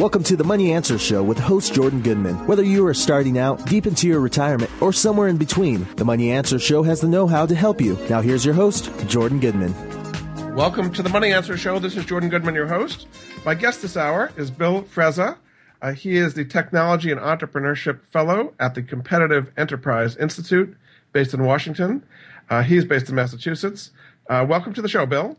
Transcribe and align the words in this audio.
Welcome 0.00 0.22
to 0.24 0.36
the 0.36 0.44
Money 0.44 0.72
Answer 0.72 0.98
Show 0.98 1.22
with 1.22 1.38
host 1.38 1.74
Jordan 1.74 2.00
Goodman. 2.00 2.46
Whether 2.46 2.62
you 2.62 2.86
are 2.86 2.94
starting 2.94 3.36
out, 3.36 3.66
deep 3.66 3.86
into 3.86 4.08
your 4.08 4.20
retirement, 4.20 4.70
or 4.80 4.94
somewhere 4.94 5.28
in 5.28 5.36
between, 5.36 5.86
the 5.96 6.06
Money 6.06 6.30
Answer 6.30 6.58
Show 6.58 6.82
has 6.84 7.02
the 7.02 7.06
know 7.06 7.26
how 7.26 7.44
to 7.44 7.54
help 7.54 7.82
you. 7.82 7.98
Now, 8.08 8.22
here's 8.22 8.42
your 8.42 8.54
host, 8.54 8.90
Jordan 9.08 9.40
Goodman. 9.40 9.74
Welcome 10.56 10.90
to 10.94 11.02
the 11.02 11.10
Money 11.10 11.34
Answer 11.34 11.54
Show. 11.58 11.78
This 11.78 11.98
is 11.98 12.06
Jordan 12.06 12.30
Goodman, 12.30 12.54
your 12.54 12.66
host. 12.66 13.08
My 13.44 13.54
guest 13.54 13.82
this 13.82 13.94
hour 13.94 14.32
is 14.38 14.50
Bill 14.50 14.84
Frezza. 14.84 15.36
Uh, 15.82 15.92
he 15.92 16.16
is 16.16 16.32
the 16.32 16.46
Technology 16.46 17.12
and 17.12 17.20
Entrepreneurship 17.20 18.00
Fellow 18.06 18.54
at 18.58 18.74
the 18.74 18.82
Competitive 18.82 19.52
Enterprise 19.58 20.16
Institute 20.16 20.74
based 21.12 21.34
in 21.34 21.44
Washington. 21.44 22.02
Uh, 22.48 22.62
he's 22.62 22.86
based 22.86 23.10
in 23.10 23.16
Massachusetts. 23.16 23.90
Uh, 24.30 24.46
welcome 24.48 24.72
to 24.72 24.80
the 24.80 24.88
show, 24.88 25.04
Bill. 25.04 25.36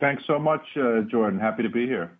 Thanks 0.00 0.24
so 0.26 0.40
much, 0.40 0.64
uh, 0.76 1.02
Jordan. 1.02 1.38
Happy 1.38 1.62
to 1.62 1.70
be 1.70 1.86
here 1.86 2.10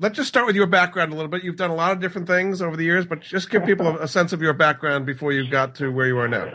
let's 0.00 0.16
just 0.16 0.28
start 0.28 0.46
with 0.46 0.56
your 0.56 0.66
background 0.66 1.12
a 1.12 1.16
little 1.16 1.30
bit. 1.30 1.42
You've 1.44 1.56
done 1.56 1.70
a 1.70 1.74
lot 1.74 1.92
of 1.92 2.00
different 2.00 2.26
things 2.26 2.62
over 2.62 2.76
the 2.76 2.84
years, 2.84 3.06
but 3.06 3.20
just 3.20 3.50
give 3.50 3.64
people 3.64 3.98
a, 3.98 4.08
sense 4.08 4.32
of 4.32 4.40
your 4.40 4.52
background 4.52 5.06
before 5.06 5.32
you 5.32 5.48
got 5.48 5.74
to 5.76 5.90
where 5.90 6.06
you 6.06 6.18
are 6.18 6.28
now. 6.28 6.46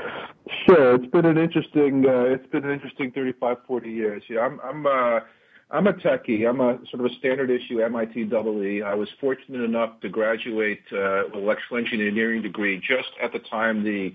Sure, 0.66 0.96
it's 0.96 1.06
been 1.08 1.26
an 1.26 1.38
interesting 1.38 2.06
uh, 2.08 2.24
it's 2.24 2.48
been 2.48 2.64
an 2.64 2.72
interesting 2.72 3.12
35, 3.12 3.58
40 3.68 3.92
years. 3.92 4.24
Yeah, 4.30 4.42
I'm 4.42 4.60
I'm 4.62 4.86
uh, 4.86 5.20
I'm 5.72 5.88
a 5.88 5.94
techie. 5.94 6.48
I'm 6.48 6.62
a 6.62 6.80
sort 6.90 7.06
of 7.06 7.12
a 7.12 7.16
standard 7.16 7.50
issue 7.50 7.82
MIT 7.82 8.26
double 8.26 8.64
E. 8.64 8.82
I 8.82 8.94
was 8.94 9.10
fortunate 9.20 9.62
enough 9.62 10.00
to 10.02 10.10
graduate 10.10 10.84
uh, 10.92 11.24
with 11.26 11.44
electrical 11.44 11.78
engineering 11.78 12.42
degree 12.42 12.80
just 12.80 13.10
at 13.22 13.34
the 13.34 13.40
time 13.40 13.84
the 13.84 14.14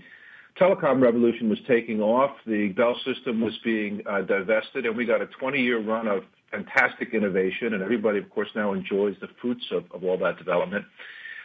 telecom 0.59 1.03
revolution 1.03 1.49
was 1.49 1.59
taking 1.69 2.01
off. 2.01 2.37
The 2.47 2.69
Bell 2.69 2.97
system 3.05 3.41
was 3.41 3.57
being 3.63 4.03
uh, 4.07 4.23
divested, 4.23 4.87
and 4.87 4.97
we 4.97 5.05
got 5.05 5.21
a 5.21 5.27
20 5.27 5.61
year 5.61 5.81
run 5.81 6.09
of 6.09 6.25
fantastic 6.51 7.15
innovation, 7.15 7.75
and 7.75 7.83
everybody, 7.83 8.19
of 8.19 8.29
course, 8.31 8.49
now 8.55 8.73
enjoys 8.73 9.17
the 9.21 9.29
fruits 9.41 9.65
of, 9.71 9.85
of 9.93 10.05
all 10.05 10.17
that 10.19 10.39
development. 10.39 10.85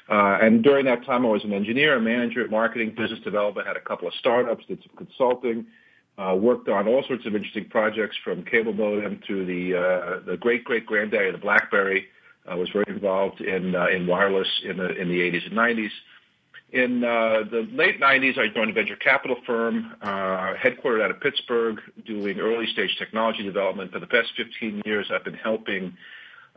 Uh, 0.09 0.37
and 0.41 0.63
during 0.63 0.85
that 0.85 1.05
time, 1.05 1.25
I 1.25 1.29
was 1.29 1.43
an 1.43 1.53
engineer, 1.53 1.95
a 1.95 2.01
manager, 2.01 2.43
at 2.43 2.51
marketing, 2.51 2.93
business 2.97 3.19
development, 3.23 3.67
had 3.67 3.77
a 3.77 3.81
couple 3.81 4.07
of 4.07 4.13
startups, 4.15 4.65
did 4.67 4.79
some 4.85 4.95
consulting, 4.97 5.65
uh, 6.17 6.35
worked 6.35 6.67
on 6.69 6.87
all 6.87 7.03
sorts 7.07 7.25
of 7.25 7.35
interesting 7.35 7.69
projects 7.69 8.15
from 8.23 8.43
cable 8.43 8.73
modem 8.73 9.19
to 9.27 9.45
the 9.45 9.75
uh, 9.75 10.19
the 10.25 10.37
great 10.37 10.63
great 10.63 10.85
granddaddy 10.85 11.27
of 11.27 11.33
the 11.33 11.39
BlackBerry. 11.39 12.07
I 12.47 12.55
was 12.55 12.69
very 12.69 12.85
involved 12.87 13.41
in 13.41 13.75
uh, 13.75 13.87
in 13.87 14.05
wireless 14.05 14.47
in 14.63 14.77
the 14.77 14.89
in 14.95 15.07
the 15.07 15.19
80s 15.19 15.47
and 15.47 15.57
90s. 15.57 15.89
In 16.73 17.03
uh, 17.03 17.43
the 17.51 17.67
late 17.71 18.01
90s, 18.01 18.39
I 18.39 18.47
joined 18.47 18.71
a 18.71 18.73
venture 18.73 18.95
capital 18.95 19.35
firm 19.45 19.93
uh, 20.01 20.53
headquartered 20.55 21.03
out 21.03 21.11
of 21.11 21.19
Pittsburgh 21.19 21.79
doing 22.03 22.39
early 22.39 22.65
stage 22.65 22.95
technology 22.97 23.43
development. 23.43 23.91
For 23.91 23.99
the 23.99 24.07
past 24.07 24.29
15 24.35 24.81
years, 24.83 25.05
I've 25.13 25.23
been 25.23 25.35
helping 25.35 25.95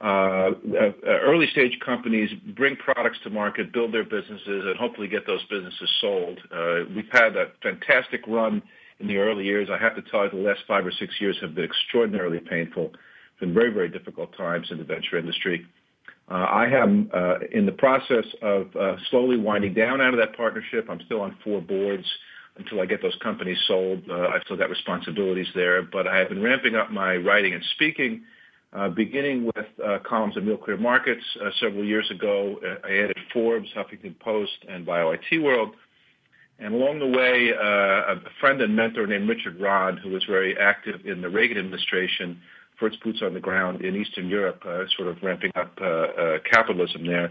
uh, 0.03 0.07
uh, 0.07 0.93
early 1.05 1.47
stage 1.49 1.79
companies 1.85 2.31
bring 2.57 2.77
products 2.77 3.19
to 3.25 3.31
market, 3.31 3.75
build 3.75 3.93
their 3.93 4.05
businesses, 4.05 4.65
and 4.65 4.77
hopefully 4.79 5.07
get 5.07 5.27
those 5.27 5.45
businesses 5.51 5.91
sold. 6.01 6.39
Uh, 6.51 6.85
we've 6.95 7.13
had 7.13 7.37
a 7.37 7.49
fantastic 7.63 8.27
run 8.27 8.63
in 9.01 9.09
the 9.09 9.19
early 9.19 9.45
years. 9.45 9.69
I 9.71 9.77
have 9.77 9.97
to 9.97 10.03
tell 10.11 10.25
you, 10.25 10.31
the 10.31 10.49
last 10.49 10.61
five 10.67 10.87
or 10.87 10.93
six 10.93 11.21
years 11.21 11.37
have 11.43 11.55
been 11.55 11.65
extraordinarily 11.65 12.41
painful. 12.41 12.93
Been 13.39 13.53
very, 13.53 13.71
very 13.71 13.91
difficult 13.91 14.35
times 14.35 14.69
in 14.71 14.79
the 14.79 14.85
venture 14.85 15.19
industry. 15.19 15.67
Uh, 16.29 16.35
I 16.35 16.67
am 16.67 17.09
uh, 17.15 17.39
in 17.53 17.67
the 17.67 17.73
process 17.73 18.25
of 18.43 18.75
uh, 18.75 18.97
slowly 19.11 19.37
winding 19.37 19.75
down 19.75 20.01
out 20.01 20.13
of 20.13 20.19
that 20.19 20.37
partnership. 20.37 20.87
I'm 20.91 21.01
still 21.07 21.21
on 21.21 21.37
four 21.45 21.61
boards 21.61 22.05
until 22.57 22.81
I 22.81 22.87
get 22.87 23.01
those 23.01 23.17
companies 23.23 23.59
sold. 23.69 24.11
I've 24.11 24.43
still 24.45 24.57
got 24.57 24.71
responsibilities 24.71 25.47
there, 25.55 25.83
but 25.83 26.09
I 26.09 26.17
have 26.17 26.31
been 26.31 26.43
ramping 26.43 26.75
up 26.75 26.91
my 26.91 27.17
writing 27.17 27.53
and 27.53 27.63
speaking, 27.75 28.23
beginning 28.95 29.45
with 29.45 29.67
columns 30.05 30.39
in 30.39 30.47
Real 30.47 30.57
Clear 30.57 30.79
Markets 30.79 31.23
several 31.61 31.85
years 31.85 32.11
ago. 32.11 32.57
I 32.83 32.93
added 32.93 33.19
Forbes, 33.31 33.69
Huffington 33.77 34.19
Post, 34.21 34.57
and 34.71 34.87
BioIT 34.87 35.43
World. 35.43 35.77
And 36.59 36.73
along 36.73 37.01
the 37.01 37.07
way, 37.07 37.51
a 37.51 38.17
friend 38.41 38.63
and 38.63 38.75
mentor 38.75 39.07
named 39.07 39.29
Richard 39.29 39.61
Rahn, 39.61 39.99
who 39.99 40.09
was 40.09 40.25
very 40.25 40.57
active 40.57 41.05
in 41.05 41.21
the 41.21 41.29
Reagan 41.29 41.59
administration, 41.59 42.41
first 42.79 43.03
boots 43.03 43.21
on 43.23 43.35
the 43.35 43.41
ground 43.41 43.83
in 43.83 43.97
Eastern 43.97 44.29
Europe, 44.29 44.63
uh, 44.67 44.85
sort 44.97 45.09
of 45.09 45.23
ramping 45.23 45.51
up 45.55 45.73
uh, 45.81 45.85
uh, 45.85 46.39
capitalism 46.51 47.07
there, 47.07 47.31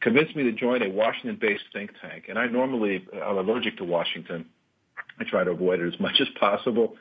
convinced 0.00 0.34
me 0.36 0.44
to 0.44 0.52
join 0.52 0.82
a 0.82 0.88
Washington-based 0.88 1.64
think 1.72 1.90
tank. 2.00 2.24
And 2.28 2.38
I 2.38 2.46
normally 2.46 3.06
I'm 3.14 3.38
allergic 3.38 3.76
to 3.78 3.84
Washington. 3.84 4.46
I 5.18 5.24
try 5.24 5.44
to 5.44 5.50
avoid 5.50 5.80
it 5.80 5.92
as 5.92 6.00
much 6.00 6.16
as 6.20 6.28
possible. 6.38 6.96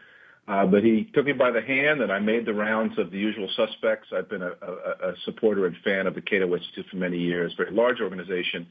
Uh, 0.48 0.66
but 0.66 0.82
he 0.82 1.10
took 1.14 1.26
me 1.26 1.34
by 1.34 1.52
the 1.52 1.62
hand, 1.62 2.02
and 2.02 2.10
I 2.10 2.20
made 2.20 2.46
the 2.46 2.54
rounds 2.54 2.98
of 2.98 3.12
the 3.12 3.18
usual 3.18 3.50
suspects. 3.54 4.08
I've 4.16 4.30
been 4.30 4.42
a, 4.42 4.54
a, 4.62 5.10
a 5.10 5.14
supporter 5.26 5.66
and 5.66 5.76
fan 5.84 6.08
of 6.08 6.16
the 6.16 6.22
Cato 6.22 6.54
Institute 6.56 6.86
for 6.90 6.96
many 6.96 7.18
years, 7.18 7.54
very 7.58 7.72
large 7.72 8.00
organization. 8.00 8.66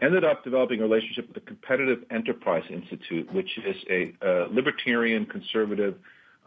Ended 0.00 0.24
up 0.24 0.42
developing 0.44 0.80
a 0.80 0.82
relationship 0.84 1.26
with 1.26 1.34
the 1.34 1.42
Competitive 1.42 1.98
Enterprise 2.10 2.62
Institute, 2.70 3.30
which 3.34 3.50
is 3.58 3.76
a 3.90 4.14
libertarian, 4.50 5.26
conservative 5.26 5.96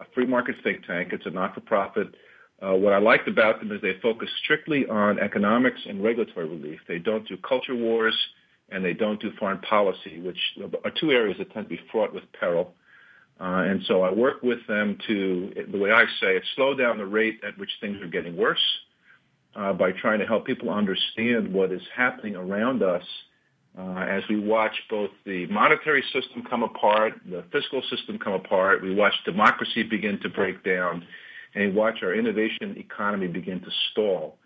a 0.04 0.14
free 0.14 0.26
market 0.26 0.56
think 0.64 0.86
tank. 0.86 1.10
It's 1.12 1.26
a 1.26 1.30
not-for-profit. 1.30 2.16
Uh, 2.62 2.76
what 2.76 2.94
I 2.94 3.00
liked 3.00 3.28
about 3.28 3.60
them 3.60 3.72
is 3.72 3.82
they 3.82 3.98
focus 4.02 4.30
strictly 4.44 4.88
on 4.88 5.20
economics 5.20 5.82
and 5.88 6.04
regulatory 6.04 6.48
relief. 6.48 6.80
They 6.88 7.00
don't 7.00 7.28
do 7.28 7.38
culture 7.38 7.76
wars 7.76 8.16
and 8.70 8.84
they 8.84 8.94
don't 8.94 9.22
do 9.22 9.32
foreign 9.40 9.60
policy, 9.60 10.20
which 10.22 10.38
are 10.84 10.92
two 11.00 11.12
areas 11.12 11.38
that 11.38 11.52
tend 11.54 11.66
to 11.66 11.76
be 11.76 11.82
fraught 11.92 12.14
with 12.14 12.24
peril. 12.40 12.74
Uh, 13.40 13.66
and 13.68 13.82
so 13.88 14.04
I 14.04 14.12
work 14.12 14.42
with 14.42 14.60
them 14.68 14.98
to, 15.08 15.54
the 15.72 15.78
way 15.78 15.92
I 15.92 16.06
say 16.22 16.38
it, 16.38 16.44
slow 16.56 16.74
down 16.74 16.98
the 16.98 17.06
rate 17.06 17.42
at 17.46 17.58
which 17.58 17.72
things 17.82 18.02
are 18.02 18.08
getting 18.08 18.38
worse 18.38 18.64
uh, 19.56 19.74
by 19.74 19.92
trying 19.92 20.20
to 20.20 20.26
help 20.26 20.46
people 20.46 20.70
understand 20.70 21.54
what 21.54 21.72
is 21.72 21.82
happening 21.96 22.36
around 22.36 22.82
us 22.82 23.04
uh, 23.78 24.06
as 24.08 24.24
we 24.30 24.40
watch 24.40 24.76
both 24.90 25.10
the 25.26 25.48
monetary 25.48 26.04
system 26.14 26.44
come 26.48 26.64
apart, 26.64 27.14
the 27.30 27.44
fiscal 27.52 27.82
system 27.90 28.20
come 28.20 28.34
apart, 28.34 28.84
we 28.84 28.94
watch 28.94 29.14
democracy 29.26 29.84
begin 29.84 30.20
to 30.22 30.30
break 30.30 30.64
down, 30.64 31.06
and 31.56 31.72
we 31.72 31.72
watch 31.72 32.00
our 32.04 32.14
innovation 32.14 32.76
economy 32.78 33.28
begin 33.28 33.60
to 33.62 33.70
stall. 33.92 34.38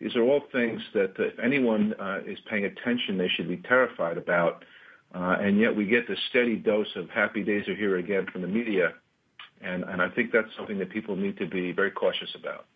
These 0.00 0.16
are 0.16 0.22
all 0.22 0.42
things 0.52 0.82
that 0.92 1.14
if 1.18 1.38
anyone 1.38 1.94
uh, 1.98 2.18
is 2.26 2.38
paying 2.50 2.66
attention, 2.66 3.16
they 3.16 3.28
should 3.28 3.48
be 3.48 3.56
terrified 3.58 4.18
about. 4.18 4.64
Uh, 5.14 5.36
and 5.40 5.58
yet 5.58 5.74
we 5.74 5.86
get 5.86 6.08
this 6.08 6.18
steady 6.28 6.56
dose 6.56 6.88
of 6.96 7.08
happy 7.08 7.42
days 7.42 7.66
are 7.68 7.76
here 7.76 7.96
again 7.98 8.26
from 8.30 8.42
the 8.42 8.48
media. 8.48 8.92
And, 9.62 9.84
and 9.84 10.02
I 10.02 10.10
think 10.10 10.32
that's 10.32 10.48
something 10.58 10.78
that 10.78 10.90
people 10.90 11.16
need 11.16 11.38
to 11.38 11.46
be 11.46 11.72
very 11.72 11.90
cautious 11.90 12.34
about. 12.34 12.66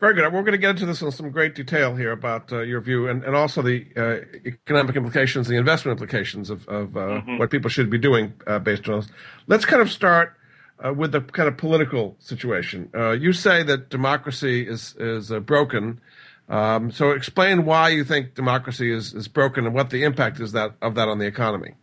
Very 0.00 0.14
good. 0.14 0.32
We're 0.32 0.42
going 0.42 0.52
to 0.52 0.58
get 0.58 0.70
into 0.70 0.86
this 0.86 1.02
in 1.02 1.10
some 1.10 1.30
great 1.30 1.56
detail 1.56 1.96
here 1.96 2.12
about 2.12 2.52
uh, 2.52 2.60
your 2.60 2.80
view 2.80 3.08
and, 3.08 3.24
and 3.24 3.34
also 3.34 3.62
the 3.62 3.84
uh, 3.96 4.38
economic 4.46 4.94
implications, 4.94 5.48
the 5.48 5.56
investment 5.56 6.00
implications 6.00 6.50
of, 6.50 6.68
of 6.68 6.96
uh, 6.96 7.00
mm-hmm. 7.00 7.38
what 7.38 7.50
people 7.50 7.68
should 7.68 7.90
be 7.90 7.98
doing 7.98 8.32
uh, 8.46 8.60
based 8.60 8.88
on 8.88 9.00
this. 9.00 9.08
Let's 9.48 9.64
kind 9.64 9.82
of 9.82 9.90
start 9.90 10.36
uh, 10.84 10.94
with 10.94 11.10
the 11.10 11.20
kind 11.20 11.48
of 11.48 11.56
political 11.56 12.14
situation. 12.20 12.90
Uh, 12.94 13.10
you 13.10 13.32
say 13.32 13.64
that 13.64 13.90
democracy 13.90 14.68
is 14.68 14.94
is 14.98 15.30
broken. 15.30 16.00
Um, 16.48 16.92
so 16.92 17.10
explain 17.10 17.64
why 17.64 17.88
you 17.88 18.04
think 18.04 18.34
democracy 18.34 18.92
is, 18.92 19.12
is 19.12 19.26
broken 19.26 19.66
and 19.66 19.74
what 19.74 19.90
the 19.90 20.04
impact 20.04 20.38
is 20.38 20.52
that 20.52 20.76
of 20.80 20.94
that 20.94 21.08
on 21.08 21.18
the 21.18 21.26
economy. 21.26 21.74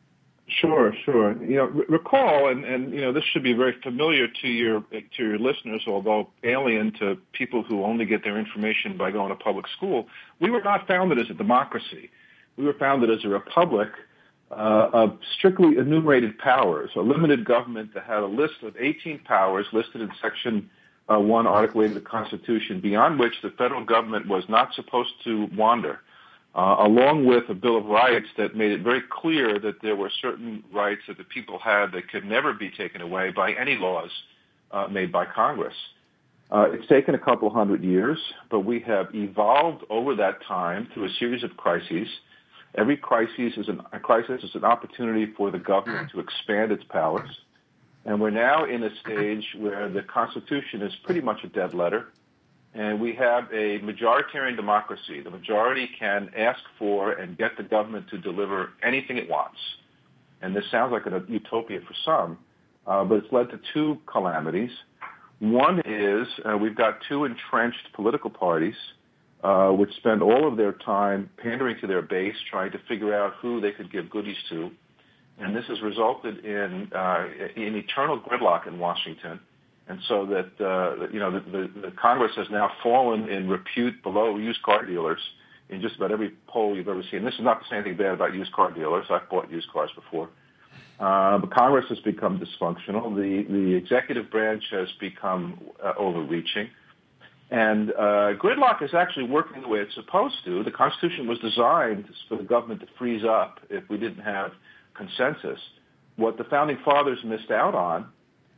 Sure, 0.47 0.93
sure. 1.05 1.41
You 1.43 1.55
know, 1.55 1.65
recall, 1.89 2.49
and, 2.49 2.63
and 2.65 2.93
you 2.93 3.01
know, 3.01 3.11
this 3.11 3.23
should 3.33 3.41
be 3.41 3.53
very 3.53 3.73
familiar 3.81 4.27
to 4.27 4.47
your 4.47 4.81
to 4.91 5.23
your 5.23 5.39
listeners, 5.39 5.81
although 5.87 6.29
alien 6.43 6.93
to 6.99 7.17
people 7.33 7.63
who 7.63 7.83
only 7.83 8.05
get 8.05 8.23
their 8.23 8.37
information 8.37 8.95
by 8.95 9.09
going 9.09 9.29
to 9.29 9.35
public 9.35 9.65
school. 9.75 10.07
We 10.39 10.51
were 10.51 10.61
not 10.61 10.87
founded 10.87 11.17
as 11.17 11.31
a 11.31 11.33
democracy. 11.33 12.11
We 12.57 12.65
were 12.65 12.73
founded 12.73 13.09
as 13.09 13.25
a 13.25 13.27
republic 13.27 13.89
uh, 14.51 14.89
of 14.93 15.17
strictly 15.35 15.77
enumerated 15.79 16.37
powers, 16.37 16.91
a 16.95 17.01
limited 17.01 17.43
government 17.43 17.95
that 17.95 18.03
had 18.03 18.19
a 18.19 18.27
list 18.27 18.61
of 18.61 18.75
18 18.77 19.19
powers 19.25 19.65
listed 19.73 20.01
in 20.01 20.11
Section 20.21 20.69
uh, 21.11 21.17
1, 21.17 21.47
Article 21.47 21.81
8 21.81 21.87
of 21.87 21.93
the 21.95 22.01
Constitution, 22.01 22.79
beyond 22.79 23.19
which 23.19 23.33
the 23.41 23.49
federal 23.57 23.83
government 23.83 24.27
was 24.27 24.43
not 24.47 24.73
supposed 24.75 25.11
to 25.23 25.47
wander 25.55 26.01
uh, 26.55 26.77
along 26.79 27.25
with 27.25 27.43
a 27.49 27.53
Bill 27.53 27.77
of 27.77 27.85
Rights 27.85 28.27
that 28.37 28.55
made 28.55 28.71
it 28.71 28.81
very 28.81 29.01
clear 29.09 29.59
that 29.59 29.81
there 29.81 29.95
were 29.95 30.09
certain 30.21 30.63
rights 30.71 31.01
that 31.07 31.17
the 31.17 31.25
people 31.25 31.59
had 31.59 31.91
that 31.91 32.09
could 32.09 32.23
never 32.25 32.53
be 32.53 32.69
taken 32.69 33.01
away 33.01 33.31
by 33.31 33.51
any 33.53 33.75
laws 33.75 34.09
uh, 34.71 34.87
made 34.87 35.11
by 35.11 35.25
Congress. 35.25 35.75
Uh, 36.51 36.67
it's 36.71 36.87
taken 36.87 37.13
a 37.13 37.19
couple 37.19 37.49
hundred 37.49 37.83
years, 37.83 38.17
but 38.49 38.61
we 38.61 38.79
have 38.79 39.07
evolved 39.13 39.83
over 39.89 40.15
that 40.15 40.41
time 40.47 40.87
through 40.93 41.05
a 41.05 41.13
series 41.19 41.43
of 41.43 41.57
crises. 41.57 42.07
Every 42.75 42.95
crisis 42.95 43.53
is 43.57 43.67
an, 43.67 43.81
a 43.91 43.99
crisis 43.99 44.43
is 44.43 44.55
an 44.55 44.63
opportunity 44.63 45.33
for 45.35 45.51
the 45.51 45.59
government 45.59 46.11
to 46.11 46.19
expand 46.19 46.71
its 46.71 46.83
powers. 46.85 47.29
And 48.05 48.21
we're 48.21 48.29
now 48.29 48.65
in 48.65 48.83
a 48.83 48.95
stage 49.01 49.43
where 49.57 49.89
the 49.89 50.03
Constitution 50.03 50.83
is 50.83 50.93
pretty 51.03 51.21
much 51.21 51.43
a 51.43 51.47
dead 51.47 51.73
letter. 51.73 52.07
And 52.75 52.99
we 52.99 53.15
have 53.15 53.45
a 53.53 53.79
majoritarian 53.79 54.57
democracy. 54.57 55.21
The 55.23 55.29
majority 55.29 55.89
can 55.97 56.29
ask 56.37 56.59
for 56.77 57.13
and 57.13 57.37
get 57.37 57.51
the 57.57 57.63
government 57.63 58.09
to 58.09 58.17
deliver 58.17 58.73
anything 58.83 59.17
it 59.17 59.29
wants. 59.29 59.57
And 60.41 60.53
this 60.53 60.65
sounds 60.69 60.91
like 60.91 61.05
a 61.05 61.23
utopia 61.29 61.79
for 61.79 61.93
some, 62.03 62.37
uh, 62.85 63.05
but 63.05 63.15
it's 63.15 63.31
led 63.31 63.49
to 63.51 63.59
two 63.73 63.97
calamities. 64.11 64.71
One 65.39 65.81
is 65.85 66.27
uh, 66.43 66.57
we've 66.57 66.75
got 66.75 66.99
two 67.07 67.23
entrenched 67.23 67.93
political 67.93 68.29
parties 68.29 68.75
uh, 69.45 69.69
which 69.69 69.93
spend 69.97 70.21
all 70.21 70.47
of 70.47 70.57
their 70.57 70.71
time 70.73 71.29
pandering 71.37 71.77
to 71.79 71.87
their 71.87 72.01
base, 72.01 72.35
trying 72.49 72.71
to 72.71 72.79
figure 72.89 73.13
out 73.13 73.33
who 73.41 73.61
they 73.61 73.71
could 73.71 73.91
give 73.91 74.09
goodies 74.09 74.37
to. 74.49 74.71
And 75.37 75.55
this 75.55 75.65
has 75.67 75.81
resulted 75.81 76.43
in, 76.43 76.91
uh, 76.95 77.27
in 77.55 77.75
eternal 77.75 78.19
gridlock 78.19 78.67
in 78.67 78.79
Washington. 78.79 79.39
And 79.87 79.99
so 80.07 80.25
that, 80.25 80.65
uh, 80.65 81.07
you 81.11 81.19
know, 81.19 81.31
the, 81.31 81.39
the, 81.39 81.81
the 81.81 81.91
Congress 81.91 82.31
has 82.37 82.47
now 82.49 82.71
fallen 82.81 83.29
in 83.29 83.47
repute 83.47 84.01
below 84.01 84.37
used 84.37 84.61
car 84.63 84.83
dealers 84.83 85.19
in 85.69 85.81
just 85.81 85.95
about 85.95 86.11
every 86.11 86.31
poll 86.47 86.75
you've 86.75 86.87
ever 86.87 87.03
seen. 87.11 87.23
This 87.23 87.35
is 87.35 87.41
not 87.41 87.61
to 87.61 87.65
say 87.69 87.77
anything 87.77 87.97
bad 87.97 88.13
about 88.13 88.33
used 88.33 88.51
car 88.51 88.71
dealers. 88.71 89.05
I've 89.09 89.29
bought 89.29 89.49
used 89.51 89.71
cars 89.71 89.91
before. 89.95 90.29
Uh, 90.99 91.37
but 91.39 91.51
Congress 91.51 91.85
has 91.89 91.99
become 91.99 92.39
dysfunctional. 92.39 93.15
The, 93.15 93.51
the 93.51 93.75
executive 93.75 94.31
branch 94.31 94.63
has 94.71 94.87
become 94.99 95.59
uh, 95.83 95.93
overreaching. 95.97 96.69
And 97.51 97.91
uh, 97.91 98.33
gridlock 98.41 98.81
is 98.81 98.93
actually 98.93 99.25
working 99.25 99.61
the 99.61 99.67
way 99.67 99.79
it's 99.79 99.93
supposed 99.93 100.35
to. 100.45 100.63
The 100.63 100.71
Constitution 100.71 101.27
was 101.27 101.37
designed 101.39 102.05
for 102.27 102.37
the 102.37 102.43
government 102.43 102.81
to 102.81 102.87
freeze 102.97 103.23
up 103.23 103.59
if 103.69 103.83
we 103.89 103.97
didn't 103.97 104.23
have 104.23 104.51
consensus. 104.95 105.59
What 106.15 106.37
the 106.37 106.45
founding 106.45 106.79
fathers 106.83 107.19
missed 107.23 107.51
out 107.51 107.75
on 107.75 108.07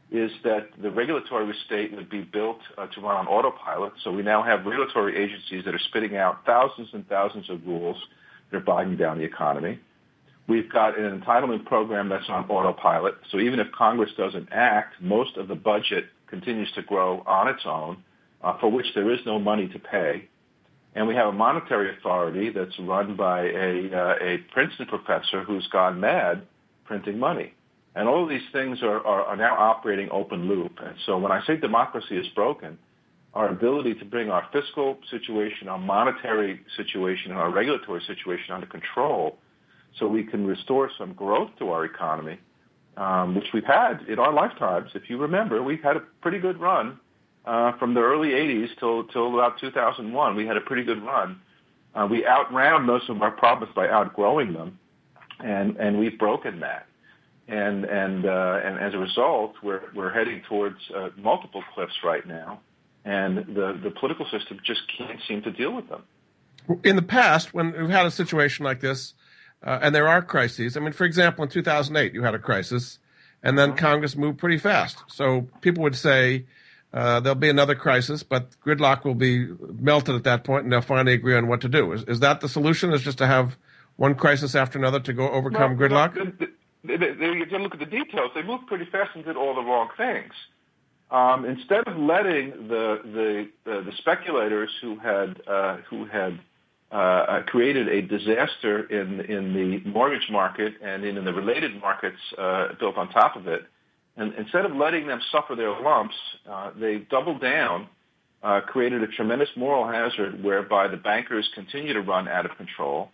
is 0.09 0.31
that 0.43 0.69
the 0.81 0.89
regulatory 0.89 1.53
state 1.65 1.93
would 1.93 2.09
be 2.09 2.21
built 2.21 2.59
uh, 2.77 2.87
to 2.87 3.01
run 3.01 3.17
on 3.17 3.27
autopilot. 3.27 3.91
So 4.03 4.11
we 4.11 4.23
now 4.23 4.41
have 4.41 4.65
regulatory 4.65 5.21
agencies 5.21 5.65
that 5.65 5.75
are 5.75 5.79
spitting 5.89 6.15
out 6.15 6.45
thousands 6.45 6.89
and 6.93 7.07
thousands 7.09 7.49
of 7.49 7.65
rules 7.67 7.97
that 8.49 8.57
are 8.57 8.61
bogging 8.61 8.95
down 8.95 9.17
the 9.17 9.25
economy. 9.25 9.79
We've 10.47 10.71
got 10.71 10.97
an 10.97 11.19
entitlement 11.19 11.65
program 11.65 12.07
that's 12.07 12.29
on 12.29 12.49
autopilot. 12.49 13.15
So 13.31 13.39
even 13.39 13.59
if 13.59 13.67
Congress 13.73 14.11
doesn't 14.17 14.47
act, 14.51 14.95
most 15.01 15.35
of 15.35 15.49
the 15.49 15.55
budget 15.55 16.05
continues 16.27 16.71
to 16.75 16.81
grow 16.83 17.21
on 17.27 17.49
its 17.49 17.63
own, 17.65 17.97
uh, 18.41 18.57
for 18.59 18.71
which 18.71 18.85
there 18.95 19.11
is 19.11 19.19
no 19.25 19.39
money 19.39 19.67
to 19.67 19.79
pay. 19.79 20.29
And 20.95 21.05
we 21.05 21.15
have 21.15 21.27
a 21.27 21.31
monetary 21.33 21.97
authority 21.97 22.49
that's 22.49 22.79
run 22.79 23.17
by 23.17 23.41
a, 23.41 23.91
uh, 23.93 24.15
a 24.21 24.37
Princeton 24.53 24.87
professor 24.87 25.43
who's 25.43 25.67
gone 25.67 25.99
mad 25.99 26.43
printing 26.85 27.19
money. 27.19 27.53
And 27.97 28.07
all 28.07 28.21
of 28.21 28.29
these 28.29 28.47
things 28.53 28.83
are, 28.83 29.05
are, 29.07 29.23
are 29.23 29.35
now 29.35 29.55
operating 29.57 30.07
open 30.11 30.47
loop. 30.47 30.77
And 30.85 30.95
so 31.07 31.17
when 31.17 31.31
I 31.31 31.43
say 31.47 31.57
democracy 31.57 32.15
is 32.15 32.27
broken, 32.35 32.77
our 33.33 33.49
ability 33.49 33.95
to 33.95 34.05
bring 34.05 34.29
our 34.29 34.47
fiscal 34.53 34.99
situation, 35.09 35.67
our 35.67 35.79
monetary 35.79 36.61
situation, 36.77 37.31
and 37.31 37.39
our 37.39 37.51
regulatory 37.51 38.03
situation 38.05 38.53
under 38.53 38.67
control 38.67 39.39
so 39.97 40.07
we 40.07 40.23
can 40.23 40.45
restore 40.45 40.91
some 40.95 41.13
growth 41.13 41.49
to 41.57 41.71
our 41.71 41.85
economy, 41.85 42.37
um, 42.97 43.33
which 43.33 43.47
we've 43.51 43.65
had 43.65 44.05
in 44.07 44.19
our 44.19 44.31
lifetimes. 44.31 44.91
If 44.93 45.09
you 45.09 45.17
remember, 45.17 45.63
we've 45.63 45.81
had 45.81 45.97
a 45.97 46.01
pretty 46.21 46.37
good 46.37 46.61
run 46.61 46.99
uh, 47.45 47.71
from 47.79 47.95
the 47.95 48.01
early 48.01 48.29
80s 48.29 48.77
till, 48.79 49.05
till 49.05 49.33
about 49.33 49.59
2001. 49.59 50.35
We 50.35 50.45
had 50.45 50.55
a 50.55 50.61
pretty 50.61 50.83
good 50.83 51.03
run. 51.03 51.41
Uh, 51.95 52.07
we 52.09 52.27
outran 52.27 52.85
most 52.85 53.09
of 53.09 53.19
our 53.23 53.31
problems 53.31 53.73
by 53.75 53.89
outgrowing 53.89 54.53
them, 54.53 54.77
and, 55.39 55.77
and 55.77 55.97
we've 55.97 56.19
broken 56.19 56.59
that. 56.59 56.85
And, 57.47 57.85
and, 57.85 58.25
uh, 58.25 58.59
and 58.63 58.77
as 58.79 58.93
a 58.93 58.97
result, 58.97 59.55
we're, 59.63 59.81
we're 59.95 60.11
heading 60.11 60.41
towards 60.49 60.77
uh, 60.93 61.09
multiple 61.15 61.63
cliffs 61.73 61.93
right 62.03 62.27
now, 62.27 62.59
and 63.05 63.37
the, 63.37 63.79
the 63.81 63.89
political 63.89 64.25
system 64.25 64.59
just 64.65 64.81
can't 64.97 65.19
seem 65.27 65.41
to 65.43 65.51
deal 65.51 65.73
with 65.73 65.87
them. 65.87 66.03
In 66.83 66.97
the 66.97 67.01
past, 67.01 67.53
when 67.53 67.71
we've 67.71 67.89
had 67.89 68.05
a 68.05 68.11
situation 68.11 68.65
like 68.65 68.81
this, 68.81 69.13
uh, 69.63 69.79
and 69.81 69.95
there 69.95 70.07
are 70.07 70.21
crises. 70.21 70.75
I 70.75 70.81
mean, 70.81 70.91
for 70.91 71.05
example, 71.05 71.43
in 71.43 71.49
2008, 71.49 72.13
you 72.13 72.23
had 72.23 72.35
a 72.35 72.39
crisis, 72.39 72.99
and 73.41 73.57
then 73.57 73.69
uh-huh. 73.69 73.77
Congress 73.77 74.15
moved 74.15 74.39
pretty 74.39 74.57
fast. 74.57 75.03
So 75.07 75.47
people 75.61 75.83
would 75.83 75.95
say 75.95 76.45
uh, 76.93 77.19
there'll 77.19 77.35
be 77.35 77.49
another 77.49 77.75
crisis, 77.75 78.23
but 78.23 78.59
gridlock 78.65 79.03
will 79.03 79.15
be 79.15 79.47
melted 79.79 80.15
at 80.15 80.23
that 80.25 80.43
point, 80.43 80.63
and 80.63 80.73
they'll 80.73 80.81
finally 80.81 81.13
agree 81.13 81.35
on 81.35 81.47
what 81.47 81.61
to 81.61 81.69
do. 81.69 81.91
Is, 81.93 82.03
is 82.03 82.19
that 82.19 82.41
the 82.41 82.49
solution? 82.49 82.93
Is 82.93 83.01
just 83.01 83.17
to 83.19 83.27
have 83.27 83.57
one 83.95 84.15
crisis 84.15 84.55
after 84.55 84.77
another 84.77 84.99
to 84.99 85.13
go 85.13 85.29
overcome 85.29 85.77
no, 85.77 85.87
gridlock? 85.87 86.15
No, 86.15 86.47
they, 86.87 87.13
they, 87.13 87.25
you 87.25 87.57
look 87.59 87.73
at 87.73 87.79
the 87.79 87.85
details. 87.85 88.31
They 88.33 88.43
moved 88.43 88.67
pretty 88.67 88.85
fast 88.85 89.11
and 89.15 89.25
did 89.25 89.35
all 89.35 89.55
the 89.55 89.61
wrong 89.61 89.89
things. 89.97 90.33
Um, 91.09 91.45
instead 91.45 91.87
of 91.87 91.97
letting 91.97 92.67
the 92.67 92.99
the, 93.03 93.49
the, 93.65 93.81
the 93.83 93.91
speculators 93.99 94.69
who 94.81 94.97
had 94.99 95.41
uh, 95.47 95.77
who 95.89 96.05
had 96.05 96.39
uh, 96.91 96.95
uh, 96.95 97.43
created 97.43 97.87
a 97.87 98.01
disaster 98.01 98.83
in 98.89 99.21
in 99.21 99.53
the 99.53 99.89
mortgage 99.89 100.29
market 100.29 100.73
and 100.81 101.05
in, 101.05 101.17
in 101.17 101.25
the 101.25 101.33
related 101.33 101.79
markets 101.81 102.17
uh, 102.37 102.69
built 102.79 102.97
on 102.97 103.09
top 103.09 103.35
of 103.35 103.47
it. 103.47 103.65
And 104.17 104.33
instead 104.33 104.65
of 104.65 104.75
letting 104.75 105.07
them 105.07 105.21
suffer 105.31 105.55
their 105.55 105.79
lumps, 105.79 106.15
uh, 106.49 106.71
they 106.77 106.97
doubled 106.97 107.39
down, 107.39 107.87
uh, 108.41 108.61
created 108.61 109.03
a 109.03 109.07
tremendous 109.07 109.49
moral 109.55 109.87
hazard 109.87 110.43
whereby 110.43 110.87
the 110.87 110.97
bankers 110.97 111.47
continue 111.53 111.93
to 111.93 112.01
run 112.01 112.27
out 112.27 112.45
of 112.45 112.57
control 112.57 113.11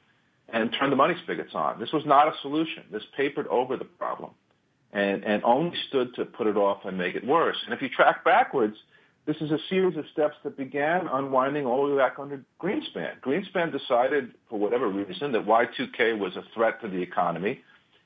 and 0.49 0.75
turn 0.79 0.89
the 0.89 0.95
money 0.95 1.15
spigots 1.23 1.51
on. 1.53 1.79
This 1.79 1.91
was 1.91 2.03
not 2.05 2.27
a 2.27 2.33
solution. 2.41 2.83
This 2.91 3.03
papered 3.15 3.47
over 3.47 3.77
the 3.77 3.85
problem 3.85 4.31
and, 4.91 5.23
and 5.23 5.43
only 5.43 5.75
stood 5.89 6.13
to 6.15 6.25
put 6.25 6.47
it 6.47 6.57
off 6.57 6.85
and 6.85 6.97
make 6.97 7.15
it 7.15 7.25
worse. 7.25 7.57
And 7.65 7.73
if 7.73 7.81
you 7.81 7.89
track 7.89 8.23
backwards, 8.23 8.75
this 9.25 9.37
is 9.37 9.51
a 9.51 9.57
series 9.69 9.97
of 9.97 10.05
steps 10.11 10.35
that 10.43 10.57
began 10.57 11.07
unwinding 11.07 11.65
all 11.65 11.87
the 11.87 11.93
way 11.93 11.97
back 11.97 12.19
under 12.19 12.43
Greenspan. 12.61 13.19
Greenspan 13.21 13.71
decided, 13.71 14.33
for 14.49 14.59
whatever 14.59 14.89
reason, 14.89 15.31
that 15.31 15.45
Y2K 15.45 16.19
was 16.19 16.35
a 16.35 16.43
threat 16.53 16.81
to 16.81 16.89
the 16.89 17.01
economy. 17.01 17.61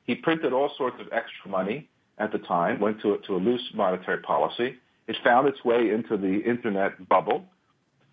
He 0.06 0.16
printed 0.16 0.54
all 0.54 0.72
sorts 0.78 0.98
of 1.00 1.08
extra 1.12 1.50
money 1.50 1.90
at 2.20 2.32
the 2.32 2.38
time, 2.40 2.80
went 2.80 3.02
to, 3.02 3.18
to 3.26 3.36
a 3.36 3.38
loose 3.38 3.64
monetary 3.74 4.20
policy. 4.20 4.76
It 5.08 5.16
found 5.24 5.48
its 5.48 5.64
way 5.66 5.90
into 5.90 6.18
the 6.18 6.40
internet 6.48 7.10
bubble. 7.10 7.46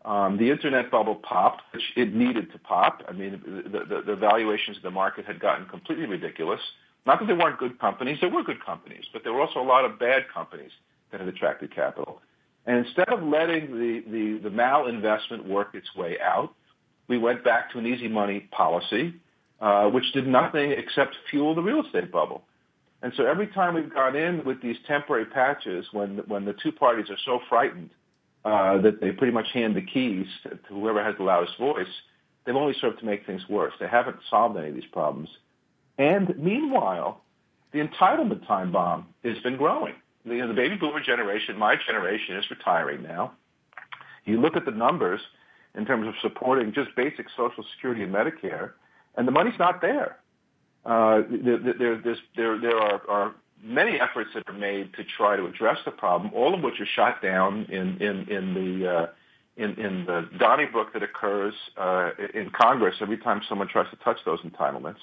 Um, 0.04 0.36
the 0.36 0.50
internet 0.50 0.90
bubble 0.90 1.14
popped, 1.14 1.62
which 1.72 1.82
it 1.96 2.14
needed 2.14 2.52
to 2.52 2.58
pop. 2.58 3.02
I 3.08 3.12
mean, 3.12 3.40
the, 3.72 3.80
the, 3.80 4.02
the 4.02 4.16
valuations 4.16 4.76
of 4.76 4.82
the 4.82 4.90
market 4.90 5.24
had 5.24 5.40
gotten 5.40 5.66
completely 5.66 6.06
ridiculous. 6.06 6.60
Not 7.06 7.20
that 7.20 7.26
there 7.26 7.36
weren't 7.36 7.58
good 7.58 7.78
companies, 7.78 8.18
there 8.20 8.30
were 8.30 8.42
good 8.42 8.64
companies, 8.64 9.04
but 9.12 9.24
there 9.24 9.32
were 9.32 9.40
also 9.40 9.60
a 9.60 9.64
lot 9.64 9.84
of 9.84 9.98
bad 9.98 10.24
companies 10.32 10.70
that 11.10 11.20
had 11.20 11.28
attracted 11.28 11.74
capital. 11.74 12.20
And 12.66 12.84
instead 12.84 13.08
of 13.08 13.22
letting 13.22 13.72
the, 13.72 14.02
the, 14.10 14.48
the 14.48 14.54
malinvestment 14.54 15.46
work 15.46 15.74
its 15.74 15.94
way 15.94 16.18
out, 16.22 16.54
we 17.08 17.18
went 17.18 17.44
back 17.44 17.70
to 17.72 17.78
an 17.78 17.86
easy 17.86 18.08
money 18.08 18.48
policy, 18.50 19.14
uh, 19.60 19.88
which 19.88 20.10
did 20.12 20.26
nothing 20.26 20.72
except 20.72 21.14
fuel 21.30 21.54
the 21.54 21.62
real 21.62 21.84
estate 21.84 22.10
bubble. 22.10 22.42
And 23.02 23.12
so 23.16 23.26
every 23.26 23.48
time 23.48 23.74
we've 23.74 23.92
gone 23.92 24.16
in 24.16 24.44
with 24.44 24.62
these 24.62 24.76
temporary 24.86 25.26
patches, 25.26 25.86
when 25.92 26.18
when 26.26 26.46
the 26.46 26.54
two 26.54 26.72
parties 26.72 27.10
are 27.10 27.18
so 27.26 27.38
frightened 27.50 27.90
uh, 28.44 28.78
that 28.78 29.00
they 29.00 29.10
pretty 29.12 29.32
much 29.32 29.48
hand 29.52 29.74
the 29.74 29.82
keys 29.82 30.26
to 30.44 30.58
whoever 30.68 31.02
has 31.02 31.16
the 31.16 31.24
loudest 31.24 31.58
voice, 31.58 31.86
they've 32.44 32.56
only 32.56 32.74
served 32.80 32.98
to 33.00 33.06
make 33.06 33.26
things 33.26 33.42
worse. 33.48 33.72
They 33.80 33.88
haven't 33.88 34.16
solved 34.28 34.56
any 34.56 34.68
of 34.68 34.74
these 34.74 34.84
problems. 34.92 35.28
And 35.98 36.34
meanwhile, 36.38 37.22
the 37.72 37.80
entitlement 37.80 38.46
time 38.46 38.72
bomb 38.72 39.06
has 39.24 39.38
been 39.38 39.56
growing 39.56 39.94
you 40.24 40.38
know, 40.38 40.48
the 40.48 40.54
baby 40.54 40.76
boomer 40.76 41.00
generation, 41.00 41.56
my 41.58 41.76
generation, 41.86 42.36
is 42.36 42.44
retiring 42.50 43.02
now. 43.02 43.32
You 44.24 44.40
look 44.40 44.56
at 44.56 44.64
the 44.64 44.70
numbers 44.70 45.20
in 45.74 45.84
terms 45.84 46.08
of 46.08 46.14
supporting 46.22 46.72
just 46.72 46.94
basic 46.96 47.26
Social 47.36 47.64
Security 47.74 48.02
and 48.02 48.14
Medicare, 48.14 48.72
and 49.16 49.28
the 49.28 49.32
money's 49.32 49.58
not 49.58 49.80
there. 49.80 50.18
Uh, 50.86 51.22
there, 51.30 51.58
there, 51.78 52.16
there, 52.36 52.60
there 52.60 52.78
are, 52.78 53.02
are 53.08 53.34
many 53.64 53.98
efforts 53.98 54.30
that 54.34 54.44
are 54.46 54.58
made 54.58 54.92
to 54.94 55.04
try 55.16 55.36
to 55.36 55.46
address 55.46 55.78
the 55.84 55.90
problem, 55.90 56.32
all 56.34 56.54
of 56.54 56.62
which 56.62 56.80
are 56.80 56.86
shot 56.94 57.22
down 57.22 57.66
in, 57.70 58.00
in, 58.02 58.28
in 58.28 58.54
the 58.54 58.90
uh, 58.90 59.06
in, 59.56 59.70
in 59.78 60.04
the 60.04 60.28
Donnybrook 60.38 60.92
that 60.94 61.04
occurs 61.04 61.54
uh, 61.76 62.10
in 62.34 62.50
Congress 62.50 62.96
every 63.00 63.18
time 63.18 63.40
someone 63.48 63.68
tries 63.68 63.88
to 63.90 63.96
touch 64.02 64.18
those 64.24 64.40
entitlements. 64.40 64.98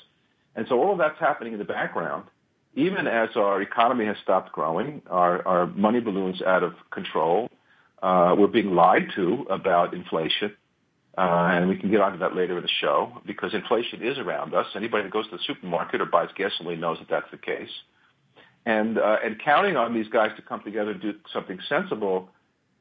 And 0.57 0.65
so 0.67 0.77
all 0.77 0.91
of 0.91 0.97
that's 0.97 1.17
happening 1.19 1.53
in 1.53 1.59
the 1.59 1.65
background 1.65 2.25
even 2.75 3.07
as 3.07 3.29
our 3.35 3.61
economy 3.61 4.05
has 4.05 4.15
stopped 4.23 4.51
growing, 4.51 5.01
our, 5.09 5.45
our 5.47 5.67
money 5.67 5.99
balloons 5.99 6.41
out 6.41 6.63
of 6.63 6.73
control, 6.91 7.49
uh, 8.01 8.35
we're 8.37 8.47
being 8.47 8.73
lied 8.73 9.07
to 9.15 9.45
about 9.49 9.93
inflation. 9.93 10.55
Uh, 11.17 11.49
and 11.51 11.67
we 11.67 11.75
can 11.75 11.91
get 11.91 11.99
onto 11.99 12.17
that 12.17 12.35
later 12.35 12.55
in 12.55 12.63
the 12.63 12.69
show 12.79 13.21
because 13.25 13.53
inflation 13.53 14.01
is 14.01 14.17
around 14.17 14.53
us. 14.53 14.65
Anybody 14.75 15.03
that 15.03 15.11
goes 15.11 15.29
to 15.29 15.35
the 15.35 15.43
supermarket 15.45 15.99
or 15.99 16.05
buys 16.05 16.29
gasoline 16.37 16.79
knows 16.79 16.99
that 16.99 17.09
that's 17.09 17.29
the 17.31 17.37
case. 17.37 17.69
And, 18.65 18.99
uh, 18.99 19.17
and 19.23 19.41
counting 19.41 19.75
on 19.75 19.93
these 19.93 20.07
guys 20.09 20.29
to 20.35 20.41
come 20.43 20.61
together 20.63 20.91
and 20.91 21.01
do 21.01 21.15
something 21.33 21.59
sensible 21.67 22.29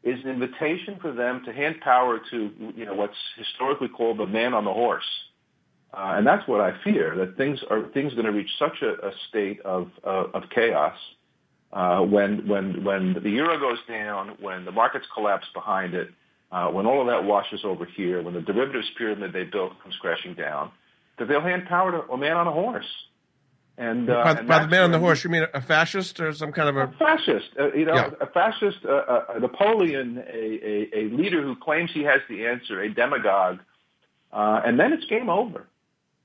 is 0.03 0.19
an 0.25 0.31
invitation 0.31 0.99
for 1.01 1.13
them 1.13 1.43
to 1.45 1.53
hand 1.53 1.77
power 1.83 2.21
to 2.31 2.51
you 2.75 2.87
know 2.87 2.95
what's 2.95 3.17
historically 3.37 3.89
called 3.89 4.19
the 4.19 4.27
man 4.27 4.55
on 4.55 4.65
the 4.65 4.73
horse, 4.73 5.05
uh, 5.93 6.15
and 6.17 6.27
that's 6.27 6.47
what 6.49 6.61
I 6.61 6.73
fear 6.83 7.15
that 7.17 7.37
things 7.37 7.61
are 7.69 7.89
things 7.93 8.15
going 8.15 8.25
to 8.25 8.33
reach 8.33 8.51
such 8.59 8.83
a, 8.83 9.07
a 9.07 9.13
state 9.29 9.61
of 9.61 9.91
uh, 10.07 10.29
of 10.33 10.45
chaos 10.55 10.97
uh, 11.73 12.01
when 12.01 12.49
when 12.49 12.83
when 12.83 13.15
the 13.23 13.31
euro 13.31 13.59
goes 13.59 13.79
down, 13.89 14.37
when 14.41 14.65
the 14.65 14.73
markets 14.73 15.07
collapse 15.13 15.47
behind 15.53 15.95
it, 15.95 16.09
uh, 16.51 16.69
when 16.69 16.87
all 16.87 17.03
of 17.03 17.07
that 17.09 17.25
washes 17.25 17.61
over 17.65 17.85
here, 17.85 18.23
when 18.23 18.35
the 18.35 18.41
derivatives 18.41 18.89
pyramid 18.97 19.33
they 19.35 19.45
built 19.45 19.73
comes 19.83 19.97
crashing 20.01 20.35
down, 20.35 20.71
that 21.19 21.29
they'll 21.29 21.43
hand 21.43 21.67
power 21.69 21.93
to 21.93 22.13
a 22.13 22.17
man 22.17 22.37
on 22.37 22.47
a 22.47 22.53
horse. 22.53 22.89
And, 23.81 24.11
uh, 24.11 24.23
by, 24.23 24.31
and 24.33 24.47
by 24.47 24.59
the 24.59 24.69
man 24.69 24.83
on 24.83 24.91
the 24.91 24.99
horse, 24.99 25.25
you 25.25 25.31
mean 25.31 25.47
a 25.55 25.61
fascist 25.63 26.21
or 26.21 26.35
some 26.35 26.53
kind 26.53 26.69
of 26.69 26.77
a, 26.77 26.83
a 26.83 26.93
fascist? 26.99 27.49
Uh, 27.59 27.73
you 27.73 27.87
know, 27.87 27.95
yeah. 27.95 28.11
a 28.21 28.27
fascist, 28.27 28.85
uh, 28.85 28.91
uh, 28.91 29.39
Napoleon, 29.41 30.19
a, 30.19 30.29
a, 30.29 30.99
a, 30.99 31.05
leader 31.09 31.41
who 31.43 31.57
claims 31.57 31.91
he 31.95 32.03
has 32.03 32.21
the 32.29 32.47
answer, 32.47 32.83
a 32.83 32.93
demagogue, 32.93 33.61
uh, 34.35 34.61
and 34.67 34.79
then 34.79 34.93
it's 34.93 35.07
game 35.07 35.31
over. 35.31 35.67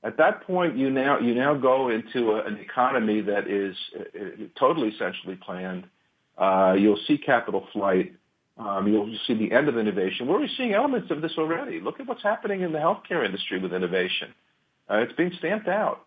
At 0.04 0.18
that 0.18 0.46
point, 0.46 0.76
you 0.76 0.90
now 0.90 1.18
you 1.18 1.34
now 1.34 1.54
go 1.54 1.88
into 1.88 2.32
a, 2.32 2.44
an 2.44 2.58
economy 2.58 3.22
that 3.22 3.48
is 3.48 3.74
uh, 3.98 4.48
totally 4.58 4.92
centrally 4.98 5.36
planned. 5.36 5.86
you'll 6.78 7.00
see 7.08 7.16
capital 7.16 7.66
flight. 7.72 8.12
Um, 8.58 8.86
you'll 8.86 9.16
see 9.26 9.32
the 9.32 9.52
end 9.52 9.70
of 9.70 9.78
innovation. 9.78 10.26
We're 10.26 10.34
already 10.34 10.52
seeing 10.58 10.74
elements 10.74 11.10
of 11.10 11.22
this 11.22 11.32
already. 11.38 11.80
Look 11.80 12.00
at 12.00 12.06
what's 12.06 12.22
happening 12.22 12.60
in 12.60 12.72
the 12.72 12.78
healthcare 12.78 13.24
industry 13.24 13.58
with 13.58 13.72
innovation. 13.72 14.34
it's 14.90 15.14
being 15.14 15.32
stamped 15.38 15.68
out. 15.68 16.05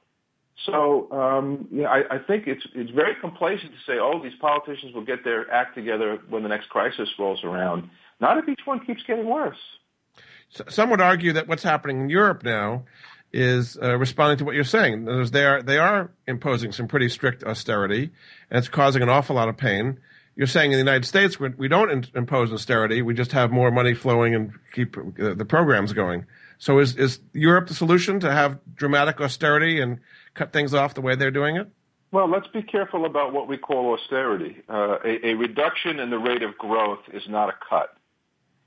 So 0.66 1.12
um, 1.12 1.68
you 1.72 1.84
know, 1.84 1.90
I, 1.90 2.16
I 2.16 2.18
think 2.20 2.48
it's 2.48 2.66
it's 2.76 2.92
very 2.92 3.16
complacent 3.22 3.72
to 3.72 3.78
say, 3.86 3.98
oh, 4.00 4.22
these 4.22 4.38
politicians 4.40 4.94
will 4.94 5.06
get 5.06 5.24
their 5.24 5.50
act 5.52 5.76
together 5.76 6.20
when 6.30 6.44
the 6.44 6.50
next 6.50 6.70
crisis 6.70 7.10
rolls 7.18 7.44
around. 7.44 7.90
Not 8.20 8.38
if 8.38 8.50
each 8.50 8.62
one 8.66 8.86
keeps 8.86 9.02
getting 9.04 9.26
worse. 9.26 9.58
Some 10.68 10.90
would 10.90 11.02
argue 11.02 11.34
that 11.34 11.48
what's 11.48 11.64
happening 11.64 12.02
in 12.02 12.10
Europe 12.10 12.44
now 12.44 12.86
is 13.32 13.78
uh, 13.82 13.96
responding 13.98 14.38
to 14.40 14.46
what 14.46 14.56
you're 14.56 14.64
saying. 14.64 15.06
They 15.06 15.46
are 15.46 15.62
they 15.62 15.78
are 15.78 16.12
imposing 16.28 16.72
some 16.72 16.88
pretty 16.88 17.10
strict 17.10 17.44
austerity, 17.44 18.12
and 18.50 18.58
it's 18.58 18.68
causing 18.68 19.02
an 19.02 19.10
awful 19.10 19.36
lot 19.36 19.50
of 19.50 19.58
pain. 19.58 20.00
You're 20.36 20.48
saying 20.48 20.72
in 20.72 20.78
the 20.78 20.84
United 20.84 21.06
States 21.06 21.40
we 21.40 21.68
don't 21.68 21.92
in, 21.92 22.06
impose 22.16 22.52
austerity; 22.52 23.02
we 23.02 23.14
just 23.14 23.32
have 23.34 23.52
more 23.52 23.72
money 23.72 23.94
flowing 23.94 24.34
and 24.34 24.54
keep 24.74 24.98
uh, 24.98 25.34
the 25.34 25.46
programs 25.46 25.94
going. 25.94 26.26
So 26.58 26.80
is 26.80 26.96
is 26.96 27.20
Europe 27.34 27.68
the 27.68 27.74
solution 27.74 28.20
to 28.22 28.32
have 28.32 28.60
dramatic 28.74 29.22
austerity 29.22 29.80
and 29.80 30.00
cut 30.34 30.54
things 30.54 30.74
off 30.74 30.94
the 30.94 31.02
way 31.02 31.16
they're 31.16 31.32
doing 31.32 31.58
it? 31.58 31.68
Well, 32.12 32.28
let's 32.28 32.48
be 32.48 32.64
careful 32.64 33.06
about 33.06 33.34
what 33.34 33.48
we 33.48 33.58
call 33.58 33.94
austerity. 33.94 34.58
Uh, 34.68 34.98
a, 35.06 35.28
a, 35.28 35.34
reduction 35.36 36.00
in 36.00 36.10
the 36.10 36.18
rate 36.18 36.42
of 36.42 36.58
growth 36.58 37.00
is 37.14 37.22
not 37.30 37.50
a 37.50 37.54
cut. 37.70 37.96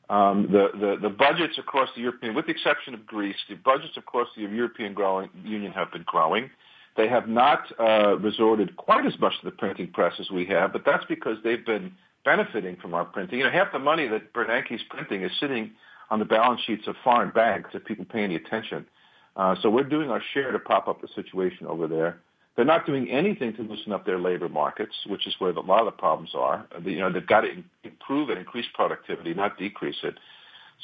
Um, 0.08 0.48
the, 0.52 0.68
the, 0.78 0.96
the, 1.02 1.08
budgets 1.08 1.58
across 1.58 1.88
the 1.96 2.02
European, 2.02 2.34
with 2.34 2.46
the 2.46 2.52
exception 2.52 2.94
of 2.94 3.04
Greece, 3.04 3.36
the 3.48 3.56
budgets 3.56 3.96
across 3.96 4.28
the 4.36 4.42
European 4.42 4.94
growing, 4.94 5.28
Union 5.44 5.72
have 5.72 5.90
been 5.90 6.04
growing. 6.06 6.50
They 6.96 7.08
have 7.08 7.28
not 7.28 7.64
uh, 7.80 8.18
resorted 8.18 8.76
quite 8.76 9.06
as 9.06 9.18
much 9.18 9.32
to 9.40 9.46
the 9.46 9.56
printing 9.56 9.88
press 9.88 10.12
as 10.20 10.30
we 10.30 10.44
have, 10.46 10.72
but 10.72 10.84
that's 10.84 11.04
because 11.06 11.38
they've 11.42 11.64
been 11.64 11.92
benefiting 12.24 12.76
from 12.76 12.94
our 12.94 13.04
printing. 13.04 13.38
You 13.38 13.46
know, 13.46 13.50
half 13.50 13.72
the 13.72 13.78
money 13.78 14.06
that 14.08 14.32
Bernanke's 14.32 14.82
printing 14.90 15.22
is 15.22 15.32
sitting 15.40 15.72
on 16.10 16.18
the 16.18 16.24
balance 16.24 16.60
sheets 16.66 16.86
of 16.86 16.94
foreign 17.02 17.30
banks 17.30 17.70
if 17.72 17.84
people 17.84 18.04
pay 18.04 18.22
any 18.22 18.36
attention. 18.36 18.86
Uh, 19.36 19.54
so 19.62 19.70
we're 19.70 19.84
doing 19.84 20.10
our 20.10 20.22
share 20.34 20.52
to 20.52 20.58
prop 20.58 20.88
up 20.88 21.00
the 21.00 21.08
situation 21.14 21.66
over 21.66 21.86
there. 21.86 22.20
They're 22.54 22.64
not 22.66 22.84
doing 22.84 23.10
anything 23.10 23.54
to 23.56 23.62
loosen 23.62 23.92
up 23.92 24.04
their 24.04 24.18
labor 24.18 24.48
markets, 24.48 24.94
which 25.06 25.26
is 25.26 25.34
where 25.38 25.52
a 25.52 25.60
lot 25.60 25.80
of 25.80 25.86
the 25.86 25.92
problems 25.92 26.30
are. 26.34 26.66
You 26.84 27.00
know, 27.00 27.10
they've 27.10 27.26
got 27.26 27.42
to 27.42 27.48
improve 27.82 28.28
and 28.28 28.38
increase 28.38 28.66
productivity, 28.74 29.32
not 29.32 29.58
decrease 29.58 29.96
it. 30.02 30.14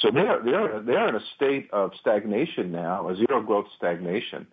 So 0.00 0.10
they're 0.12 0.40
they're 0.42 0.80
they're 0.80 1.08
in 1.08 1.16
a 1.16 1.24
state 1.36 1.68
of 1.72 1.90
stagnation 2.00 2.70
now, 2.72 3.08
a 3.08 3.16
zero 3.16 3.42
growth 3.42 3.66
stagnation, 3.76 4.46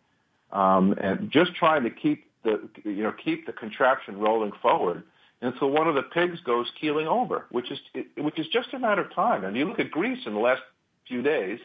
um, 0.51 0.95
and 0.99 1.31
just 1.31 1.53
trying 1.55 1.83
to 1.83 1.89
keep 1.89 2.25
the 2.43 2.67
you 2.83 3.03
know 3.03 3.13
keep 3.23 3.45
the 3.45 3.53
contraption 3.53 4.17
rolling 4.17 4.51
forward 4.61 5.03
until 5.41 5.69
one 5.69 5.87
of 5.87 5.95
the 5.95 6.01
pigs 6.01 6.39
goes 6.41 6.65
keeling 6.81 7.07
over, 7.07 7.45
which 7.51 7.71
is 7.71 7.79
which 8.17 8.39
is 8.39 8.47
just 8.47 8.73
a 8.73 8.79
matter 8.79 9.03
of 9.03 9.13
time. 9.13 9.45
And 9.45 9.55
you 9.55 9.65
look 9.65 9.79
at 9.79 9.91
Greece 9.91 10.25
in 10.25 10.33
the 10.33 10.39
last 10.39 10.61
few 11.07 11.21
days 11.21 11.59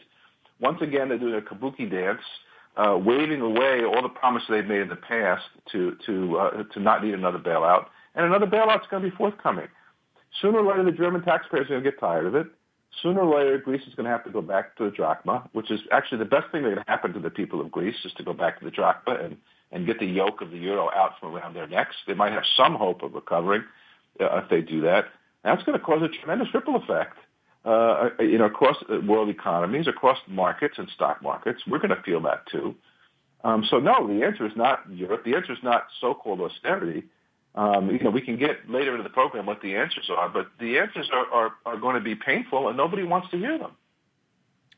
once 0.61 0.81
again, 0.81 1.09
they're 1.09 1.17
doing 1.17 1.35
a 1.35 1.41
kabuki 1.41 1.89
dance, 1.89 2.21
uh, 2.77 2.97
waving 2.97 3.41
away 3.41 3.83
all 3.83 4.01
the 4.01 4.09
promises 4.09 4.47
they've 4.49 4.65
made 4.65 4.81
in 4.81 4.89
the 4.89 4.95
past 4.95 5.43
to 5.71 5.97
to 6.05 6.37
uh, 6.37 6.63
to 6.73 6.79
not 6.79 7.03
need 7.03 7.13
another 7.13 7.39
bailout, 7.39 7.87
and 8.15 8.25
another 8.25 8.45
bailout's 8.45 8.87
going 8.89 9.03
to 9.03 9.09
be 9.09 9.15
forthcoming. 9.15 9.67
Sooner 10.41 10.59
or 10.59 10.69
later, 10.69 10.85
the 10.89 10.97
German 10.97 11.23
taxpayers 11.23 11.65
are 11.65 11.69
going 11.69 11.83
to 11.83 11.91
get 11.91 11.99
tired 11.99 12.25
of 12.25 12.35
it. 12.35 12.47
Sooner 13.01 13.21
or 13.21 13.39
later, 13.39 13.57
Greece 13.57 13.81
is 13.87 13.95
going 13.95 14.05
to 14.05 14.11
have 14.11 14.23
to 14.23 14.29
go 14.29 14.41
back 14.41 14.75
to 14.77 14.85
the 14.85 14.91
drachma, 14.91 15.49
which 15.53 15.71
is 15.71 15.79
actually 15.91 16.19
the 16.19 16.25
best 16.25 16.51
thing 16.51 16.63
that 16.63 16.73
can 16.73 16.83
happen 16.87 17.13
to 17.13 17.19
the 17.19 17.29
people 17.29 17.59
of 17.59 17.71
Greece 17.71 17.95
is 18.05 18.13
to 18.13 18.23
go 18.23 18.33
back 18.33 18.59
to 18.59 18.65
the 18.65 18.71
drachma 18.71 19.15
and 19.15 19.37
and 19.73 19.85
get 19.85 19.99
the 19.99 20.05
yoke 20.05 20.41
of 20.41 20.51
the 20.51 20.57
euro 20.57 20.89
out 20.91 21.13
from 21.19 21.33
around 21.33 21.53
their 21.53 21.67
necks. 21.67 21.95
They 22.05 22.13
might 22.13 22.33
have 22.33 22.43
some 22.57 22.75
hope 22.75 23.03
of 23.03 23.13
recovering 23.13 23.63
uh, 24.19 24.41
if 24.43 24.49
they 24.49 24.61
do 24.61 24.81
that. 24.81 25.05
That's 25.43 25.63
going 25.63 25.79
to 25.79 25.83
cause 25.83 26.01
a 26.03 26.09
tremendous 26.09 26.53
ripple 26.53 26.75
effect 26.75 27.17
uh, 27.65 28.09
you 28.19 28.37
know, 28.37 28.45
across 28.45 28.77
world 29.05 29.29
economies, 29.29 29.87
across 29.87 30.17
markets 30.27 30.75
and 30.77 30.89
stock 30.89 31.21
markets. 31.21 31.61
We're 31.67 31.79
going 31.79 31.95
to 31.95 32.01
feel 32.01 32.21
that 32.21 32.47
too. 32.51 32.75
Um, 33.43 33.65
so 33.69 33.79
no, 33.79 34.07
the 34.07 34.23
answer 34.23 34.45
is 34.45 34.53
not 34.55 34.83
Europe. 34.89 35.23
The 35.25 35.35
answer 35.35 35.53
is 35.53 35.63
not 35.63 35.87
so-called 35.99 36.41
austerity. 36.41 37.03
Um, 37.53 37.89
you 37.91 37.99
know, 37.99 38.11
we 38.11 38.21
can 38.21 38.37
get 38.37 38.69
later 38.69 38.91
into 38.91 39.03
the 39.03 39.09
program 39.09 39.45
what 39.45 39.61
the 39.61 39.75
answers 39.75 40.09
are, 40.09 40.29
but 40.29 40.47
the 40.59 40.77
answers 40.77 41.09
are, 41.11 41.25
are, 41.33 41.51
are 41.65 41.77
going 41.77 41.95
to 41.95 42.01
be 42.01 42.15
painful, 42.15 42.69
and 42.69 42.77
nobody 42.77 43.03
wants 43.03 43.29
to 43.31 43.37
hear 43.37 43.57
them. 43.57 43.71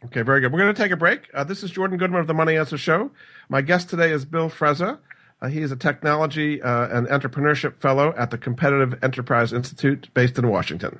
Okay, 0.06 0.22
very 0.22 0.42
good. 0.42 0.52
We're 0.52 0.60
going 0.60 0.74
to 0.74 0.82
take 0.82 0.92
a 0.92 0.98
break. 0.98 1.30
Uh, 1.34 1.44
this 1.44 1.64
is 1.64 1.72
Jordan 1.72 1.98
Goodman 1.98 2.20
of 2.20 2.28
the 2.28 2.34
Money 2.34 2.58
Answer 2.58 2.78
Show. 2.78 3.12
My 3.48 3.62
guest 3.62 3.90
today 3.90 4.12
is 4.12 4.26
Bill 4.26 4.50
Frezza. 4.50 4.98
Uh, 5.42 5.48
he 5.48 5.62
is 5.62 5.72
a 5.72 5.76
technology 5.76 6.62
uh, 6.62 6.98
and 6.98 7.08
entrepreneurship 7.08 7.80
fellow 7.80 8.14
at 8.18 8.32
the 8.32 8.38
Competitive 8.38 9.02
Enterprise 9.04 9.54
Institute 9.54 10.10
based 10.14 10.38
in 10.38 10.50
Washington. 10.50 11.00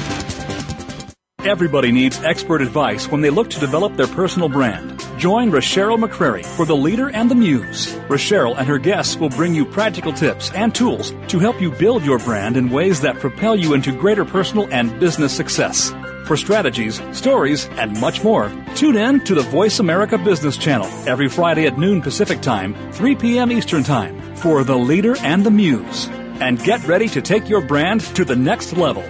Everybody 1.43 1.91
needs 1.91 2.23
expert 2.23 2.61
advice 2.61 3.09
when 3.09 3.21
they 3.21 3.31
look 3.31 3.49
to 3.49 3.59
develop 3.59 3.95
their 3.95 4.05
personal 4.05 4.47
brand. 4.47 5.03
Join 5.17 5.49
Rochelle 5.49 5.97
McCrary 5.97 6.45
for 6.45 6.67
The 6.67 6.75
Leader 6.75 7.09
and 7.09 7.31
the 7.31 7.35
Muse. 7.35 7.95
Rochelle 8.07 8.53
and 8.53 8.67
her 8.67 8.77
guests 8.77 9.15
will 9.15 9.29
bring 9.29 9.55
you 9.55 9.65
practical 9.65 10.13
tips 10.13 10.51
and 10.51 10.73
tools 10.73 11.15
to 11.29 11.39
help 11.39 11.59
you 11.59 11.71
build 11.71 12.05
your 12.05 12.19
brand 12.19 12.57
in 12.57 12.69
ways 12.69 13.01
that 13.01 13.17
propel 13.17 13.55
you 13.55 13.73
into 13.73 13.91
greater 13.91 14.23
personal 14.23 14.67
and 14.71 14.99
business 14.99 15.35
success. 15.35 15.91
For 16.27 16.37
strategies, 16.37 17.01
stories, 17.11 17.67
and 17.71 17.99
much 17.99 18.23
more, 18.23 18.51
tune 18.75 18.95
in 18.95 19.23
to 19.25 19.33
the 19.33 19.41
Voice 19.41 19.79
America 19.79 20.19
Business 20.19 20.57
Channel 20.57 20.85
every 21.07 21.27
Friday 21.27 21.65
at 21.65 21.75
noon 21.75 22.03
Pacific 22.03 22.41
Time, 22.41 22.75
3 22.91 23.15
p.m. 23.15 23.51
Eastern 23.51 23.81
Time 23.81 24.35
for 24.35 24.63
The 24.63 24.77
Leader 24.77 25.15
and 25.21 25.43
the 25.43 25.49
Muse. 25.49 26.07
And 26.39 26.63
get 26.63 26.85
ready 26.87 27.09
to 27.09 27.21
take 27.21 27.49
your 27.49 27.61
brand 27.61 28.01
to 28.15 28.23
the 28.23 28.35
next 28.35 28.77
level. 28.77 29.03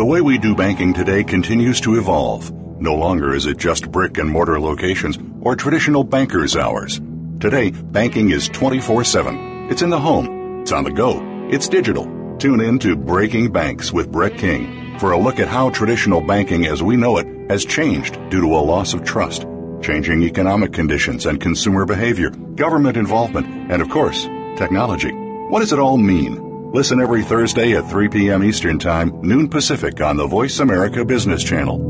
The 0.00 0.06
way 0.06 0.22
we 0.22 0.38
do 0.38 0.54
banking 0.54 0.94
today 0.94 1.22
continues 1.22 1.78
to 1.82 1.98
evolve. 1.98 2.50
No 2.80 2.94
longer 2.94 3.34
is 3.34 3.44
it 3.44 3.58
just 3.58 3.92
brick 3.92 4.16
and 4.16 4.30
mortar 4.30 4.58
locations 4.58 5.18
or 5.42 5.54
traditional 5.54 6.04
banker's 6.04 6.56
hours. 6.56 6.98
Today, 7.38 7.68
banking 7.68 8.30
is 8.30 8.48
24 8.48 9.04
7. 9.04 9.68
It's 9.70 9.82
in 9.82 9.90
the 9.90 10.00
home, 10.00 10.62
it's 10.62 10.72
on 10.72 10.84
the 10.84 10.90
go, 10.90 11.20
it's 11.50 11.68
digital. 11.68 12.06
Tune 12.38 12.62
in 12.62 12.78
to 12.78 12.96
Breaking 12.96 13.52
Banks 13.52 13.92
with 13.92 14.10
Brett 14.10 14.38
King 14.38 14.98
for 14.98 15.12
a 15.12 15.18
look 15.18 15.38
at 15.38 15.48
how 15.48 15.68
traditional 15.68 16.22
banking 16.22 16.64
as 16.64 16.82
we 16.82 16.96
know 16.96 17.18
it 17.18 17.50
has 17.50 17.66
changed 17.66 18.14
due 18.30 18.40
to 18.40 18.56
a 18.56 18.66
loss 18.72 18.94
of 18.94 19.04
trust, 19.04 19.44
changing 19.82 20.22
economic 20.22 20.72
conditions 20.72 21.26
and 21.26 21.42
consumer 21.42 21.84
behavior, 21.84 22.30
government 22.30 22.96
involvement, 22.96 23.70
and 23.70 23.82
of 23.82 23.90
course, 23.90 24.24
technology. 24.56 25.10
What 25.10 25.60
does 25.60 25.74
it 25.74 25.78
all 25.78 25.98
mean? 25.98 26.49
Listen 26.72 27.00
every 27.00 27.24
Thursday 27.24 27.76
at 27.76 27.90
3 27.90 28.08
p.m. 28.10 28.44
Eastern 28.44 28.78
Time, 28.78 29.10
noon 29.22 29.48
Pacific 29.48 30.00
on 30.00 30.16
the 30.16 30.24
Voice 30.24 30.60
America 30.60 31.04
Business 31.04 31.42
Channel. 31.42 31.89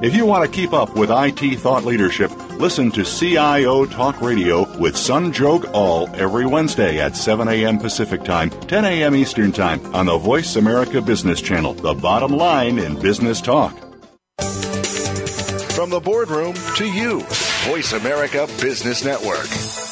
If 0.00 0.14
you 0.14 0.26
want 0.26 0.44
to 0.44 0.56
keep 0.56 0.72
up 0.72 0.94
with 0.94 1.10
IT 1.10 1.58
thought 1.58 1.84
leadership, 1.84 2.30
listen 2.52 2.92
to 2.92 3.02
CIO 3.02 3.84
Talk 3.84 4.20
Radio 4.20 4.60
with 4.78 4.94
Sanjog 4.94 5.68
Aul 5.72 6.08
every 6.14 6.46
Wednesday 6.46 7.00
at 7.00 7.16
7 7.16 7.48
a.m. 7.48 7.78
Pacific 7.78 8.22
Time, 8.22 8.50
10 8.50 8.84
a.m. 8.84 9.16
Eastern 9.16 9.50
Time 9.50 9.84
on 9.92 10.06
the 10.06 10.16
Voice 10.16 10.54
America 10.54 11.00
Business 11.02 11.40
Channel, 11.40 11.74
the 11.74 11.94
bottom 11.94 12.30
line 12.30 12.78
in 12.78 12.96
business 13.00 13.40
talk. 13.40 13.76
From 15.72 15.90
the 15.90 16.00
boardroom 16.00 16.54
to 16.76 16.86
you, 16.86 17.22
Voice 17.66 17.92
America 17.92 18.46
Business 18.60 19.04
Network. 19.04 19.87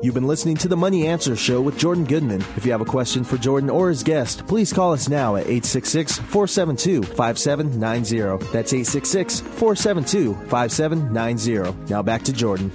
You've 0.00 0.14
been 0.14 0.28
listening 0.28 0.56
to 0.58 0.68
the 0.68 0.76
Money 0.76 1.08
Answer 1.08 1.34
Show 1.34 1.60
with 1.60 1.76
Jordan 1.76 2.04
Goodman. 2.04 2.40
If 2.56 2.64
you 2.64 2.70
have 2.70 2.80
a 2.80 2.84
question 2.84 3.24
for 3.24 3.36
Jordan 3.36 3.68
or 3.68 3.88
his 3.88 4.04
guest, 4.04 4.46
please 4.46 4.72
call 4.72 4.92
us 4.92 5.08
now 5.08 5.34
at 5.34 5.46
866 5.46 6.18
472 6.18 7.02
5790. 7.02 8.46
That's 8.52 8.72
866 8.72 9.40
472 9.40 10.34
5790. 10.46 11.90
Now 11.90 12.02
back 12.02 12.22
to 12.22 12.32
Jordan. 12.32 12.70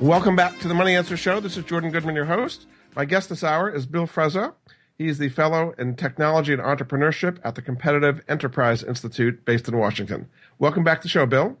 Welcome 0.00 0.36
back 0.36 0.58
to 0.60 0.68
the 0.68 0.72
Money 0.72 0.96
Answer 0.96 1.18
Show. 1.18 1.38
This 1.38 1.58
is 1.58 1.64
Jordan 1.64 1.90
Goodman, 1.90 2.14
your 2.14 2.24
host. 2.24 2.66
My 2.96 3.04
guest 3.04 3.28
this 3.28 3.44
hour 3.44 3.68
is 3.68 3.84
Bill 3.84 4.06
Frezza. 4.06 4.54
He's 4.96 5.18
the 5.18 5.28
Fellow 5.28 5.74
in 5.76 5.96
Technology 5.96 6.54
and 6.54 6.62
Entrepreneurship 6.62 7.40
at 7.44 7.56
the 7.56 7.62
Competitive 7.62 8.24
Enterprise 8.26 8.82
Institute 8.82 9.44
based 9.44 9.68
in 9.68 9.76
Washington. 9.76 10.30
Welcome 10.58 10.82
back 10.82 11.02
to 11.02 11.02
the 11.02 11.10
show, 11.10 11.26
Bill. 11.26 11.58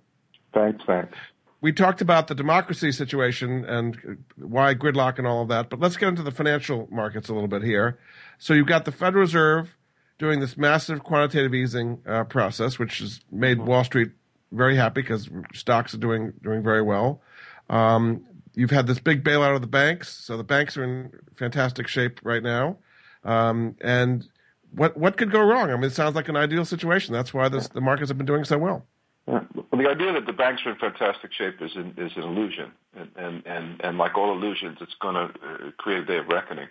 Thanks, 0.54 0.82
thanks 0.86 1.18
we 1.64 1.72
talked 1.72 2.02
about 2.02 2.26
the 2.26 2.34
democracy 2.34 2.92
situation 2.92 3.64
and 3.64 4.22
why 4.36 4.74
gridlock 4.74 5.16
and 5.16 5.26
all 5.26 5.40
of 5.40 5.48
that, 5.48 5.70
but 5.70 5.80
let's 5.80 5.96
get 5.96 6.10
into 6.10 6.22
the 6.22 6.30
financial 6.30 6.86
markets 6.90 7.30
a 7.30 7.32
little 7.32 7.48
bit 7.48 7.62
here. 7.62 7.98
So 8.36 8.52
you've 8.52 8.66
got 8.66 8.84
the 8.84 8.92
Federal 8.92 9.22
Reserve 9.22 9.74
doing 10.18 10.40
this 10.40 10.58
massive 10.58 11.02
quantitative 11.02 11.54
easing 11.54 12.02
uh, 12.06 12.24
process, 12.24 12.78
which 12.78 12.98
has 12.98 13.20
made 13.32 13.62
Wall 13.62 13.82
Street 13.82 14.10
very 14.52 14.76
happy 14.76 15.00
because 15.00 15.30
stocks 15.54 15.94
are 15.94 15.98
doing 15.98 16.34
doing 16.42 16.62
very 16.62 16.82
well. 16.82 17.22
Um, 17.70 18.26
you've 18.52 18.70
had 18.70 18.86
this 18.86 18.98
big 18.98 19.24
bailout 19.24 19.54
of 19.54 19.62
the 19.62 19.66
banks, 19.66 20.10
so 20.10 20.36
the 20.36 20.44
banks 20.44 20.76
are 20.76 20.84
in 20.84 21.12
fantastic 21.34 21.88
shape 21.88 22.20
right 22.22 22.42
now. 22.42 22.76
Um, 23.24 23.74
and 23.80 24.28
what 24.70 24.98
what 24.98 25.16
could 25.16 25.32
go 25.32 25.40
wrong? 25.40 25.70
I 25.70 25.76
mean, 25.76 25.84
it 25.84 25.94
sounds 25.94 26.14
like 26.14 26.28
an 26.28 26.36
ideal 26.36 26.66
situation. 26.66 27.14
That's 27.14 27.32
why 27.32 27.48
this, 27.48 27.68
the 27.68 27.80
markets 27.80 28.10
have 28.10 28.18
been 28.18 28.26
doing 28.26 28.44
so 28.44 28.58
well. 28.58 28.84
Yeah. 29.26 29.44
Well, 29.74 29.82
the 29.82 29.90
idea 29.90 30.12
that 30.12 30.26
the 30.26 30.32
banks 30.32 30.62
are 30.66 30.70
in 30.70 30.76
fantastic 30.76 31.32
shape 31.32 31.60
is 31.60 31.74
an, 31.74 31.94
is 31.98 32.12
an 32.14 32.22
illusion, 32.22 32.70
and, 32.96 33.10
and 33.16 33.42
and 33.44 33.80
and 33.82 33.98
like 33.98 34.16
all 34.16 34.32
illusions, 34.32 34.78
it's 34.80 34.94
going 35.02 35.16
to 35.16 35.22
uh, 35.24 35.70
create 35.78 36.04
a 36.04 36.04
day 36.04 36.18
of 36.18 36.28
reckoning. 36.28 36.68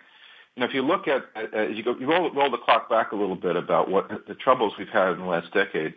If 0.56 0.72
you 0.72 0.80
look 0.80 1.06
at 1.06 1.24
uh, 1.36 1.68
you 1.68 1.82
go, 1.82 1.98
you 1.98 2.06
roll, 2.10 2.32
roll 2.32 2.50
the 2.50 2.56
clock 2.56 2.88
back 2.88 3.12
a 3.12 3.14
little 3.14 3.36
bit 3.36 3.56
about 3.56 3.90
what 3.90 4.08
the 4.26 4.34
troubles 4.34 4.72
we've 4.78 4.88
had 4.88 5.12
in 5.12 5.18
the 5.18 5.26
last 5.26 5.52
decade. 5.52 5.92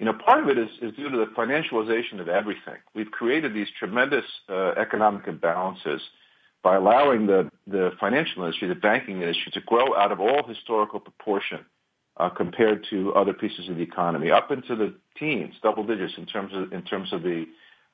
You 0.00 0.06
know, 0.06 0.14
part 0.14 0.42
of 0.42 0.48
it 0.48 0.58
is, 0.58 0.68
is 0.82 0.96
due 0.96 1.08
to 1.08 1.16
the 1.16 1.26
financialization 1.26 2.18
of 2.18 2.28
everything. 2.28 2.78
We've 2.92 3.12
created 3.12 3.54
these 3.54 3.68
tremendous 3.78 4.24
uh, 4.48 4.70
economic 4.70 5.26
imbalances 5.26 6.00
by 6.64 6.74
allowing 6.74 7.28
the 7.28 7.52
the 7.68 7.92
financial 8.00 8.42
industry, 8.42 8.66
the 8.66 8.74
banking 8.74 9.22
industry, 9.22 9.52
to 9.52 9.60
grow 9.60 9.96
out 9.96 10.10
of 10.10 10.18
all 10.18 10.42
historical 10.44 10.98
proportion 10.98 11.60
uh, 12.18 12.28
compared 12.28 12.86
to 12.90 13.14
other 13.14 13.32
pieces 13.32 13.68
of 13.68 13.76
the 13.76 13.82
economy, 13.82 14.30
up 14.30 14.50
into 14.50 14.74
the 14.74 14.94
teens, 15.18 15.54
double 15.62 15.84
digits 15.84 16.14
in 16.16 16.26
terms 16.26 16.52
of 16.54 16.72
in 16.72 16.82
terms 16.82 17.12
of 17.12 17.22
the 17.22 17.46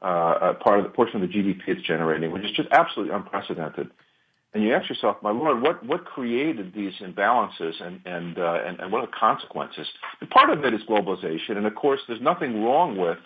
uh, 0.02 0.06
uh, 0.06 0.54
part 0.54 0.78
of 0.78 0.84
the 0.84 0.90
portion 0.90 1.22
of 1.22 1.28
the 1.28 1.34
GDP 1.34 1.60
it's 1.68 1.82
generating, 1.82 2.30
which 2.30 2.44
is 2.44 2.50
just 2.52 2.68
absolutely 2.72 3.14
unprecedented. 3.14 3.90
And 4.52 4.62
you 4.62 4.72
ask 4.72 4.88
yourself, 4.88 5.16
my 5.22 5.30
lord, 5.30 5.62
what 5.62 5.84
what 5.84 6.04
created 6.04 6.72
these 6.74 6.92
imbalances, 7.00 7.82
and 7.82 8.00
and 8.04 8.38
uh, 8.38 8.60
and, 8.64 8.80
and 8.80 8.92
what 8.92 9.02
are 9.02 9.06
the 9.06 9.12
consequences? 9.12 9.86
And 10.20 10.30
part 10.30 10.50
of 10.50 10.64
it 10.64 10.72
is 10.72 10.80
globalization, 10.88 11.56
and 11.56 11.66
of 11.66 11.74
course, 11.74 12.00
there's 12.06 12.20
nothing 12.20 12.62
wrong 12.62 12.96
with 12.96 13.18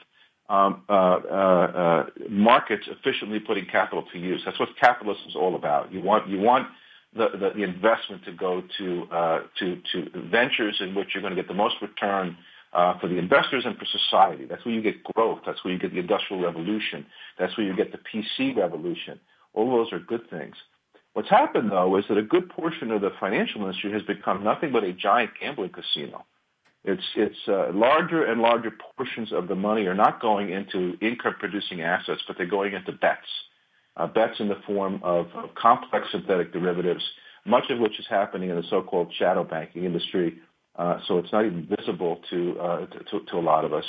um, 0.48 0.82
uh, 0.88 0.92
uh, 0.92 1.34
uh, 1.34 2.06
markets 2.30 2.86
efficiently 2.88 3.38
putting 3.38 3.66
capital 3.66 4.04
to 4.12 4.18
use. 4.18 4.40
That's 4.44 4.58
what 4.58 4.70
capitalism 4.80 5.24
is 5.28 5.36
all 5.36 5.54
about. 5.54 5.92
You 5.92 6.00
want 6.00 6.28
you 6.28 6.38
want 6.40 6.68
the, 7.14 7.28
the, 7.32 7.50
the 7.56 7.62
investment 7.62 8.24
to 8.24 8.32
go 8.32 8.62
to, 8.78 9.06
uh, 9.10 9.40
to, 9.58 9.80
to 9.92 10.28
ventures 10.30 10.76
in 10.80 10.94
which 10.94 11.08
you're 11.14 11.22
going 11.22 11.34
to 11.34 11.40
get 11.40 11.48
the 11.48 11.54
most 11.54 11.76
return 11.80 12.36
uh, 12.72 12.98
for 12.98 13.08
the 13.08 13.16
investors 13.16 13.64
and 13.64 13.76
for 13.78 13.86
society. 13.86 14.44
That's 14.44 14.64
where 14.64 14.74
you 14.74 14.82
get 14.82 15.02
growth. 15.02 15.40
That's 15.46 15.64
where 15.64 15.72
you 15.72 15.78
get 15.78 15.92
the 15.92 16.00
industrial 16.00 16.42
revolution. 16.42 17.06
That's 17.38 17.56
where 17.56 17.66
you 17.66 17.74
get 17.74 17.92
the 17.92 17.98
PC 17.98 18.56
revolution. 18.56 19.18
All 19.54 19.70
those 19.70 19.92
are 19.92 19.98
good 19.98 20.28
things. 20.30 20.54
What's 21.14 21.30
happened 21.30 21.72
though 21.72 21.96
is 21.96 22.04
that 22.08 22.18
a 22.18 22.22
good 22.22 22.48
portion 22.50 22.90
of 22.90 23.00
the 23.00 23.10
financial 23.18 23.62
industry 23.62 23.92
has 23.92 24.02
become 24.02 24.44
nothing 24.44 24.70
but 24.70 24.84
a 24.84 24.92
giant 24.92 25.30
gambling 25.40 25.70
casino. 25.70 26.24
It's 26.84 27.02
it's 27.16 27.48
uh, 27.48 27.72
larger 27.72 28.24
and 28.24 28.40
larger 28.40 28.72
portions 28.96 29.32
of 29.32 29.48
the 29.48 29.56
money 29.56 29.86
are 29.86 29.94
not 29.94 30.20
going 30.20 30.50
into 30.50 30.96
income 31.00 31.34
producing 31.38 31.80
assets, 31.80 32.22
but 32.26 32.36
they're 32.36 32.46
going 32.46 32.74
into 32.74 32.92
bets 32.92 33.26
uh, 33.98 34.06
bets 34.06 34.34
in 34.38 34.48
the 34.48 34.58
form 34.66 35.00
of, 35.02 35.26
of 35.34 35.54
complex 35.54 36.06
synthetic 36.12 36.52
derivatives, 36.52 37.02
much 37.44 37.64
of 37.70 37.78
which 37.78 37.98
is 37.98 38.06
happening 38.08 38.50
in 38.50 38.56
the 38.56 38.62
so-called 38.70 39.12
shadow 39.18 39.44
banking 39.44 39.84
industry. 39.84 40.38
Uh, 40.76 40.98
so 41.06 41.18
it's 41.18 41.32
not 41.32 41.44
even 41.44 41.66
visible 41.66 42.20
to, 42.30 42.58
uh, 42.60 42.86
to, 42.86 43.20
to 43.28 43.36
a 43.36 43.40
lot 43.40 43.64
of 43.64 43.72
us. 43.72 43.84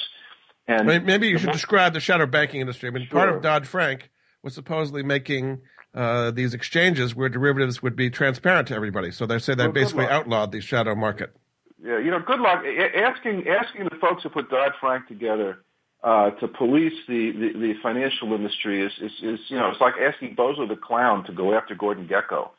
And 0.67 0.87
maybe 1.05 1.27
you 1.27 1.37
should 1.37 1.51
describe 1.51 1.93
the 1.93 1.99
shadow 1.99 2.27
banking 2.27 2.61
industry. 2.61 2.89
I 2.89 2.91
mean, 2.91 3.07
sure. 3.07 3.19
part 3.19 3.29
of 3.29 3.41
Dodd 3.41 3.67
Frank 3.67 4.11
was 4.43 4.53
supposedly 4.53 5.01
making 5.01 5.61
uh, 5.95 6.29
these 6.31 6.53
exchanges 6.53 7.15
where 7.15 7.27
derivatives 7.27 7.81
would 7.81 7.95
be 7.95 8.09
transparent 8.09 8.67
to 8.67 8.75
everybody. 8.75 9.11
So 9.11 9.25
they 9.25 9.39
say 9.39 9.55
they 9.55 9.63
well, 9.63 9.73
basically 9.73 10.05
outlawed 10.05 10.51
the 10.51 10.61
shadow 10.61 10.93
market. 10.93 11.35
Yeah, 11.83 11.97
you 11.97 12.11
know, 12.11 12.19
good 12.19 12.39
luck 12.39 12.63
asking 12.95 13.47
asking 13.47 13.85
the 13.85 13.95
folks 14.01 14.23
who 14.23 14.29
put 14.29 14.49
Dodd 14.49 14.73
Frank 14.79 15.07
together 15.07 15.63
uh, 16.03 16.31
to 16.31 16.47
police 16.47 16.93
the, 17.07 17.31
the, 17.31 17.59
the 17.59 17.73
financial 17.83 18.33
industry 18.33 18.85
is, 18.85 18.91
is, 19.01 19.11
is, 19.21 19.39
you 19.49 19.57
know, 19.57 19.69
it's 19.69 19.81
like 19.81 19.95
asking 19.99 20.35
Bozo 20.35 20.67
the 20.67 20.75
Clown 20.75 21.25
to 21.25 21.33
go 21.33 21.53
after 21.53 21.75
Gordon 21.75 22.07
Gekko. 22.07 22.49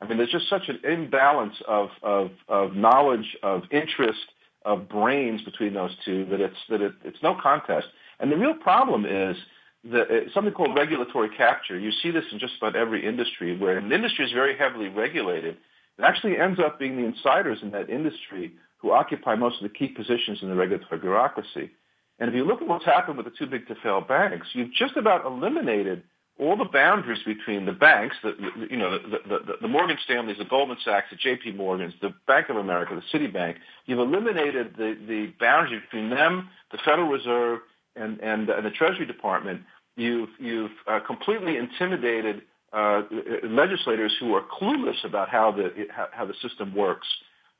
I 0.00 0.06
mean, 0.06 0.18
there's 0.18 0.30
just 0.30 0.48
such 0.48 0.68
an 0.68 0.80
imbalance 0.84 1.54
of, 1.66 1.90
of, 2.02 2.30
of 2.48 2.74
knowledge, 2.74 3.36
of 3.42 3.62
interest, 3.70 4.20
of 4.64 4.88
brains 4.88 5.42
between 5.42 5.74
those 5.74 5.92
two 6.04 6.26
that 6.26 6.40
it's, 6.40 6.56
that 6.68 6.82
it, 6.82 6.92
it's 7.04 7.22
no 7.22 7.36
contest. 7.42 7.86
And 8.18 8.30
the 8.30 8.36
real 8.36 8.54
problem 8.54 9.06
is 9.06 9.36
that 9.84 10.10
it's 10.10 10.34
something 10.34 10.52
called 10.52 10.76
regulatory 10.76 11.30
capture. 11.34 11.78
You 11.78 11.90
see 12.02 12.10
this 12.10 12.24
in 12.32 12.38
just 12.38 12.54
about 12.58 12.76
every 12.76 13.06
industry 13.06 13.56
where 13.56 13.78
an 13.78 13.90
industry 13.90 14.26
is 14.26 14.32
very 14.32 14.56
heavily 14.56 14.88
regulated. 14.88 15.56
It 15.98 16.02
actually 16.02 16.38
ends 16.38 16.60
up 16.60 16.78
being 16.78 16.96
the 16.96 17.04
insiders 17.04 17.58
in 17.62 17.70
that 17.70 17.88
industry 17.88 18.52
who 18.78 18.92
occupy 18.92 19.34
most 19.34 19.56
of 19.56 19.62
the 19.62 19.74
key 19.78 19.88
positions 19.88 20.38
in 20.42 20.48
the 20.48 20.54
regulatory 20.54 21.00
bureaucracy. 21.00 21.70
And 22.20 22.28
if 22.28 22.34
you 22.34 22.44
look 22.44 22.60
at 22.60 22.68
what's 22.68 22.84
happened 22.84 23.16
with 23.16 23.26
the 23.26 23.32
too 23.32 23.46
big 23.46 23.66
to 23.68 23.74
fail 23.82 24.02
banks, 24.02 24.46
you've 24.52 24.72
just 24.74 24.96
about 24.96 25.24
eliminated 25.24 26.02
all 26.38 26.56
the 26.56 26.66
boundaries 26.66 27.20
between 27.24 27.66
the 27.66 27.72
banks, 27.72 28.16
the, 28.22 28.34
you 28.70 28.76
know, 28.76 28.98
the, 28.98 29.18
the, 29.28 29.52
the 29.62 29.68
Morgan 29.68 29.96
Stanleys, 30.04 30.38
the 30.38 30.44
Goldman 30.44 30.78
Sachs, 30.84 31.08
the 31.10 31.16
J.P. 31.16 31.52
Morgans, 31.52 31.92
the 32.00 32.14
Bank 32.26 32.48
of 32.48 32.56
America, 32.56 32.94
the 32.94 33.18
Citibank. 33.18 33.56
You've 33.86 33.98
eliminated 33.98 34.74
the, 34.76 34.96
the 35.06 35.32
boundary 35.38 35.80
between 35.80 36.08
them, 36.08 36.48
the 36.72 36.78
Federal 36.84 37.08
Reserve, 37.08 37.60
and, 37.96 38.20
and, 38.20 38.48
and 38.48 38.64
the 38.64 38.70
Treasury 38.70 39.06
Department. 39.06 39.62
You've, 39.96 40.30
you've 40.38 40.70
uh, 40.86 41.00
completely 41.06 41.56
intimidated 41.56 42.42
uh, 42.72 43.02
legislators 43.44 44.14
who 44.20 44.34
are 44.34 44.42
clueless 44.42 45.04
about 45.04 45.28
how 45.28 45.52
the, 45.52 45.86
how, 46.12 46.24
the 46.24 46.34
system 46.40 46.74
works 46.74 47.06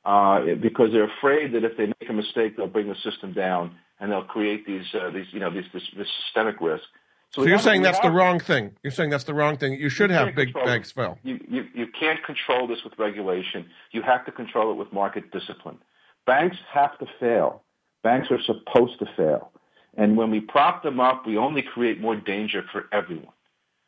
uh, 0.05 0.39
because 0.61 0.91
they're 0.91 1.11
afraid 1.17 1.53
that 1.53 1.63
if 1.63 1.77
they 1.77 1.85
make 1.85 2.09
a 2.09 2.13
mistake, 2.13 2.57
they'll 2.57 2.67
bring 2.67 2.87
the 2.87 2.95
system 3.03 3.33
down 3.33 3.75
and 4.01 4.11
they'll 4.11 4.23
create 4.23 4.65
these 4.65 4.93
uh, 4.93 5.09
these 5.11 5.27
you 5.31 5.39
know 5.39 5.49
these 5.49 5.63
this, 5.71 5.83
this 5.95 6.07
systemic 6.25 6.59
risk. 6.59 6.83
So, 7.29 7.43
so 7.43 7.47
you're 7.47 7.59
saying 7.59 7.81
that's 7.81 7.99
the 7.99 8.11
wrong 8.11 8.41
thing. 8.41 8.75
You're 8.83 8.91
saying 8.91 9.09
that's 9.09 9.23
the 9.23 9.33
wrong 9.33 9.55
thing. 9.55 9.79
You 9.79 9.87
should 9.87 10.09
you 10.09 10.17
have 10.17 10.35
big 10.35 10.53
banks 10.53 10.91
fail. 10.91 11.17
You, 11.23 11.39
you 11.47 11.65
you 11.73 11.87
can't 11.97 12.21
control 12.25 12.67
this 12.67 12.83
with 12.83 12.99
regulation. 12.99 13.69
You 13.91 14.01
have 14.01 14.25
to 14.25 14.33
control 14.33 14.71
it 14.71 14.75
with 14.75 14.91
market 14.91 15.31
discipline. 15.31 15.77
Banks 16.25 16.57
have 16.73 16.97
to 16.99 17.05
fail. 17.19 17.63
Banks 18.03 18.27
are 18.31 18.41
supposed 18.41 18.99
to 18.99 19.05
fail. 19.15 19.51
And 19.95 20.17
when 20.17 20.31
we 20.31 20.39
prop 20.39 20.83
them 20.83 20.99
up, 20.99 21.25
we 21.25 21.37
only 21.37 21.61
create 21.61 22.01
more 22.01 22.15
danger 22.15 22.63
for 22.71 22.87
everyone. 22.91 23.33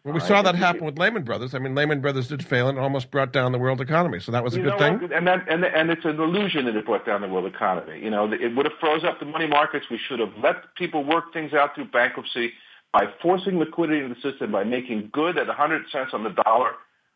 Well, 0.04 0.14
we 0.14 0.20
saw 0.20 0.42
that 0.42 0.56
happen 0.56 0.84
with 0.84 1.00
Lehman 1.00 1.24
Brothers. 1.24 1.56
I 1.56 1.60
mean, 1.60 1.76
Lehman 1.76 2.02
Brothers 2.02 2.28
did 2.28 2.46
fail 2.46 2.68
and 2.68 2.78
almost 2.78 3.10
brought 3.10 3.32
down 3.32 3.54
the 3.54 3.58
world 3.58 3.80
economy. 3.80 4.20
So 4.20 4.34
that 4.34 4.44
was 4.44 4.54
a 4.54 4.58
you 4.58 4.64
good 4.64 4.78
thing. 4.78 5.00
What? 5.00 5.14
And 5.14 5.26
that, 5.28 5.48
and 5.50 5.64
and 5.64 5.90
it's 5.90 6.04
an 6.04 6.20
illusion 6.20 6.66
that 6.66 6.76
it 6.76 6.86
brought 6.86 7.06
down 7.06 7.22
the 7.22 7.30
world 7.30 7.46
economy. 7.46 8.02
You 8.04 8.10
know, 8.10 8.32
it 8.32 8.54
would 8.56 8.66
have 8.66 8.78
froze 8.82 9.06
up 9.06 9.20
the 9.20 9.26
money 9.26 9.48
markets. 9.48 9.86
We 9.90 9.98
should 9.98 10.20
have 10.20 10.34
let 10.42 10.76
people 10.76 11.06
work 11.06 11.32
things 11.32 11.54
out 11.54 11.76
through 11.76 11.86
bankruptcy 11.86 12.52
by 12.92 13.06
forcing 13.22 13.60
liquidity 13.60 14.04
into 14.04 14.16
the 14.16 14.22
system 14.22 14.52
by 14.52 14.66
making 14.66 15.10
good 15.14 15.38
at 15.38 15.48
100 15.48 15.86
cents 15.90 16.12
on 16.14 16.24
the 16.24 16.32
dollar. 16.32 16.74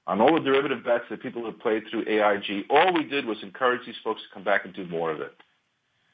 on 0.07 0.21
all 0.21 0.33
the 0.33 0.39
derivative 0.39 0.83
bets 0.83 1.03
that 1.09 1.21
people 1.21 1.45
have 1.45 1.59
played 1.59 1.83
through 1.91 2.05
AIG. 2.07 2.65
All 2.69 2.93
we 2.93 3.03
did 3.03 3.25
was 3.25 3.37
encourage 3.43 3.85
these 3.85 3.95
folks 4.03 4.21
to 4.21 4.27
come 4.33 4.43
back 4.43 4.63
and 4.65 4.73
do 4.73 4.87
more 4.87 5.11
of 5.11 5.19
it. 5.19 5.35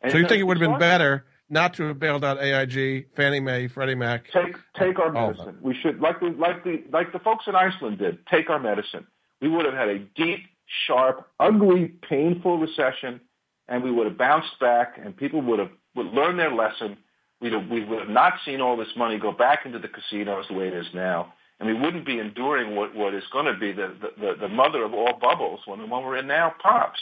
And 0.02 0.12
so 0.12 0.18
you 0.18 0.28
think 0.28 0.42
it 0.42 0.44
would 0.44 0.60
have 0.60 0.70
been 0.70 0.80
better 0.80 1.24
not 1.50 1.74
to 1.76 1.84
have 1.84 2.00
bailed 2.00 2.24
out 2.24 2.42
AIG, 2.42 3.08
Fannie 3.16 3.40
Mae, 3.40 3.68
Freddie 3.68 3.96
Mac? 3.96 4.26
Take 4.32 4.56
take 4.78 5.00
our 5.00 5.12
medicine. 5.12 5.58
We 5.62 5.76
should 5.76 6.00
like 6.00 6.20
the 6.20 6.36
like 6.38 6.64
the 6.64 6.84
like 6.92 7.12
the 7.12 7.20
folks 7.20 7.46
in 7.48 7.56
Iceland 7.56 8.00
did. 8.00 8.26
Take 8.28 8.50
our 8.50 8.60
medicine. 8.60 9.08
We 9.42 9.50
would 9.50 9.66
have 9.66 9.74
had 9.74 9.90
a 9.90 10.00
deep, 10.00 10.46
sharp, 10.88 11.28
ugly, 11.40 11.94
painful 12.10 12.60
recession, 12.60 13.20
and 13.68 13.84
we 13.84 13.92
would 13.92 14.08
have 14.08 14.18
bounced 14.18 14.60
back, 14.60 14.98
and 15.04 15.16
people 15.16 15.42
would 15.42 15.60
have 15.60 15.72
would 15.96 16.08
learn 16.08 16.38
their 16.38 16.54
lesson. 16.54 16.98
We'd 17.42 17.52
have, 17.52 17.68
we 17.68 17.84
would 17.84 18.00
have 18.00 18.10
not 18.10 18.36
seen 18.46 18.62
all 18.62 18.78
this 18.78 18.96
money 18.96 19.20
go 19.20 19.34
back 19.34 19.66
into 19.66 19.78
the 19.78 19.90
casinos 19.90 20.46
the 20.48 20.54
way 20.54 20.70
it 20.70 20.74
is 20.74 20.86
now 20.94 21.34
and 21.60 21.74
we 21.74 21.80
wouldn't 21.80 22.06
be 22.06 22.20
enduring 22.20 22.76
what, 22.76 22.94
what 22.96 23.14
is 23.14 23.24
going 23.32 23.46
to 23.46 23.54
be 23.58 23.72
the, 23.72 23.96
the, 24.20 24.36
the 24.40 24.48
mother 24.48 24.84
of 24.84 24.94
all 24.94 25.18
bubbles 25.20 25.62
when 25.66 25.80
the 25.80 25.86
one 25.86 26.04
we're 26.04 26.18
in 26.18 26.28
now 26.28 26.54
pops. 26.62 27.00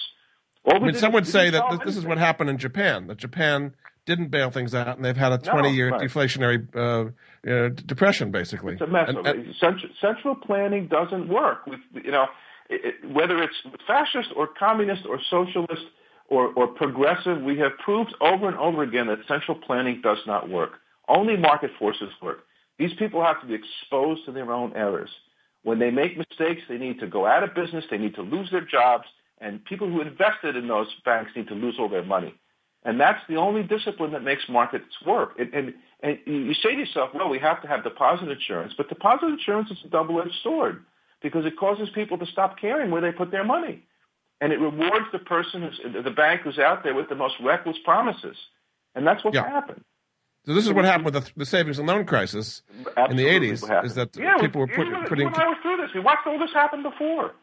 I 0.67 0.77
mean, 0.77 0.93
some 0.93 1.13
would 1.13 1.25
say 1.25 1.49
that 1.49 1.81
this 1.83 1.97
is 1.97 2.05
what 2.05 2.19
happened 2.19 2.51
in 2.51 2.59
Japan, 2.59 3.07
that 3.07 3.17
Japan 3.17 3.73
didn't 4.05 4.29
bail 4.29 4.49
things 4.49 4.73
out, 4.73 4.95
and 4.95 5.05
they've 5.05 5.15
had 5.15 5.31
a 5.31 5.37
20-year 5.37 5.91
no, 5.91 5.97
right. 5.97 6.09
deflationary 6.09 6.67
uh, 6.75 7.49
uh, 7.49 7.69
depression, 7.85 8.31
basically. 8.31 8.73
It's 8.73 8.81
a 8.81 8.87
mess. 8.87 9.09
And, 9.09 9.25
and, 9.25 9.55
central, 9.59 9.91
central, 10.01 10.35
planning 10.35 10.87
doesn't 10.87 11.27
work. 11.27 11.67
We, 11.67 11.77
you 12.03 12.11
know, 12.11 12.25
it, 12.69 12.95
whether 13.11 13.41
it's 13.43 13.55
fascist 13.85 14.29
or 14.35 14.47
communist 14.47 15.05
or 15.07 15.19
socialist 15.29 15.83
or, 16.29 16.47
or 16.53 16.67
progressive, 16.67 17.41
we 17.41 17.59
have 17.59 17.77
proved 17.83 18.15
over 18.21 18.47
and 18.47 18.57
over 18.57 18.83
again 18.83 19.07
that 19.07 19.19
central 19.27 19.57
planning 19.57 20.01
does 20.01 20.19
not 20.25 20.49
work. 20.49 20.79
Only 21.07 21.37
market 21.37 21.71
forces 21.77 22.09
work. 22.21 22.39
These 22.79 22.93
people 22.97 23.23
have 23.23 23.39
to 23.41 23.47
be 23.47 23.53
exposed 23.53 24.25
to 24.25 24.31
their 24.31 24.51
own 24.51 24.73
errors. 24.75 25.09
When 25.63 25.77
they 25.77 25.91
make 25.91 26.17
mistakes, 26.17 26.61
they 26.67 26.77
need 26.77 26.99
to 27.01 27.07
go 27.07 27.27
out 27.27 27.43
of 27.43 27.53
business, 27.53 27.85
they 27.91 27.97
need 27.97 28.15
to 28.15 28.23
lose 28.23 28.49
their 28.49 28.65
jobs, 28.65 29.05
and 29.39 29.63
people 29.65 29.87
who 29.87 30.01
invested 30.01 30.55
in 30.55 30.67
those 30.67 30.87
banks 31.05 31.31
need 31.35 31.47
to 31.49 31.53
lose 31.53 31.75
all 31.77 31.89
their 31.89 32.03
money. 32.03 32.33
And 32.83 32.99
that's 32.99 33.19
the 33.29 33.35
only 33.35 33.61
discipline 33.63 34.11
that 34.13 34.23
makes 34.23 34.43
markets 34.49 34.85
work. 35.05 35.37
And, 35.37 35.53
and, 35.53 35.73
and 36.01 36.17
you 36.25 36.53
say 36.55 36.73
to 36.73 36.79
yourself, 36.79 37.11
well, 37.13 37.29
we 37.29 37.37
have 37.39 37.61
to 37.61 37.67
have 37.67 37.83
deposit 37.83 38.29
insurance, 38.29 38.73
but 38.75 38.89
deposit 38.89 39.27
insurance 39.27 39.69
is 39.69 39.77
a 39.85 39.87
double-edged 39.87 40.33
sword 40.41 40.83
because 41.21 41.45
it 41.45 41.57
causes 41.57 41.89
people 41.93 42.17
to 42.17 42.25
stop 42.25 42.59
caring 42.59 42.89
where 42.89 43.01
they 43.01 43.11
put 43.11 43.29
their 43.29 43.43
money. 43.43 43.83
And 44.39 44.51
it 44.51 44.59
rewards 44.59 45.05
the 45.11 45.19
person, 45.19 45.61
who's, 45.61 46.03
the 46.03 46.09
bank 46.09 46.41
who's 46.41 46.57
out 46.57 46.83
there 46.83 46.95
with 46.95 47.09
the 47.09 47.15
most 47.15 47.35
reckless 47.43 47.77
promises. 47.85 48.35
And 48.95 49.05
that's 49.05 49.23
what's 49.23 49.35
yeah. 49.35 49.47
happened. 49.47 49.83
So 50.47 50.55
this 50.55 50.65
is 50.65 50.73
what 50.73 50.85
happened 50.85 51.05
with 51.05 51.13
the, 51.13 51.31
the 51.37 51.45
savings 51.45 51.77
and 51.77 51.87
loan 51.87 52.05
crisis 52.05 52.63
Absolutely 52.97 53.35
in 53.35 53.41
the 53.41 53.49
80s, 53.51 53.85
is 53.85 53.93
that 53.93 54.17
yeah, 54.17 54.37
people 54.39 54.61
were 54.61 54.67
put, 54.67 54.87
even, 54.87 55.03
putting... 55.05 55.25
When 55.25 55.39
I 55.39 55.47
was 55.49 55.57
through 55.61 55.77
this, 55.77 55.91
we 55.93 55.99
watched 55.99 56.25
all 56.25 56.39
this 56.39 56.51
happen 56.51 56.81
before 56.81 57.33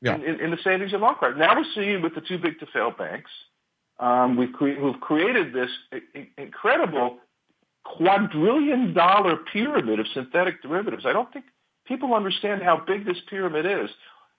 yeah. 0.00 0.14
in, 0.14 0.22
in, 0.22 0.40
in, 0.40 0.50
the 0.52 0.58
savings 0.62 0.92
and 0.92 1.02
loan 1.02 1.16
crisis. 1.16 1.36
Now 1.36 1.56
we're 1.56 1.64
seeing 1.74 2.00
with 2.00 2.14
the 2.14 2.20
too 2.20 2.38
big 2.38 2.60
to 2.60 2.66
fail 2.66 2.92
banks, 2.96 3.30
um, 3.98 4.36
we've, 4.36 4.52
cre- 4.52 4.80
we've 4.80 5.00
created 5.00 5.52
this 5.52 5.70
incredible 6.36 7.18
quadrillion 7.84 8.94
dollar 8.94 9.36
pyramid 9.52 10.00
of 10.00 10.06
synthetic 10.14 10.62
derivatives. 10.62 11.04
I 11.06 11.12
don't 11.12 11.32
think 11.32 11.44
people 11.86 12.14
understand 12.14 12.62
how 12.62 12.82
big 12.86 13.04
this 13.04 13.18
pyramid 13.28 13.66
is. 13.66 13.90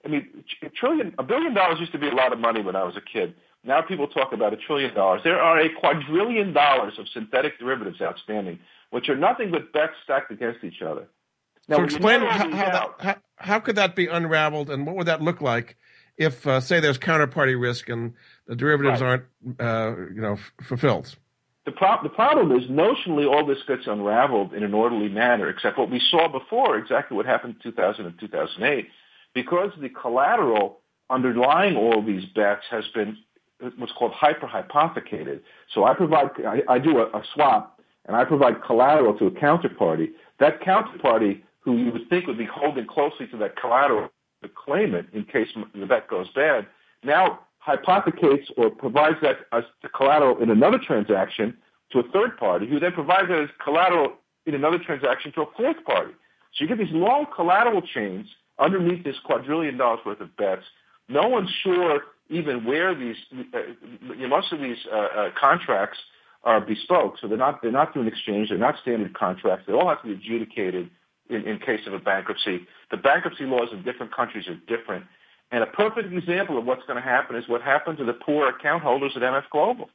I 0.04 0.08
mean, 0.08 0.44
a 0.62 0.70
trillion, 0.70 1.16
a 1.18 1.24
billion 1.24 1.54
dollars 1.54 1.80
used 1.80 1.92
to 1.94 2.00
be 2.00 2.08
a 2.08 2.14
lot 2.14 2.34
of 2.34 2.40
money 2.40 2.62
when 2.62 2.76
I 2.76 2.84
was 2.84 2.96
a 2.96 3.02
kid. 3.02 3.34
Now 3.64 3.82
people 3.82 4.08
talk 4.08 4.34
about 4.34 4.54
a 4.54 4.58
trillion 4.58 4.94
dollars. 4.94 5.22
There 5.24 5.40
are 5.40 5.60
a 5.60 5.70
quadrillion 5.80 6.54
dollars 6.54 6.94
of 7.00 7.08
synthetic 7.10 7.58
derivatives 7.58 8.02
outstanding, 8.02 8.60
which 8.92 9.10
are 9.10 9.16
nothing 9.16 9.52
but 9.52 9.74
bets 9.74 9.94
stacked 10.04 10.32
against 10.32 10.64
each 10.64 10.82
other. 10.84 11.08
Now, 11.68 11.78
so 11.78 11.84
explain 11.84 12.22
how, 12.22 12.28
how, 12.28 12.48
that, 12.50 12.90
how, 13.00 13.16
how, 13.38 13.60
could 13.60 13.76
that 13.78 13.96
be 13.96 14.06
unraveled, 14.06 14.70
and 14.70 14.86
what 14.86 14.96
would 14.96 15.08
that 15.08 15.24
look 15.24 15.42
like 15.42 15.78
if, 16.18 16.46
uh, 16.48 16.60
say, 16.60 16.80
there's 16.80 16.98
counterparty 16.98 17.60
risk 17.60 17.90
and 17.90 18.14
the 18.48 18.56
derivatives 18.56 19.02
right. 19.02 19.22
aren't, 19.60 19.60
uh, 19.60 20.02
you 20.14 20.22
know, 20.22 20.34
f- 20.34 20.54
fulfilled? 20.64 21.16
The, 21.66 21.72
pro- 21.72 22.02
the 22.04 22.10
problem 22.10 22.52
is 22.52 22.70
notionally 22.70 23.28
all 23.30 23.46
this 23.46 23.58
gets 23.68 23.88
unraveled 23.88 24.54
in 24.54 24.64
an 24.64 24.74
orderly 24.74 25.10
manner, 25.10 25.50
except 25.50 25.78
what 25.78 25.90
we 25.90 26.00
saw 26.12 26.28
before, 26.28 26.78
exactly 26.78 27.18
what 27.18 27.26
happened 27.26 27.56
in 27.64 27.72
2000 27.72 28.06
and 28.06 28.20
2008, 28.20 28.88
because 29.34 29.72
the 29.82 29.90
collateral 29.90 30.80
underlying 31.10 31.76
all 31.76 32.04
these 32.04 32.26
bets 32.26 32.64
has 32.70 32.86
been 32.94 33.18
what's 33.78 33.94
called 33.94 34.14
hyperhypothecated. 34.14 35.40
So 35.74 35.86
I 35.86 35.94
provide, 35.94 36.30
I, 36.46 36.62
I 36.70 36.80
do 36.80 37.00
a, 37.00 37.06
a 37.08 37.24
swap, 37.34 37.80
and 38.06 38.16
I 38.16 38.26
provide 38.26 38.64
collateral 38.64 39.18
to 39.18 39.26
a 39.26 39.32
counterparty. 39.32 40.10
That 40.40 40.62
counterparty, 40.62 41.42
who 41.62 41.78
you 41.78 41.92
would 41.92 42.08
think 42.10 42.28
would 42.28 42.38
be 42.38 42.46
holding 42.46 42.86
closely 42.86 43.28
to 43.28 43.38
that 43.38 43.56
collateral 43.60 44.10
to 44.48 44.54
claim 44.54 44.94
it 44.94 45.06
in 45.14 45.24
case 45.26 45.48
the 45.74 45.86
bet 45.86 46.08
goes 46.08 46.28
bad, 46.36 46.68
now 47.04 47.40
hypothecates 47.60 48.50
or 48.58 48.70
provides 48.70 49.18
that 49.22 49.38
as 49.52 49.64
the 49.82 49.90
collateral 49.90 50.42
in 50.42 50.50
another 50.50 50.78
transaction 50.78 51.58
to 51.92 52.00
a 52.00 52.04
third 52.12 52.38
party, 52.38 52.68
who 52.68 52.80
then 52.80 52.92
provides 52.92 53.28
that 53.30 53.40
as 53.40 53.50
collateral 53.64 54.14
in 54.46 54.54
another 54.54 54.80
transaction 54.80 55.32
to 55.34 55.42
a 55.42 55.46
fourth 55.58 55.84
party. 55.86 56.14
So 56.54 56.64
you 56.64 56.68
get 56.68 56.78
these 56.78 56.94
long 56.94 57.26
collateral 57.36 57.82
chains 57.82 58.28
underneath 58.60 59.04
this 59.04 59.16
quadrillion 59.26 59.78
dollars 59.78 60.00
worth 60.06 60.22
of 60.22 60.36
bets. 60.38 60.64
No 61.10 61.28
one's 61.28 61.50
sure 61.64 62.02
even 62.30 62.66
where 62.66 62.96
these 62.96 63.18
uh, 63.54 63.60
most 64.28 64.52
of 64.52 64.60
these 64.60 64.78
uh, 64.92 64.96
uh, 64.96 65.30
contracts 65.40 66.00
are 66.44 66.62
bespoke, 66.62 67.16
so 67.20 67.28
they're 67.28 67.38
not 67.38 67.62
they're 67.62 67.72
not 67.72 67.94
through 67.94 68.04
an 68.04 68.08
exchange, 68.08 68.50
they're 68.50 68.58
not 68.58 68.76
standard 68.82 69.14
contracts. 69.14 69.66
They 69.68 69.74
all 69.74 69.90
have 69.90 70.02
to 70.02 70.08
be 70.08 70.14
adjudicated 70.14 70.90
in, 71.30 71.44
in 71.44 71.60
case 71.60 71.82
of 71.88 71.94
a 71.94 72.00
bankruptcy. 72.00 72.68
The 72.92 72.98
bankruptcy 72.98 73.46
laws 73.46 73.70
in 73.72 73.84
different 73.84 74.16
countries 74.16 74.48
are 74.48 74.56
different, 74.68 75.06
and 75.52 75.64
a 75.64 75.68
perfect 75.68 76.12
example 76.12 76.58
of 76.58 76.66
what's 76.66 76.86
going 76.86 76.98
to 76.98 77.08
happen 77.08 77.36
is 77.36 77.48
what 77.48 77.62
happened 77.62 77.98
to 78.00 78.06
the 78.06 78.14
poor 78.14 78.50
account 78.50 78.84
holders 78.84 79.14
at 79.16 79.22
MF 79.22 79.50
Global. 79.52 79.90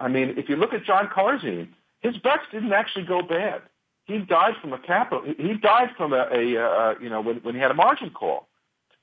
I 0.00 0.08
mean, 0.08 0.34
if 0.36 0.48
you 0.48 0.56
look 0.56 0.74
at 0.74 0.84
Jon 0.84 1.08
Corzine, 1.08 1.68
his 2.00 2.16
bets 2.18 2.42
didn't 2.52 2.72
actually 2.72 3.06
go 3.06 3.22
bad. 3.22 3.62
He 4.04 4.18
died 4.18 4.54
from 4.60 4.72
a 4.72 4.78
capital. 4.78 5.24
He 5.36 5.54
died 5.54 5.90
from 5.96 6.12
a, 6.12 6.28
a 6.32 6.62
uh, 6.62 6.94
you 7.00 7.08
know 7.08 7.20
when, 7.20 7.36
when 7.38 7.54
he 7.54 7.60
had 7.60 7.70
a 7.70 7.74
margin 7.74 8.10
call. 8.10 8.46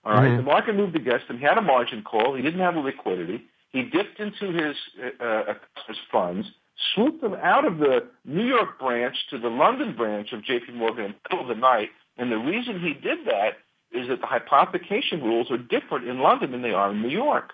All 0.05 0.13
right? 0.13 0.27
mm-hmm. 0.27 0.37
the 0.37 0.43
market 0.43 0.75
moved 0.75 0.95
against 0.95 1.27
him. 1.27 1.37
He 1.37 1.45
had 1.45 1.57
a 1.57 1.61
margin 1.61 2.03
call. 2.03 2.35
He 2.35 2.41
didn't 2.41 2.59
have 2.59 2.75
a 2.75 2.79
liquidity. 2.79 3.43
He 3.71 3.83
dipped 3.83 4.19
into 4.19 4.51
his 4.51 4.75
uh, 5.19 5.23
uh, 5.23 5.53
his 5.87 5.97
funds, 6.11 6.47
swooped 6.93 7.21
them 7.21 7.35
out 7.35 7.65
of 7.65 7.77
the 7.77 8.07
New 8.25 8.45
York 8.45 8.79
branch 8.79 9.15
to 9.29 9.37
the 9.37 9.49
London 9.49 9.95
branch 9.95 10.33
of 10.33 10.43
J.P. 10.43 10.73
Morgan 10.73 11.05
in 11.05 11.11
the 11.11 11.35
middle 11.35 11.49
of 11.49 11.55
the 11.55 11.61
night. 11.61 11.89
And 12.17 12.31
the 12.31 12.37
reason 12.37 12.79
he 12.79 12.93
did 12.93 13.25
that 13.25 13.57
is 13.91 14.07
that 14.07 14.21
the 14.21 14.27
hypothecation 14.27 15.21
rules 15.21 15.51
are 15.51 15.57
different 15.57 16.07
in 16.07 16.19
London 16.19 16.51
than 16.51 16.61
they 16.61 16.73
are 16.73 16.91
in 16.91 17.01
New 17.01 17.09
York. 17.09 17.53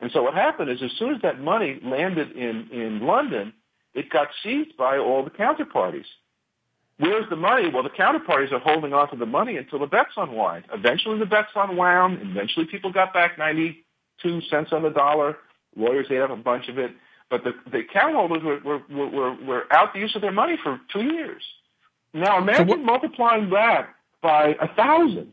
And 0.00 0.10
so 0.12 0.22
what 0.22 0.34
happened 0.34 0.70
is 0.70 0.82
as 0.82 0.92
soon 0.98 1.14
as 1.14 1.22
that 1.22 1.40
money 1.40 1.78
landed 1.82 2.32
in, 2.32 2.68
in 2.70 3.00
London, 3.00 3.52
it 3.94 4.10
got 4.10 4.28
seized 4.42 4.76
by 4.76 4.98
all 4.98 5.22
the 5.22 5.30
counterparties. 5.30 6.06
Where's 6.98 7.28
the 7.28 7.36
money? 7.36 7.68
Well, 7.72 7.82
the 7.82 7.90
counterparties 7.90 8.52
are 8.52 8.58
holding 8.60 8.92
on 8.92 9.10
to 9.10 9.16
the 9.16 9.26
money 9.26 9.56
until 9.56 9.80
the 9.80 9.86
bets 9.86 10.12
unwind. 10.16 10.64
Eventually 10.72 11.18
the 11.18 11.26
bets 11.26 11.50
unwound. 11.54 12.20
Eventually 12.22 12.66
people 12.66 12.92
got 12.92 13.12
back 13.12 13.36
92 13.38 14.40
cents 14.42 14.70
on 14.72 14.82
the 14.82 14.90
dollar. 14.90 15.38
Lawyers 15.76 16.06
ate 16.10 16.20
up 16.20 16.30
a 16.30 16.36
bunch 16.36 16.68
of 16.68 16.78
it. 16.78 16.92
But 17.30 17.42
the, 17.44 17.52
the 17.70 17.78
account 17.78 18.14
holders 18.14 18.42
were, 18.42 18.60
were, 18.60 19.08
were, 19.08 19.34
were 19.44 19.72
out 19.72 19.92
the 19.92 20.00
use 20.00 20.14
of 20.14 20.22
their 20.22 20.32
money 20.32 20.58
for 20.62 20.80
two 20.92 21.04
years. 21.04 21.42
Now 22.12 22.38
imagine 22.38 22.68
so 22.68 22.76
what, 22.76 22.84
multiplying 22.84 23.50
that 23.50 23.88
by 24.22 24.54
a 24.60 24.68
thousand. 24.74 25.32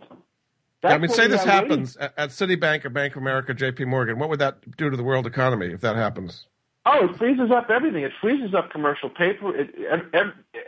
I 0.83 0.97
mean, 0.97 1.09
say 1.09 1.27
this 1.27 1.43
happens 1.43 1.95
at, 1.97 2.13
at 2.17 2.29
Citibank 2.29 2.85
or 2.85 2.89
Bank 2.89 3.15
of 3.15 3.21
America, 3.21 3.53
J.P. 3.53 3.85
Morgan. 3.85 4.17
What 4.17 4.29
would 4.29 4.39
that 4.39 4.77
do 4.77 4.89
to 4.89 4.97
the 4.97 5.03
world 5.03 5.27
economy 5.27 5.67
if 5.67 5.81
that 5.81 5.95
happens? 5.95 6.47
Oh, 6.85 7.05
it 7.05 7.17
freezes 7.17 7.51
up 7.51 7.69
everything. 7.69 8.03
It 8.03 8.11
freezes 8.19 8.55
up 8.55 8.71
commercial 8.71 9.09
paper. 9.09 9.55
It, 9.55 9.69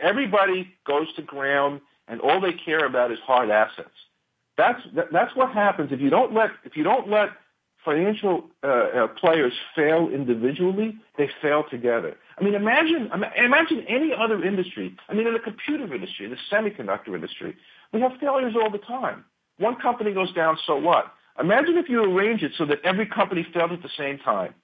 everybody 0.00 0.72
goes 0.86 1.12
to 1.14 1.22
ground, 1.22 1.80
and 2.06 2.20
all 2.20 2.40
they 2.40 2.52
care 2.52 2.86
about 2.86 3.10
is 3.10 3.18
hard 3.26 3.50
assets. 3.50 3.90
That's 4.56 4.80
that's 5.10 5.34
what 5.34 5.50
happens 5.52 5.90
if 5.90 6.00
you 6.00 6.10
don't 6.10 6.32
let 6.32 6.50
if 6.64 6.76
you 6.76 6.84
don't 6.84 7.08
let 7.10 7.30
financial 7.84 8.44
uh, 8.62 8.66
uh, 8.66 9.06
players 9.08 9.52
fail 9.76 10.08
individually. 10.12 10.96
They 11.18 11.28
fail 11.42 11.64
together. 11.70 12.16
I 12.38 12.44
mean, 12.44 12.54
imagine 12.54 13.10
imagine 13.36 13.84
any 13.88 14.12
other 14.12 14.42
industry. 14.44 14.96
I 15.08 15.14
mean, 15.14 15.26
in 15.26 15.34
the 15.34 15.40
computer 15.40 15.92
industry, 15.92 16.28
the 16.28 16.36
semiconductor 16.50 17.14
industry, 17.14 17.56
we 17.92 18.00
have 18.00 18.12
failures 18.20 18.54
all 18.60 18.70
the 18.70 18.78
time. 18.78 19.24
One 19.58 19.76
company 19.76 20.12
goes 20.12 20.32
down, 20.32 20.58
so 20.66 20.76
what? 20.76 21.12
Imagine 21.38 21.76
if 21.76 21.88
you 21.88 22.02
arrange 22.02 22.42
it 22.42 22.52
so 22.56 22.64
that 22.66 22.78
every 22.84 23.06
company 23.06 23.46
failed 23.52 23.72
at 23.72 23.82
the 23.82 23.90
same 23.96 24.18
time. 24.18 24.54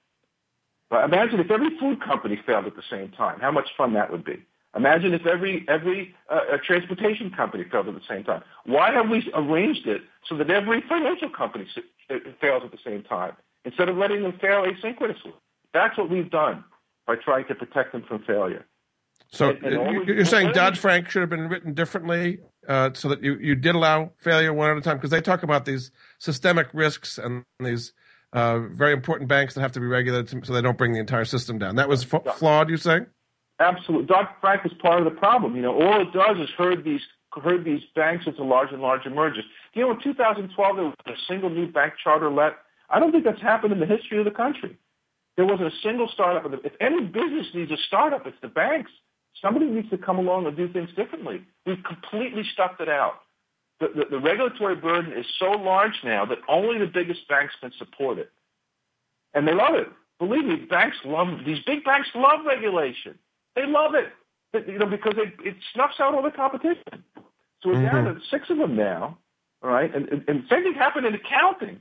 Imagine 0.91 1.39
if 1.39 1.49
every 1.49 1.77
food 1.79 2.01
company 2.03 2.39
failed 2.45 2.65
at 2.65 2.75
the 2.75 2.83
same 2.89 3.09
time. 3.11 3.39
How 3.39 3.51
much 3.51 3.69
fun 3.77 3.93
that 3.93 4.11
would 4.11 4.25
be. 4.25 4.43
Imagine 4.75 5.13
if 5.13 5.25
every 5.25 5.65
every 5.67 6.15
uh, 6.29 6.57
transportation 6.65 7.29
company 7.31 7.65
failed 7.69 7.87
at 7.87 7.93
the 7.93 8.01
same 8.07 8.23
time. 8.23 8.41
Why 8.65 8.91
have 8.91 9.09
we 9.09 9.29
arranged 9.33 9.85
it 9.85 10.01
so 10.27 10.37
that 10.37 10.49
every 10.49 10.81
financial 10.87 11.29
company 11.29 11.67
uh, 12.11 12.31
fails 12.39 12.63
at 12.65 12.71
the 12.71 12.77
same 12.85 13.03
time 13.03 13.33
instead 13.65 13.89
of 13.89 13.97
letting 13.97 14.23
them 14.23 14.33
fail 14.41 14.65
asynchronously? 14.65 15.33
That's 15.73 15.97
what 15.97 16.09
we've 16.09 16.29
done 16.29 16.63
by 17.07 17.15
trying 17.15 17.45
to 17.47 17.55
protect 17.55 17.93
them 17.93 18.03
from 18.07 18.23
failure. 18.23 18.65
So 19.29 19.49
and, 19.49 19.63
and 19.63 20.07
you're 20.07 20.25
saying 20.25 20.51
Dodd 20.51 20.77
Frank 20.77 21.09
should 21.09 21.21
have 21.21 21.29
been 21.29 21.47
written 21.47 21.73
differently 21.73 22.39
uh, 22.67 22.89
so 22.93 23.07
that 23.09 23.23
you, 23.23 23.37
you 23.37 23.55
did 23.55 23.75
allow 23.75 24.11
failure 24.17 24.53
one 24.53 24.69
at 24.69 24.77
a 24.77 24.81
time? 24.81 24.97
Because 24.97 25.09
they 25.09 25.21
talk 25.21 25.43
about 25.43 25.63
these 25.65 25.91
systemic 26.19 26.67
risks 26.73 27.17
and 27.17 27.43
these 27.59 27.93
uh, 28.33 28.59
very 28.59 28.93
important 28.93 29.29
banks 29.29 29.53
that 29.53 29.61
have 29.61 29.71
to 29.73 29.79
be 29.79 29.85
regulated 29.85 30.45
so 30.45 30.53
they 30.53 30.61
don't 30.61 30.77
bring 30.77 30.93
the 30.93 30.99
entire 30.99 31.25
system 31.25 31.59
down. 31.59 31.75
That 31.75 31.87
was 31.87 32.13
f- 32.13 32.37
flawed, 32.37 32.69
you 32.69 32.77
saying? 32.77 33.05
Absolutely. 33.59 34.07
Dodd 34.07 34.27
Frank 34.41 34.63
was 34.63 34.73
part 34.81 34.99
of 34.99 35.05
the 35.05 35.17
problem. 35.19 35.55
You 35.55 35.61
know, 35.61 35.73
all 35.73 36.01
it 36.01 36.11
does 36.13 36.37
is 36.37 36.49
herd 36.57 36.83
these 36.83 37.01
herd 37.41 37.63
these 37.63 37.81
banks 37.95 38.27
into 38.27 38.43
larger 38.43 38.73
and 38.73 38.81
larger 38.81 39.09
mergers. 39.09 39.45
You 39.73 39.83
know, 39.83 39.91
in 39.91 40.01
2012 40.01 40.75
there 40.75 40.85
was 40.85 40.95
a 41.05 41.11
single 41.27 41.49
new 41.49 41.67
bank 41.67 41.93
charter 42.03 42.29
let. 42.29 42.57
I 42.89 42.99
don't 42.99 43.11
think 43.11 43.23
that's 43.23 43.41
happened 43.41 43.73
in 43.73 43.79
the 43.79 43.85
history 43.85 44.19
of 44.19 44.25
the 44.25 44.31
country. 44.31 44.77
There 45.37 45.45
wasn't 45.45 45.73
a 45.73 45.77
single 45.81 46.09
startup. 46.13 46.51
If 46.65 46.73
any 46.81 47.01
business 47.05 47.47
needs 47.53 47.71
a 47.71 47.77
startup, 47.87 48.27
it's 48.27 48.37
the 48.41 48.49
banks. 48.49 48.91
Somebody 49.41 49.65
needs 49.67 49.89
to 49.89 49.97
come 49.97 50.19
along 50.19 50.45
and 50.45 50.57
do 50.57 50.67
things 50.71 50.89
differently. 50.95 51.41
We've 51.65 51.83
completely 51.83 52.43
stuffed 52.53 52.81
it 52.81 52.89
out. 52.89 53.21
The, 53.79 53.87
the, 53.95 54.05
the 54.11 54.19
regulatory 54.19 54.75
burden 54.75 55.13
is 55.13 55.25
so 55.39 55.51
large 55.51 55.99
now 56.03 56.25
that 56.25 56.39
only 56.47 56.77
the 56.77 56.85
biggest 56.85 57.27
banks 57.27 57.53
can 57.61 57.71
support 57.77 58.19
it. 58.19 58.29
And 59.33 59.47
they 59.47 59.53
love 59.53 59.75
it. 59.75 59.87
Believe 60.19 60.45
me, 60.45 60.55
banks 60.57 60.97
love, 61.03 61.29
these 61.45 61.63
big 61.65 61.83
banks 61.83 62.09
love 62.13 62.45
regulation. 62.45 63.17
They 63.55 63.65
love 63.65 63.95
it, 63.95 64.13
you 64.67 64.77
know, 64.77 64.85
because 64.85 65.15
it, 65.17 65.33
it 65.43 65.55
snuffs 65.73 65.95
out 65.99 66.13
all 66.13 66.21
the 66.21 66.29
competition. 66.29 67.03
So 67.63 67.69
we're 67.69 67.75
mm-hmm. 67.75 68.05
down 68.05 68.15
to 68.15 68.21
six 68.29 68.49
of 68.51 68.57
them 68.57 68.75
now, 68.75 69.17
all 69.61 69.69
right? 69.69 69.93
And, 69.93 70.09
and, 70.09 70.23
and 70.27 70.43
same 70.49 70.63
thing 70.63 70.73
happened 70.73 71.05
in 71.05 71.13
accounting. 71.15 71.79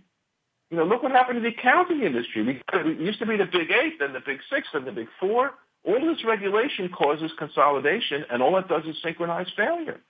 You 0.70 0.76
know, 0.76 0.84
look 0.84 1.02
what 1.02 1.12
happened 1.12 1.38
in 1.38 1.42
the 1.42 1.50
accounting 1.50 2.02
industry. 2.02 2.42
We, 2.44 2.62
it 2.72 3.00
used 3.00 3.18
to 3.18 3.26
be 3.26 3.36
the 3.36 3.46
big 3.46 3.70
eight, 3.70 3.98
then 3.98 4.12
the 4.12 4.20
big 4.24 4.38
six, 4.52 4.68
then 4.72 4.84
the 4.84 4.92
big 4.92 5.08
four. 5.18 5.50
All 5.84 6.00
this 6.00 6.24
regulation 6.24 6.90
causes 6.90 7.32
consolidation, 7.38 8.24
and 8.30 8.42
all 8.42 8.56
it 8.58 8.68
does 8.68 8.84
is 8.84 8.96
synchronize 9.02 9.46
failure. 9.56 10.00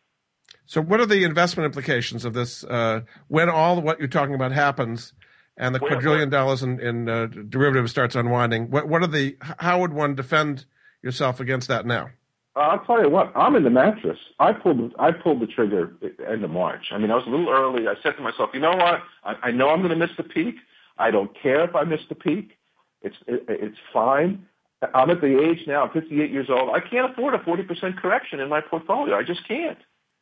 So, 0.66 0.80
what 0.82 1.00
are 1.00 1.06
the 1.06 1.24
investment 1.24 1.66
implications 1.66 2.24
of 2.24 2.34
this 2.34 2.64
uh, 2.64 3.02
when 3.28 3.48
all 3.48 3.80
what 3.80 4.00
you're 4.00 4.08
talking 4.08 4.34
about 4.34 4.52
happens 4.52 5.12
and 5.56 5.74
the 5.74 5.78
quadrillion 5.78 6.28
dollars 6.28 6.62
in, 6.62 6.80
in 6.80 7.08
uh, 7.08 7.26
derivatives 7.26 7.92
starts 7.92 8.16
unwinding? 8.16 8.70
What, 8.70 8.88
what 8.88 9.02
are 9.02 9.06
the? 9.06 9.36
How 9.40 9.80
would 9.80 9.92
one 9.92 10.14
defend 10.14 10.66
yourself 11.02 11.40
against 11.40 11.68
that 11.68 11.86
now? 11.86 12.10
Uh, 12.56 12.60
I'll 12.60 12.84
tell 12.84 13.00
you 13.02 13.08
what. 13.08 13.32
I'm 13.36 13.54
in 13.56 13.64
the 13.64 13.70
mattress. 13.70 14.18
I 14.38 14.52
pulled. 14.52 14.92
I 14.98 15.12
pulled 15.12 15.40
the 15.40 15.46
trigger 15.46 15.92
end 16.28 16.44
of 16.44 16.50
March. 16.50 16.86
I 16.90 16.98
mean, 16.98 17.10
I 17.10 17.16
was 17.16 17.26
a 17.26 17.30
little 17.30 17.48
early. 17.48 17.86
I 17.86 17.94
said 18.02 18.16
to 18.16 18.22
myself, 18.22 18.50
you 18.52 18.60
know 18.60 18.74
what? 18.74 19.00
I, 19.24 19.36
I 19.44 19.50
know 19.52 19.68
I'm 19.70 19.80
going 19.80 19.90
to 19.90 19.96
miss 19.96 20.16
the 20.16 20.24
peak. 20.24 20.56
I 20.98 21.10
don't 21.10 21.30
care 21.40 21.64
if 21.64 21.74
I 21.74 21.84
miss 21.84 22.00
the 22.08 22.14
peak. 22.16 22.58
It's 23.02 23.16
it, 23.26 23.44
it's 23.48 23.78
fine. 23.92 24.46
I'm 24.94 25.10
at 25.10 25.20
the 25.20 25.40
age 25.40 25.66
now. 25.66 25.84
I'm 25.84 25.90
58 25.90 26.30
years 26.30 26.48
old. 26.48 26.70
I 26.74 26.80
can't 26.80 27.12
afford 27.12 27.34
a 27.34 27.38
40% 27.38 27.98
correction 27.98 28.40
in 28.40 28.48
my 28.48 28.60
portfolio. 28.62 29.14
I 29.14 29.22
just 29.22 29.46
can't. 29.46 29.78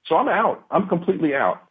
So 0.06 0.16
I'm 0.16 0.28
out. 0.28 0.64
I'm 0.70 0.88
completely 0.88 1.34
out. 1.34 1.62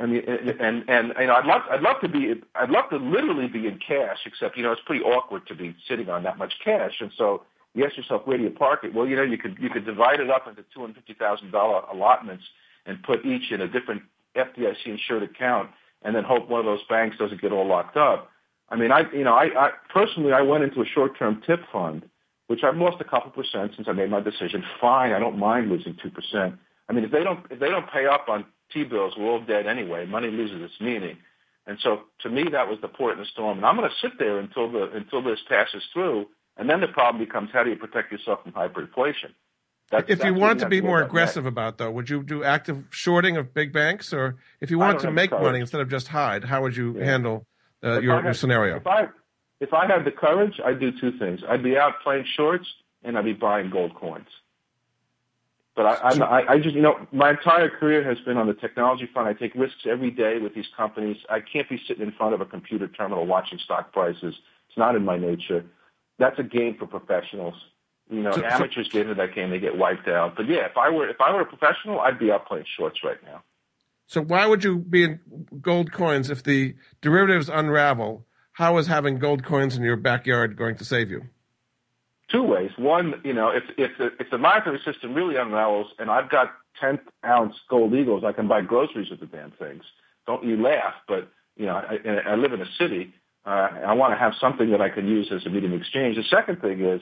I 0.00 0.04
And 0.04 0.16
and 0.16 0.84
and 0.88 1.12
you 1.18 1.26
know, 1.26 1.34
I'd 1.34 1.46
love 1.46 1.62
I'd 1.70 1.82
love 1.82 2.00
to 2.00 2.08
be 2.08 2.34
I'd 2.56 2.70
love 2.70 2.90
to 2.90 2.96
literally 2.96 3.46
be 3.46 3.66
in 3.68 3.78
cash, 3.78 4.18
except 4.26 4.56
you 4.56 4.62
know 4.64 4.72
it's 4.72 4.82
pretty 4.84 5.04
awkward 5.04 5.46
to 5.46 5.54
be 5.54 5.76
sitting 5.88 6.08
on 6.08 6.24
that 6.24 6.36
much 6.36 6.54
cash. 6.64 6.94
And 7.00 7.12
so 7.16 7.42
you 7.74 7.84
ask 7.84 7.96
yourself, 7.96 8.22
where 8.26 8.38
do 8.38 8.44
you 8.44 8.50
park 8.50 8.84
it? 8.84 8.94
Well, 8.94 9.06
you 9.06 9.16
know, 9.16 9.22
you 9.22 9.38
could 9.38 9.56
you 9.60 9.68
could 9.68 9.84
divide 9.84 10.20
it 10.20 10.30
up 10.30 10.46
into 10.46 10.64
two 10.74 10.80
hundred 10.80 10.96
fifty 10.96 11.14
thousand 11.14 11.50
dollar 11.50 11.82
allotments 11.92 12.44
and 12.86 13.02
put 13.02 13.24
each 13.24 13.50
in 13.50 13.60
a 13.60 13.68
different 13.68 14.02
FDIC 14.36 14.86
insured 14.86 15.22
account, 15.22 15.70
and 16.02 16.14
then 16.14 16.24
hope 16.24 16.48
one 16.48 16.60
of 16.60 16.66
those 16.66 16.84
banks 16.88 17.16
doesn't 17.18 17.40
get 17.40 17.52
all 17.52 17.66
locked 17.66 17.96
up. 17.96 18.30
I 18.68 18.76
mean, 18.76 18.92
I 18.92 19.02
you 19.12 19.24
know, 19.24 19.34
I, 19.34 19.66
I 19.66 19.70
personally 19.92 20.32
I 20.32 20.42
went 20.42 20.64
into 20.64 20.80
a 20.80 20.86
short 20.86 21.18
term 21.18 21.42
tip 21.46 21.60
fund, 21.72 22.08
which 22.46 22.60
I've 22.62 22.76
lost 22.76 23.00
a 23.00 23.04
couple 23.04 23.30
percent 23.30 23.72
since 23.76 23.88
I 23.88 23.92
made 23.92 24.10
my 24.10 24.20
decision. 24.20 24.64
Fine, 24.80 25.12
I 25.12 25.18
don't 25.18 25.38
mind 25.38 25.68
losing 25.68 25.96
two 26.02 26.10
percent. 26.10 26.54
I 26.88 26.92
mean, 26.92 27.04
if 27.04 27.10
they 27.10 27.24
don't 27.24 27.44
if 27.50 27.58
they 27.58 27.68
don't 27.68 27.90
pay 27.90 28.06
up 28.06 28.28
on 28.28 28.44
T-bills, 28.72 29.14
we're 29.16 29.30
all 29.30 29.44
dead 29.44 29.66
anyway. 29.66 30.06
Money 30.06 30.30
loses 30.30 30.62
its 30.62 30.80
meaning. 30.80 31.16
And 31.66 31.78
so 31.80 32.02
to 32.22 32.28
me, 32.28 32.44
that 32.52 32.68
was 32.68 32.78
the 32.82 32.88
port 32.88 33.14
in 33.14 33.20
the 33.20 33.26
storm. 33.26 33.58
And 33.58 33.66
I'm 33.66 33.76
going 33.76 33.88
to 33.88 33.96
sit 34.06 34.18
there 34.18 34.38
until 34.38 34.70
the 34.70 34.90
until 34.92 35.22
this 35.22 35.40
passes 35.48 35.82
through. 35.92 36.26
And 36.56 36.70
then 36.70 36.80
the 36.80 36.88
problem 36.88 37.24
becomes 37.24 37.50
how 37.52 37.64
do 37.64 37.70
you 37.70 37.76
protect 37.76 38.12
yourself 38.12 38.42
from 38.42 38.52
hyperinflation? 38.52 39.32
That's, 39.90 40.08
if 40.08 40.24
you 40.24 40.34
want 40.34 40.60
to 40.60 40.68
be 40.68 40.80
more 40.80 41.02
aggressive 41.02 41.46
about 41.46 41.78
though, 41.78 41.90
would 41.90 42.08
you 42.08 42.22
do 42.22 42.42
active 42.42 42.84
shorting 42.90 43.36
of 43.36 43.52
big 43.52 43.72
banks, 43.72 44.12
or 44.12 44.36
if 44.60 44.70
you 44.70 44.78
wanted 44.78 45.00
to 45.00 45.10
make 45.10 45.30
money 45.30 45.60
instead 45.60 45.80
of 45.80 45.90
just 45.90 46.08
hide, 46.08 46.44
how 46.44 46.62
would 46.62 46.76
you 46.76 46.96
yeah. 46.98 47.04
handle 47.04 47.46
uh, 47.82 48.00
your, 48.00 48.16
had, 48.16 48.24
your 48.24 48.34
scenario? 48.34 48.76
If 48.76 48.86
I 48.86 49.08
if 49.60 49.72
I 49.72 49.86
had 49.86 50.04
the 50.04 50.10
courage, 50.10 50.60
I'd 50.64 50.80
do 50.80 50.90
two 51.00 51.18
things. 51.18 51.40
I'd 51.48 51.62
be 51.62 51.76
out 51.76 51.94
playing 52.02 52.24
shorts, 52.36 52.66
and 53.02 53.16
I'd 53.18 53.24
be 53.24 53.34
buying 53.34 53.70
gold 53.70 53.94
coins. 53.94 54.28
But 55.76 55.86
I, 55.86 56.24
I, 56.24 56.52
I 56.52 56.58
just, 56.58 56.74
you 56.76 56.82
know, 56.82 57.04
my 57.10 57.30
entire 57.30 57.68
career 57.68 58.04
has 58.04 58.18
been 58.24 58.36
on 58.36 58.46
the 58.46 58.54
technology 58.54 59.08
front. 59.12 59.28
I 59.28 59.32
take 59.32 59.54
risks 59.56 59.86
every 59.90 60.12
day 60.12 60.38
with 60.38 60.54
these 60.54 60.68
companies. 60.76 61.16
I 61.28 61.40
can't 61.40 61.68
be 61.68 61.80
sitting 61.88 62.04
in 62.04 62.12
front 62.12 62.32
of 62.32 62.40
a 62.40 62.44
computer 62.44 62.86
terminal 62.86 63.26
watching 63.26 63.58
stock 63.58 63.92
prices. 63.92 64.36
It's 64.68 64.78
not 64.78 64.94
in 64.94 65.04
my 65.04 65.18
nature. 65.18 65.64
That's 66.18 66.38
a 66.38 66.42
game 66.42 66.76
for 66.78 66.86
professionals. 66.86 67.54
You 68.10 68.22
know, 68.22 68.32
so, 68.32 68.44
amateurs 68.44 68.88
get 68.90 69.02
into 69.02 69.14
that 69.14 69.34
game, 69.34 69.50
they 69.50 69.58
get 69.58 69.78
wiped 69.78 70.08
out. 70.08 70.36
But 70.36 70.46
yeah, 70.46 70.66
if 70.66 70.76
I 70.76 70.90
were 70.90 71.08
if 71.08 71.20
I 71.20 71.32
were 71.32 71.40
a 71.40 71.46
professional, 71.46 72.00
I'd 72.00 72.18
be 72.18 72.30
out 72.30 72.46
playing 72.46 72.66
shorts 72.76 73.00
right 73.02 73.22
now. 73.24 73.42
So 74.06 74.20
why 74.20 74.46
would 74.46 74.62
you 74.62 74.78
be 74.78 75.04
in 75.04 75.20
gold 75.62 75.90
coins 75.90 76.28
if 76.28 76.42
the 76.42 76.74
derivatives 77.00 77.48
unravel? 77.48 78.26
How 78.52 78.76
is 78.76 78.86
having 78.86 79.18
gold 79.18 79.42
coins 79.42 79.76
in 79.76 79.82
your 79.82 79.96
backyard 79.96 80.56
going 80.56 80.76
to 80.76 80.84
save 80.84 81.10
you? 81.10 81.22
two 82.34 82.42
ways. 82.42 82.70
One, 82.76 83.20
you 83.24 83.32
know, 83.32 83.50
if 83.50 83.64
if 83.78 83.96
the 83.98 84.10
if 84.18 84.30
the 84.30 84.38
monetary 84.38 84.80
system 84.84 85.14
really 85.14 85.36
unravels 85.36 85.88
and 85.98 86.10
I've 86.10 86.30
got 86.30 86.52
tenth 86.80 87.00
ounce 87.24 87.54
gold 87.68 87.94
eagles, 87.94 88.24
I 88.24 88.32
can 88.32 88.48
buy 88.48 88.60
groceries 88.62 89.10
with 89.10 89.20
the 89.20 89.26
damn 89.26 89.52
things. 89.52 89.84
Don't 90.26 90.44
you 90.44 90.60
laugh? 90.60 90.94
But 91.06 91.30
you 91.56 91.66
know, 91.66 91.74
I, 91.74 91.98
I 92.26 92.34
live 92.34 92.52
in 92.52 92.60
a 92.60 92.70
city. 92.78 93.14
Uh, 93.46 93.68
I 93.86 93.92
want 93.92 94.12
to 94.12 94.18
have 94.18 94.32
something 94.40 94.70
that 94.70 94.80
I 94.80 94.88
can 94.88 95.06
use 95.06 95.30
as 95.32 95.44
a 95.46 95.50
medium 95.50 95.72
of 95.72 95.80
exchange. 95.80 96.16
The 96.16 96.24
second 96.24 96.60
thing 96.60 96.84
is 96.84 97.00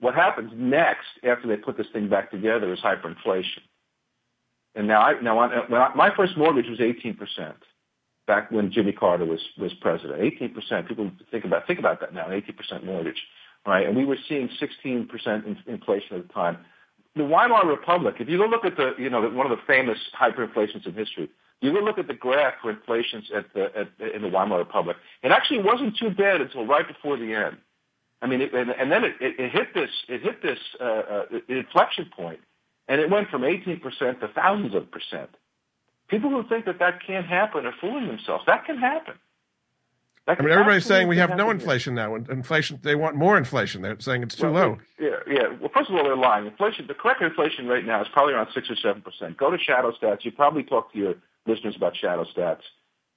what 0.00 0.14
happens 0.14 0.52
next 0.54 1.06
after 1.24 1.48
they 1.48 1.56
put 1.56 1.76
this 1.76 1.86
thing 1.92 2.08
back 2.08 2.30
together 2.30 2.72
is 2.72 2.80
hyperinflation. 2.80 3.62
And 4.74 4.86
now, 4.86 5.00
I, 5.00 5.20
now 5.20 5.40
I, 5.40 5.94
my 5.94 6.14
first 6.14 6.36
mortgage 6.36 6.68
was 6.68 6.80
18 6.80 7.14
percent 7.16 7.56
back 8.26 8.50
when 8.50 8.70
Jimmy 8.70 8.92
Carter 8.92 9.24
was 9.24 9.40
was 9.58 9.72
president. 9.80 10.20
18 10.20 10.54
percent. 10.54 10.88
People 10.88 11.10
think 11.30 11.44
about 11.44 11.66
think 11.66 11.78
about 11.78 12.00
that 12.00 12.12
now. 12.12 12.30
18 12.30 12.54
percent 12.54 12.84
mortgage 12.84 13.22
right? 13.66 13.86
And 13.86 13.96
we 13.96 14.04
were 14.04 14.18
seeing 14.28 14.48
16% 14.60 15.66
inflation 15.66 16.16
at 16.16 16.26
the 16.26 16.32
time. 16.32 16.58
The 17.16 17.24
Weimar 17.24 17.66
Republic, 17.66 18.16
if 18.18 18.28
you 18.28 18.38
go 18.38 18.46
look 18.46 18.64
at 18.64 18.76
the, 18.76 18.92
you 18.98 19.10
know, 19.10 19.20
one 19.30 19.50
of 19.50 19.56
the 19.56 19.62
famous 19.66 19.98
hyperinflations 20.18 20.86
in 20.86 20.94
history, 20.94 21.28
you 21.60 21.72
go 21.72 21.80
look 21.80 21.98
at 21.98 22.06
the 22.06 22.14
graph 22.14 22.54
for 22.62 22.70
inflations 22.70 23.30
at 23.34 23.52
the, 23.52 23.64
at, 23.76 24.14
in 24.14 24.22
the 24.22 24.28
Weimar 24.28 24.58
Republic. 24.58 24.96
It 25.22 25.32
actually 25.32 25.62
wasn't 25.62 25.96
too 25.96 26.10
bad 26.10 26.40
until 26.40 26.66
right 26.66 26.86
before 26.86 27.16
the 27.16 27.34
end. 27.34 27.56
I 28.20 28.26
mean, 28.26 28.40
it, 28.40 28.52
and, 28.52 28.70
and 28.70 28.90
then 28.90 29.04
it, 29.04 29.14
it, 29.20 29.38
it 29.38 29.52
hit 29.52 29.74
this, 29.74 29.90
it 30.08 30.22
hit 30.22 30.42
this 30.42 30.58
uh, 30.80 30.84
uh, 30.84 31.22
inflection 31.48 32.10
point, 32.14 32.40
and 32.88 33.00
it 33.00 33.10
went 33.10 33.28
from 33.28 33.42
18% 33.42 33.80
to 34.20 34.28
thousands 34.28 34.74
of 34.74 34.90
percent. 34.90 35.30
People 36.08 36.30
who 36.30 36.46
think 36.48 36.64
that 36.64 36.78
that 36.78 37.04
can't 37.06 37.26
happen 37.26 37.66
are 37.66 37.74
fooling 37.80 38.06
themselves. 38.06 38.44
That 38.46 38.64
can 38.64 38.78
happen. 38.78 39.14
I 40.26 40.42
mean, 40.42 40.52
everybody's 40.52 40.84
saying 40.84 41.08
we 41.08 41.16
have 41.16 41.34
no 41.36 41.50
inflation 41.50 41.94
now. 41.94 42.14
Inflation, 42.14 42.78
they 42.82 42.94
want 42.94 43.16
more 43.16 43.38
inflation. 43.38 43.80
They're 43.80 43.98
saying 43.98 44.22
it's 44.22 44.34
too 44.34 44.50
well, 44.50 44.68
low. 44.68 44.78
Yeah, 45.00 45.16
yeah. 45.26 45.48
Well, 45.58 45.70
first 45.72 45.88
of 45.88 45.96
all, 45.96 46.04
they're 46.04 46.16
lying. 46.16 46.46
Inflation, 46.46 46.86
the 46.86 46.92
correct 46.92 47.22
inflation 47.22 47.66
right 47.66 47.84
now 47.84 48.02
is 48.02 48.08
probably 48.12 48.34
around 48.34 48.48
six 48.52 48.68
or 48.68 48.76
seven 48.76 49.00
percent. 49.00 49.38
Go 49.38 49.50
to 49.50 49.56
Shadow 49.58 49.92
Stats. 49.92 50.24
You 50.24 50.32
probably 50.32 50.64
talk 50.64 50.92
to 50.92 50.98
your 50.98 51.14
listeners 51.48 51.74
about 51.76 51.96
Shadow 51.96 52.24
Stats. 52.36 52.62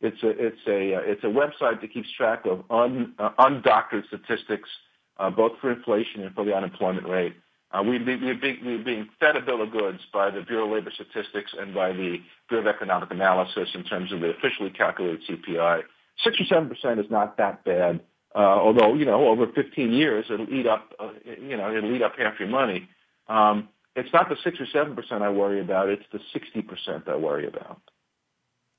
It's 0.02 0.22
a 0.24 0.30
it's 0.30 0.62
a 0.68 0.96
uh, 0.96 1.02
it's 1.04 1.24
a 1.24 1.28
website 1.28 1.82
that 1.82 1.94
keeps 1.94 2.12
track 2.18 2.46
of 2.46 2.64
un, 2.70 3.14
uh, 3.20 3.30
undoctored 3.40 4.08
statistics, 4.08 4.70
uh, 5.18 5.30
both 5.30 5.54
for 5.62 5.72
inflation 5.72 6.24
and 6.24 6.34
for 6.34 6.44
the 6.44 6.56
unemployment 6.56 7.08
rate. 7.08 7.36
Uh, 7.74 7.82
we, 7.82 8.00
we, 8.00 8.18
we're, 8.18 8.36
being, 8.36 8.58
we're 8.66 8.84
being 8.84 9.08
fed 9.18 9.38
a 9.38 9.40
bill 9.40 9.62
of 9.62 9.72
goods 9.72 10.00
by 10.12 10.30
the 10.30 10.42
Bureau 10.42 10.66
of 10.66 10.72
Labor 10.72 10.92
Statistics 10.94 11.52
and 11.58 11.74
by 11.74 11.94
the 11.94 12.18
Bureau 12.50 12.68
of 12.68 12.76
Economic 12.76 13.12
Analysis 13.12 13.70
in 13.74 13.84
terms 13.86 14.12
of 14.12 14.20
the 14.20 14.32
officially 14.32 14.72
calculated 14.72 15.22
CPI 15.30 15.84
six 16.24 16.40
or 16.40 16.46
seven 16.46 16.70
percent 16.70 17.00
is 17.00 17.10
not 17.10 17.38
that 17.38 17.64
bad. 17.64 18.02
Uh, 18.34 18.40
although 18.40 18.94
you 18.94 19.06
know 19.06 19.28
over 19.28 19.48
15 19.48 19.92
years 19.92 20.26
it'll 20.30 20.52
eat 20.54 20.66
up 20.66 20.94
uh, 21.00 21.12
you 21.26 21.58
know 21.58 21.76
it'll 21.76 21.94
eat 21.94 22.02
up 22.02 22.14
half 22.18 22.40
your 22.40 22.50
money. 22.50 22.88
Um, 23.28 23.70
it's 23.96 24.12
not 24.14 24.30
the 24.30 24.38
six 24.44 24.60
or 24.60 24.68
seven 24.72 24.96
percent 24.96 25.22
I 25.22 25.30
worry 25.30 25.60
about; 25.60 25.90
it's 25.90 26.06
the 26.12 26.20
60 26.34 26.62
percent 26.62 27.08
I 27.08 27.16
worry 27.16 27.48
about. 27.48 27.82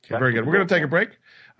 Okay, 0.04 0.18
very 0.18 0.32
good. 0.32 0.46
We're 0.46 0.54
going 0.54 0.66
to 0.66 0.74
take 0.74 0.82
a 0.82 0.88
break. 0.88 1.10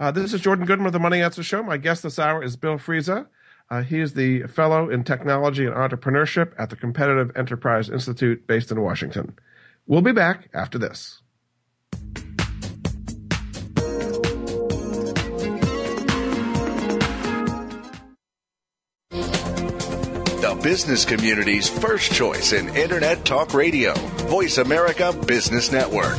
Uh, 0.01 0.11
this 0.11 0.33
is 0.33 0.41
Jordan 0.41 0.67
Goodman 0.67 0.87
of 0.87 0.93
the 0.93 0.99
Money 0.99 1.23
Answer 1.23 1.43
Show. 1.43 1.63
My 1.63 1.77
guest 1.77 2.03
this 2.03 2.19
hour 2.19 2.43
is 2.43 2.57
Bill 2.57 2.77
Frezza. 2.77 3.27
Uh, 3.71 3.83
he 3.83 4.01
is 4.01 4.15
the 4.15 4.43
fellow 4.49 4.91
in 4.91 5.05
technology 5.05 5.65
and 5.65 5.75
entrepreneurship 5.75 6.53
at 6.59 6.69
the 6.69 6.77
Competitive 6.77 7.31
Enterprise 7.37 7.89
Institute 7.89 8.47
based 8.47 8.71
in 8.71 8.81
Washington. 8.81 9.35
We'll 9.87 10.03
be 10.03 10.13
back 10.13 10.49
after 10.53 10.79
this. 10.79 11.21
The 20.41 20.59
business 20.63 21.05
community's 21.05 21.69
first 21.69 22.13
choice 22.13 22.53
in 22.53 22.69
Internet 22.77 23.25
Talk 23.25 23.55
Radio. 23.55 23.95
Voice 24.27 24.59
America 24.59 25.13
Business 25.13 25.71
Network. 25.71 26.19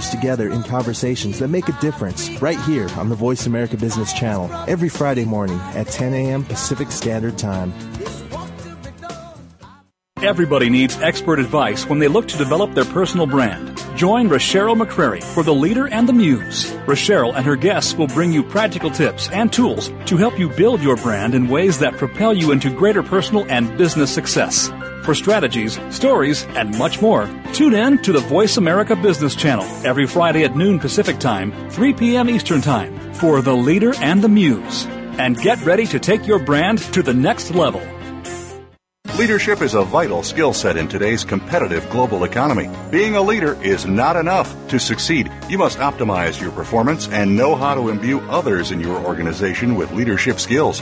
together 0.09 0.49
in 0.49 0.63
conversations 0.63 1.39
that 1.39 1.49
make 1.49 1.69
a 1.69 1.79
difference 1.81 2.29
right 2.41 2.59
here 2.61 2.89
on 2.97 3.09
the 3.09 3.15
Voice 3.15 3.45
America 3.45 3.77
Business 3.77 4.13
Channel 4.13 4.51
every 4.67 4.89
Friday 4.89 5.25
morning 5.25 5.59
at 5.75 5.87
10 5.87 6.13
a.m. 6.13 6.43
Pacific 6.43 6.91
Standard 6.91 7.37
Time. 7.37 7.73
Everybody 10.23 10.69
needs 10.69 10.95
expert 11.01 11.39
advice 11.39 11.87
when 11.87 11.97
they 11.97 12.07
look 12.07 12.27
to 12.27 12.37
develop 12.37 12.73
their 12.75 12.85
personal 12.85 13.25
brand. 13.25 13.75
Join 13.95 14.29
Rochelle 14.29 14.75
McCrary 14.75 15.23
for 15.23 15.41
the 15.41 15.53
leader 15.53 15.87
and 15.87 16.07
the 16.07 16.13
muse. 16.13 16.71
Rochelle 16.85 17.33
and 17.33 17.43
her 17.43 17.55
guests 17.55 17.95
will 17.95 18.07
bring 18.07 18.31
you 18.31 18.43
practical 18.43 18.91
tips 18.91 19.29
and 19.31 19.51
tools 19.51 19.89
to 20.05 20.17
help 20.17 20.37
you 20.37 20.47
build 20.49 20.81
your 20.81 20.95
brand 20.97 21.33
in 21.33 21.47
ways 21.47 21.79
that 21.79 21.97
propel 21.97 22.35
you 22.35 22.51
into 22.51 22.69
greater 22.69 23.01
personal 23.01 23.45
and 23.49 23.75
business 23.79 24.13
success. 24.13 24.69
For 25.03 25.15
strategies, 25.15 25.79
stories, 25.89 26.45
and 26.55 26.77
much 26.77 27.01
more, 27.01 27.27
tune 27.53 27.73
in 27.73 28.03
to 28.03 28.11
the 28.11 28.19
Voice 28.19 28.57
America 28.57 28.95
Business 28.95 29.35
Channel 29.35 29.65
every 29.83 30.05
Friday 30.05 30.43
at 30.43 30.55
noon 30.55 30.79
Pacific 30.79 31.17
Time, 31.17 31.51
3 31.71 31.93
p.m. 31.93 32.29
Eastern 32.29 32.61
Time 32.61 33.13
for 33.15 33.41
The 33.41 33.55
Leader 33.55 33.93
and 33.95 34.21
the 34.21 34.29
Muse. 34.29 34.85
And 35.17 35.37
get 35.37 35.59
ready 35.65 35.87
to 35.87 35.99
take 35.99 36.27
your 36.27 36.37
brand 36.37 36.79
to 36.93 37.01
the 37.01 37.15
next 37.15 37.49
level. 37.55 37.81
Leadership 39.17 39.61
is 39.63 39.73
a 39.73 39.83
vital 39.83 40.21
skill 40.21 40.53
set 40.53 40.77
in 40.77 40.87
today's 40.87 41.23
competitive 41.23 41.87
global 41.89 42.23
economy. 42.23 42.69
Being 42.91 43.15
a 43.15 43.21
leader 43.21 43.61
is 43.63 43.87
not 43.87 44.15
enough. 44.15 44.55
To 44.69 44.79
succeed, 44.79 45.31
you 45.49 45.57
must 45.57 45.79
optimize 45.79 46.39
your 46.39 46.51
performance 46.51 47.07
and 47.09 47.35
know 47.35 47.55
how 47.55 47.73
to 47.73 47.89
imbue 47.89 48.19
others 48.29 48.69
in 48.69 48.79
your 48.79 49.03
organization 49.03 49.75
with 49.75 49.91
leadership 49.91 50.39
skills. 50.39 50.81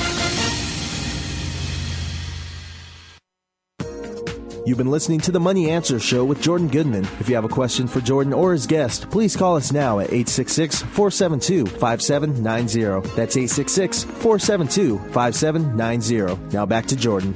You've 4.63 4.77
been 4.77 4.91
listening 4.91 5.19
to 5.21 5.31
the 5.31 5.39
Money 5.39 5.71
Answer 5.71 5.99
Show 5.99 6.23
with 6.23 6.39
Jordan 6.39 6.67
Goodman. 6.67 7.03
If 7.19 7.27
you 7.27 7.33
have 7.33 7.45
a 7.45 7.49
question 7.49 7.87
for 7.87 7.99
Jordan 7.99 8.31
or 8.31 8.51
his 8.51 8.67
guest, 8.67 9.09
please 9.09 9.35
call 9.35 9.55
us 9.55 9.71
now 9.71 9.97
at 9.97 10.13
866 10.13 10.83
472 10.83 11.65
5790. 11.65 13.09
That's 13.15 13.35
866 13.35 14.03
472 14.03 14.99
5790. 15.09 16.55
Now 16.55 16.67
back 16.67 16.85
to 16.85 16.95
Jordan. 16.95 17.33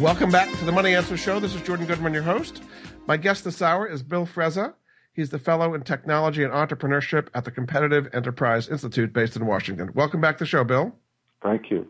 Welcome 0.00 0.30
back 0.30 0.50
to 0.50 0.64
the 0.64 0.72
Money 0.72 0.94
Answer 0.94 1.18
Show. 1.18 1.40
This 1.40 1.54
is 1.54 1.60
Jordan 1.60 1.84
Goodman, 1.84 2.14
your 2.14 2.22
host. 2.22 2.62
My 3.06 3.18
guest 3.18 3.44
this 3.44 3.60
hour 3.60 3.86
is 3.86 4.02
Bill 4.02 4.24
Frezza. 4.24 4.72
He's 5.12 5.28
the 5.28 5.38
fellow 5.38 5.74
in 5.74 5.82
technology 5.82 6.42
and 6.42 6.54
entrepreneurship 6.54 7.28
at 7.34 7.44
the 7.44 7.50
Competitive 7.50 8.08
Enterprise 8.14 8.70
Institute 8.70 9.12
based 9.12 9.36
in 9.36 9.44
Washington. 9.44 9.90
Welcome 9.92 10.22
back 10.22 10.38
to 10.38 10.44
the 10.44 10.48
show, 10.48 10.64
Bill. 10.64 10.94
Thank 11.42 11.70
you 11.70 11.86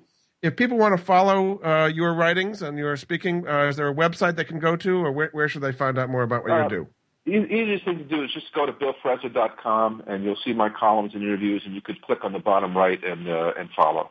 if 0.46 0.56
people 0.56 0.78
want 0.78 0.96
to 0.96 1.02
follow 1.02 1.62
uh, 1.62 1.86
your 1.86 2.14
writings 2.14 2.62
and 2.62 2.78
your 2.78 2.96
speaking, 2.96 3.46
uh, 3.48 3.64
is 3.64 3.76
there 3.76 3.88
a 3.88 3.94
website 3.94 4.36
they 4.36 4.44
can 4.44 4.58
go 4.58 4.76
to, 4.76 5.04
or 5.04 5.12
where, 5.12 5.30
where 5.32 5.48
should 5.48 5.62
they 5.62 5.72
find 5.72 5.98
out 5.98 6.08
more 6.08 6.22
about 6.22 6.42
what 6.42 6.52
uh, 6.52 6.62
you 6.62 6.68
do? 6.68 6.86
Easiest 7.28 7.84
thing 7.84 7.98
to 7.98 8.04
do 8.04 8.22
is 8.22 8.32
just 8.32 8.52
go 8.54 8.66
to 8.66 8.72
billfrezza.com, 8.72 10.04
and 10.06 10.22
you'll 10.22 10.38
see 10.44 10.52
my 10.52 10.68
columns 10.68 11.12
and 11.14 11.22
interviews, 11.22 11.62
and 11.64 11.74
you 11.74 11.80
could 11.80 12.00
click 12.02 12.24
on 12.24 12.32
the 12.32 12.38
bottom 12.38 12.76
right 12.76 13.02
and 13.02 13.28
uh, 13.28 13.52
and 13.58 13.68
follow. 13.74 14.10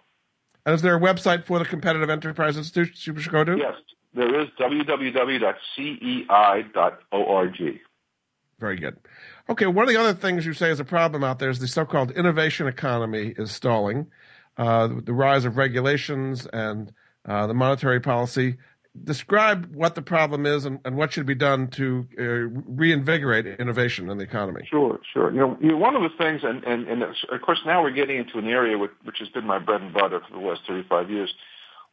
And 0.66 0.76
is 0.76 0.82
there 0.82 0.98
a 0.98 1.00
website 1.00 1.46
for 1.46 1.58
the 1.60 1.66
Competitive 1.66 2.10
Enterprise 2.10 2.58
Institute 2.58 3.08
you 3.08 3.18
should 3.18 3.32
go 3.32 3.46
to? 3.46 3.58
Yes, 3.58 3.76
there 4.14 4.42
is 4.42 4.50
www.cei.org. 4.60 5.40
Very 8.60 8.78
good. 8.78 8.98
Okay, 9.50 9.68
one 9.68 9.84
of 9.84 9.90
the 9.90 9.98
other 9.98 10.14
things 10.14 10.46
you 10.46 10.54
say 10.54 10.70
is 10.70 10.80
a 10.80 10.86
problem 10.86 11.24
out 11.24 11.40
there 11.40 11.50
is 11.50 11.60
the 11.60 11.68
so-called 11.68 12.12
innovation 12.12 12.68
economy 12.68 13.34
is 13.38 13.52
stalling 13.52 14.08
uh, 14.58 14.88
the 15.04 15.14
rise 15.14 15.46
of 15.46 15.58
regulations 15.58 16.48
and 16.52 16.94
uh, 17.26 17.48
the 17.48 17.54
monetary 17.54 18.00
policy. 18.00 18.58
Describe 19.04 19.76
what 19.76 19.96
the 19.96 20.02
problem 20.02 20.46
is 20.46 20.64
and, 20.64 20.80
and 20.86 20.96
what 20.96 21.12
should 21.12 21.26
be 21.26 21.36
done 21.36 21.68
to 21.72 22.08
uh, 22.18 22.24
reinvigorate 22.66 23.46
innovation 23.60 24.10
in 24.10 24.18
the 24.18 24.24
economy. 24.24 24.62
Sure, 24.70 25.00
sure. 25.14 25.34
You 25.34 25.40
know, 25.40 25.58
you 25.60 25.68
know 25.70 25.78
one 25.78 25.98
of 25.98 26.04
the 26.04 26.16
things, 26.18 26.42
and, 26.44 26.64
and, 26.64 26.88
and 26.88 27.04
of 27.04 27.42
course 27.42 27.60
now 27.66 27.84
we're 27.84 27.92
getting 27.92 28.18
into 28.18 28.38
an 28.38 28.48
area 28.48 28.78
which, 28.78 28.92
which 29.04 29.18
has 29.20 29.28
been 29.30 29.46
my 29.46 29.60
bread 29.60 29.82
and 29.82 29.94
butter 29.94 30.22
for 30.22 30.40
the 30.40 30.46
last 30.46 30.62
35 30.66 31.10
years. 31.10 31.34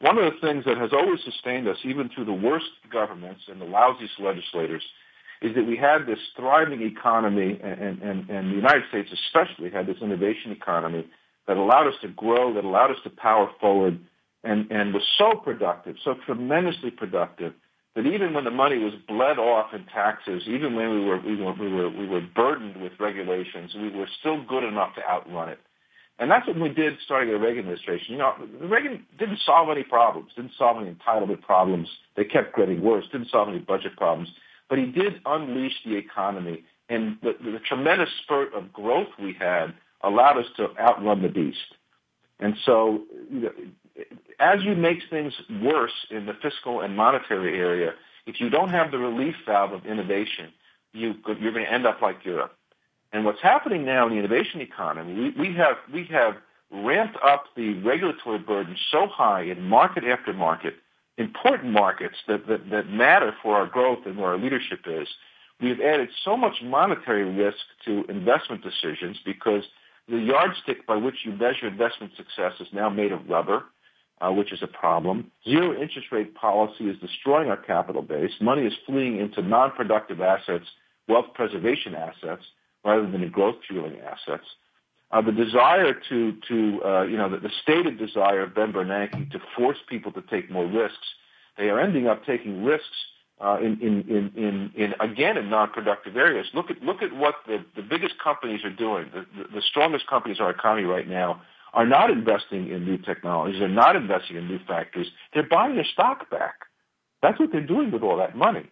One 0.01 0.17
of 0.19 0.33
the 0.33 0.39
things 0.41 0.65
that 0.65 0.79
has 0.79 0.93
always 0.93 1.21
sustained 1.25 1.67
us, 1.67 1.79
even 1.85 2.09
through 2.09 2.27
the 2.27 2.33
worst 2.33 2.67
governments 2.93 3.43
and 3.49 3.61
the 3.61 3.67
lousiest 3.67 4.21
legislators, 4.21 4.83
is 5.41 5.57
that 5.57 5.67
we 5.67 5.77
had 5.77 6.07
this 6.07 6.19
thriving 6.37 6.83
economy, 6.83 7.59
and, 7.63 8.01
and, 8.01 8.31
and 8.31 8.51
the 8.51 8.57
United 8.57 8.85
States 8.89 9.11
especially 9.13 9.71
had 9.71 9.87
this 9.87 9.97
innovation 10.01 10.53
economy 10.53 11.09
that 11.47 11.57
allowed 11.57 11.89
us 11.89 11.95
to 12.03 12.09
grow, 12.09 12.55
that 12.55 12.65
allowed 12.65 12.91
us 12.91 12.99
to 13.05 13.11
power 13.11 13.51
forward, 13.61 13.99
and, 14.45 14.71
and 14.71 14.93
was 14.93 15.03
so 15.19 15.35
productive, 15.35 15.97
so 16.05 16.15
tremendously 16.27 16.91
productive, 16.91 17.53
that 17.95 18.07
even 18.07 18.33
when 18.33 18.45
the 18.45 18.51
money 18.51 18.79
was 18.79 18.95
bled 19.07 19.39
off 19.39 19.75
in 19.75 19.85
taxes, 19.87 20.43
even 20.47 20.75
when 20.75 20.91
we 20.91 21.05
were, 21.05 21.21
we 21.21 21.37
were, 21.37 21.53
we 21.53 21.69
were, 21.73 21.91
we 21.91 22.07
were 22.07 22.23
burdened 22.35 22.81
with 22.81 22.93
regulations, 22.99 23.75
we 23.75 23.91
were 23.91 24.09
still 24.19 24.43
good 24.45 24.65
enough 24.65 24.95
to 24.95 25.03
outrun 25.07 25.51
it. 25.51 25.59
And 26.19 26.31
that's 26.31 26.47
what 26.47 26.59
we 26.59 26.69
did 26.69 26.95
starting 27.05 27.33
the 27.33 27.39
Reagan 27.39 27.61
administration. 27.61 28.13
You 28.13 28.19
know, 28.19 28.35
Reagan 28.61 29.05
didn't 29.19 29.41
solve 29.45 29.69
any 29.71 29.83
problems, 29.83 30.31
didn't 30.37 30.53
solve 30.57 30.81
any 30.81 30.95
entitlement 30.95 31.43
problems. 31.43 31.89
They 32.17 32.25
kept 32.25 32.57
getting 32.57 32.83
worse, 32.83 33.05
didn't 33.11 33.31
solve 33.31 33.49
any 33.49 33.59
budget 33.59 33.97
problems. 33.97 34.29
But 34.69 34.79
he 34.79 34.87
did 34.87 35.21
unleash 35.27 35.75
the 35.85 35.97
economy. 35.97 36.65
And 36.89 37.19
the, 37.23 37.33
the 37.43 37.59
tremendous 37.67 38.11
spurt 38.23 38.55
of 38.55 38.73
growth 38.73 39.09
we 39.21 39.35
had 39.39 39.75
allowed 40.03 40.39
us 40.39 40.47
to 40.57 40.69
outrun 40.79 41.23
the 41.23 41.29
beast. 41.29 41.59
And 42.41 42.55
so, 42.65 43.03
you 43.31 43.41
know, 43.41 43.53
as 44.41 44.63
you 44.63 44.75
make 44.75 44.99
things 45.11 45.33
worse 45.63 45.93
in 46.11 46.27
the 46.27 46.35
fiscal 46.43 46.81
and 46.81 46.97
monetary 46.97 47.59
area, 47.59 47.93
if 48.27 48.41
you 48.41 48.51
don't 48.51 48.71
have 48.71 48.91
the 48.91 48.99
relief 48.99 49.35
valve 49.47 49.73
of 49.73 49.87
innovation, 49.87 50.53
you, 50.93 51.15
you're 51.41 51.53
going 51.53 51.65
to 51.65 51.73
end 51.73 51.87
up 51.87 52.01
like 52.01 52.25
Europe. 52.25 52.55
And 53.13 53.25
what's 53.25 53.43
happening 53.43 53.85
now 53.85 54.07
in 54.07 54.13
the 54.13 54.19
innovation 54.19 54.61
economy, 54.61 55.15
we, 55.37 55.49
we 55.49 55.55
have 55.57 55.77
we 55.93 56.05
have 56.07 56.37
ramped 56.71 57.19
up 57.23 57.45
the 57.55 57.75
regulatory 57.83 58.39
burden 58.39 58.77
so 58.91 59.07
high 59.07 59.43
in 59.43 59.63
market 59.63 60.05
after 60.05 60.33
market, 60.33 60.75
important 61.19 61.73
markets 61.73 62.17
that, 62.27 62.47
that, 62.47 62.71
that 62.71 62.89
matter 62.89 63.35
for 63.43 63.57
our 63.57 63.67
growth 63.67 63.99
and 64.07 64.17
where 64.17 64.31
our 64.31 64.39
leadership 64.39 64.81
is. 64.87 65.07
We've 65.61 65.81
added 65.81 66.09
so 66.25 66.37
much 66.37 66.63
monetary 66.63 67.25
risk 67.25 67.59
to 67.85 68.05
investment 68.09 68.63
decisions 68.63 69.19
because 69.25 69.65
the 70.09 70.19
yardstick 70.19 70.87
by 70.87 70.97
which 70.97 71.17
you 71.25 71.33
measure 71.33 71.69
investment 71.69 72.13
success 72.17 72.53
is 72.61 72.69
now 72.73 72.89
made 72.89 73.13
of 73.13 73.29
rubber, 73.29 73.65
uh, 74.21 74.31
which 74.31 74.53
is 74.53 74.63
a 74.63 74.67
problem. 74.67 75.31
Zero 75.45 75.73
interest 75.81 76.09
rate 76.13 76.35
policy 76.35 76.85
is 76.85 76.99
destroying 77.01 77.49
our 77.49 77.57
capital 77.57 78.03
base. 78.03 78.33
Money 78.41 78.63
is 78.63 78.73
fleeing 78.87 79.19
into 79.19 79.43
non-productive 79.43 80.21
assets, 80.21 80.65
wealth 81.09 81.27
preservation 81.35 81.95
assets, 81.95 82.43
rather 82.85 83.11
than 83.11 83.29
growth 83.31 83.57
fueling 83.69 83.99
assets. 84.01 84.45
Uh, 85.11 85.21
the 85.21 85.33
desire 85.33 85.95
to, 86.09 86.35
to 86.49 86.81
uh, 86.85 87.03
you 87.03 87.17
know, 87.17 87.29
the, 87.29 87.37
the, 87.37 87.51
stated 87.63 87.99
desire 87.99 88.43
of 88.43 88.55
Ben 88.55 88.73
Bernanke 88.73 89.31
to 89.31 89.39
force 89.57 89.77
people 89.89 90.11
to 90.13 90.23
take 90.23 90.51
more 90.51 90.67
risks, 90.67 91.07
they 91.59 91.69
are 91.69 91.79
ending 91.79 92.07
up 92.07 92.25
taking 92.25 92.65
risks 92.65 92.87
uh, 93.43 93.59
in, 93.61 93.79
in, 93.81 94.33
in, 94.37 94.73
in, 94.77 94.95
again 95.01 95.37
in 95.37 95.51
non-productive 95.51 96.17
areas. 96.17 96.47
Look 96.55 96.71
at 96.71 96.81
look 96.83 97.03
at 97.03 97.15
what 97.15 97.35
the, 97.47 97.65
the 97.75 97.83
biggest 97.83 98.15
companies 98.23 98.65
are 98.65 98.71
doing. 98.71 99.11
The, 99.13 99.27
the, 99.37 99.49
the 99.57 99.63
strongest 99.63 100.07
companies 100.07 100.39
in 100.39 100.45
our 100.45 100.53
economy 100.53 100.85
right 100.85 101.09
now 101.09 101.43
are 101.75 101.87
not 101.87 102.11
investing 102.11 102.71
in 102.71 102.85
new 102.85 102.99
technologies, 102.99 103.59
they're 103.59 103.69
not 103.69 103.97
investing 103.97 104.37
in 104.37 104.47
new 104.47 104.61
factories, 104.67 105.09
they're 105.35 105.43
buying 105.43 105.75
their 105.75 105.87
stock 105.87 106.31
back. 106.31 106.55
That's 107.23 107.41
what 107.41 107.51
they're 107.51 107.67
doing 107.67 107.91
with 107.91 108.03
all 108.03 108.17
that 108.19 108.37
money. 108.37 108.71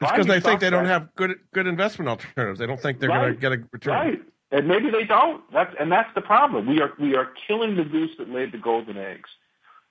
It's 0.00 0.10
because 0.10 0.26
they 0.26 0.40
think 0.40 0.60
they 0.60 0.70
don't 0.70 0.86
have 0.86 1.14
good 1.14 1.36
good 1.54 1.66
investment 1.66 2.08
alternatives. 2.08 2.58
They 2.58 2.66
don't 2.66 2.80
think 2.80 3.00
they're 3.00 3.08
right. 3.08 3.20
going 3.20 3.34
to 3.34 3.40
get 3.40 3.52
a 3.52 3.68
return. 3.72 3.94
Right, 3.94 4.22
and 4.50 4.66
maybe 4.66 4.90
they 4.90 5.04
don't. 5.04 5.42
That's 5.52 5.74
and 5.78 5.92
that's 5.92 6.12
the 6.14 6.20
problem. 6.22 6.66
We 6.66 6.80
are 6.80 6.92
we 6.98 7.14
are 7.14 7.28
killing 7.46 7.76
the 7.76 7.84
goose 7.84 8.10
that 8.18 8.30
laid 8.30 8.52
the 8.52 8.58
golden 8.58 8.96
eggs. 8.96 9.28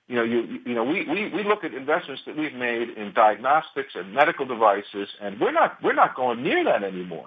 You 0.08 0.16
know, 0.16 0.24
you 0.24 0.58
you 0.64 0.74
know, 0.74 0.84
we, 0.84 1.04
we, 1.04 1.28
we 1.28 1.44
look 1.44 1.64
at 1.64 1.74
investments 1.74 2.22
that 2.26 2.36
we've 2.36 2.54
made 2.54 2.90
in 2.90 3.12
diagnostics 3.14 3.92
and 3.94 4.12
medical 4.12 4.46
devices, 4.46 5.08
and 5.20 5.38
we're 5.38 5.52
not 5.52 5.82
we're 5.82 5.94
not 5.94 6.16
going 6.16 6.42
near 6.42 6.64
that 6.64 6.82
anymore. 6.82 7.26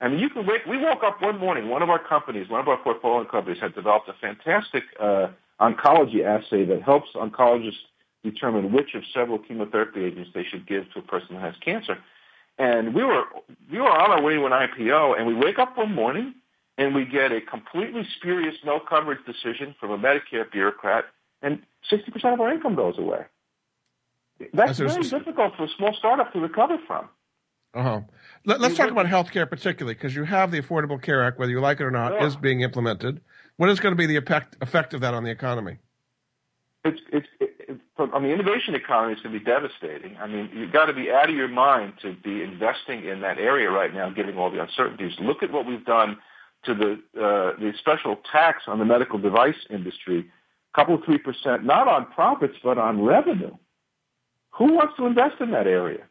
I 0.00 0.08
mean, 0.08 0.18
you 0.18 0.28
can 0.28 0.46
wake. 0.46 0.66
We 0.68 0.78
woke 0.78 1.02
up 1.04 1.22
one 1.22 1.38
morning. 1.38 1.68
One 1.68 1.82
of 1.82 1.88
our 1.88 1.98
companies, 1.98 2.48
one 2.48 2.60
of 2.60 2.68
our 2.68 2.76
portfolio 2.76 3.24
companies, 3.28 3.60
had 3.60 3.74
developed 3.74 4.08
a 4.08 4.14
fantastic 4.20 4.84
uh, 5.00 5.28
oncology 5.60 6.24
assay 6.24 6.64
that 6.66 6.82
helps 6.82 7.10
oncologists 7.14 7.86
determine 8.22 8.72
which 8.72 8.94
of 8.94 9.02
several 9.14 9.38
chemotherapy 9.38 10.04
agents 10.04 10.30
they 10.34 10.44
should 10.44 10.66
give 10.66 10.92
to 10.92 10.98
a 10.98 11.02
person 11.02 11.36
who 11.36 11.42
has 11.42 11.54
cancer. 11.64 11.98
And 12.58 12.94
we 12.94 13.04
were 13.04 13.24
we 13.70 13.80
were 13.80 13.90
on 13.90 14.10
our 14.10 14.22
way 14.22 14.34
to 14.34 14.44
an 14.44 14.52
IPO, 14.52 15.18
and 15.18 15.26
we 15.26 15.34
wake 15.34 15.58
up 15.58 15.78
one 15.78 15.94
morning 15.94 16.34
and 16.78 16.94
we 16.94 17.04
get 17.04 17.32
a 17.32 17.40
completely 17.40 18.06
spurious 18.16 18.54
no 18.64 18.80
coverage 18.80 19.24
decision 19.26 19.74
from 19.78 19.90
a 19.90 19.98
Medicare 19.98 20.50
bureaucrat, 20.50 21.04
and 21.42 21.60
60% 21.90 22.32
of 22.32 22.40
our 22.40 22.52
income 22.52 22.74
goes 22.74 22.98
away. 22.98 23.24
That's 24.52 24.78
very 24.78 25.02
difficult 25.02 25.54
for 25.56 25.64
a 25.64 25.68
small 25.76 25.94
startup 25.94 26.32
to 26.32 26.40
recover 26.40 26.78
from. 26.86 27.08
Uh-huh. 27.74 28.00
Let, 28.44 28.60
us 28.60 28.76
talk 28.76 28.90
about 28.90 29.06
healthcare 29.06 29.48
particularly, 29.48 29.94
because 29.94 30.14
you 30.14 30.24
have 30.24 30.50
the 30.50 30.60
Affordable 30.60 31.00
Care 31.00 31.24
Act, 31.24 31.38
whether 31.38 31.50
you 31.50 31.60
like 31.60 31.80
it 31.80 31.84
or 31.84 31.90
not, 31.90 32.12
yeah. 32.12 32.26
is 32.26 32.36
being 32.36 32.60
implemented. 32.60 33.20
What 33.56 33.70
is 33.70 33.80
going 33.80 33.92
to 33.92 33.96
be 33.96 34.06
the 34.06 34.16
effect, 34.16 34.56
effect 34.60 34.94
of 34.94 35.00
that 35.00 35.14
on 35.14 35.24
the 35.24 35.30
economy? 35.30 35.78
It's, 36.84 37.00
it's, 37.12 37.26
it, 37.40 37.78
on 37.98 38.22
the 38.22 38.30
innovation 38.30 38.74
economy, 38.74 39.12
it's 39.12 39.22
going 39.22 39.32
to 39.32 39.38
be 39.38 39.44
devastating. 39.44 40.16
I 40.18 40.26
mean, 40.26 40.50
you've 40.52 40.72
got 40.72 40.86
to 40.86 40.92
be 40.92 41.10
out 41.10 41.30
of 41.30 41.36
your 41.36 41.48
mind 41.48 41.94
to 42.02 42.14
be 42.14 42.42
investing 42.42 43.04
in 43.04 43.20
that 43.20 43.38
area 43.38 43.70
right 43.70 43.94
now, 43.94 44.10
given 44.10 44.36
all 44.36 44.50
the 44.50 44.60
uncertainties. 44.60 45.12
Look 45.20 45.42
at 45.42 45.52
what 45.52 45.66
we've 45.66 45.84
done 45.84 46.18
to 46.64 46.74
the 46.74 46.92
uh, 47.20 47.58
the 47.58 47.72
special 47.78 48.16
tax 48.30 48.64
on 48.66 48.78
the 48.78 48.84
medical 48.84 49.18
device 49.18 49.56
industry, 49.70 50.30
couple 50.74 51.00
three 51.04 51.18
percent, 51.18 51.64
not 51.64 51.88
on 51.88 52.06
profits 52.12 52.54
but 52.62 52.78
on 52.78 53.02
revenue. 53.02 53.54
Who 54.52 54.74
wants 54.74 54.94
to 54.98 55.06
invest 55.06 55.40
in 55.40 55.50
that 55.52 55.66
area? 55.66 56.04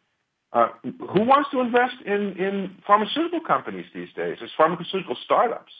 Uh, 0.54 0.68
who 0.84 1.22
wants 1.24 1.50
to 1.52 1.62
invest 1.62 1.96
in, 2.06 2.36
in 2.38 2.76
pharmaceutical 2.86 3.40
companies 3.40 3.86
these 3.94 4.10
days? 4.16 4.38
There's 4.40 4.52
pharmaceutical 4.58 5.16
startups. 5.24 5.72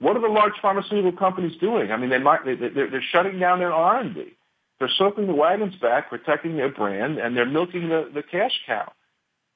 What 0.00 0.16
are 0.16 0.20
the 0.20 0.28
large 0.28 0.54
pharmaceutical 0.60 1.12
companies 1.12 1.56
doing? 1.60 1.92
I 1.92 1.96
mean, 1.96 2.10
they 2.10 2.18
might, 2.18 2.44
they, 2.44 2.54
they're, 2.54 2.90
they're 2.90 3.04
shutting 3.12 3.38
down 3.38 3.58
their 3.58 3.72
R&D. 3.72 4.36
They're 4.78 4.90
circling 4.96 5.26
the 5.26 5.34
wagons 5.34 5.74
back, 5.76 6.08
protecting 6.08 6.56
their 6.56 6.68
brand, 6.68 7.18
and 7.18 7.36
they're 7.36 7.46
milking 7.46 7.88
the, 7.88 8.10
the 8.12 8.22
cash 8.22 8.52
cow. 8.66 8.92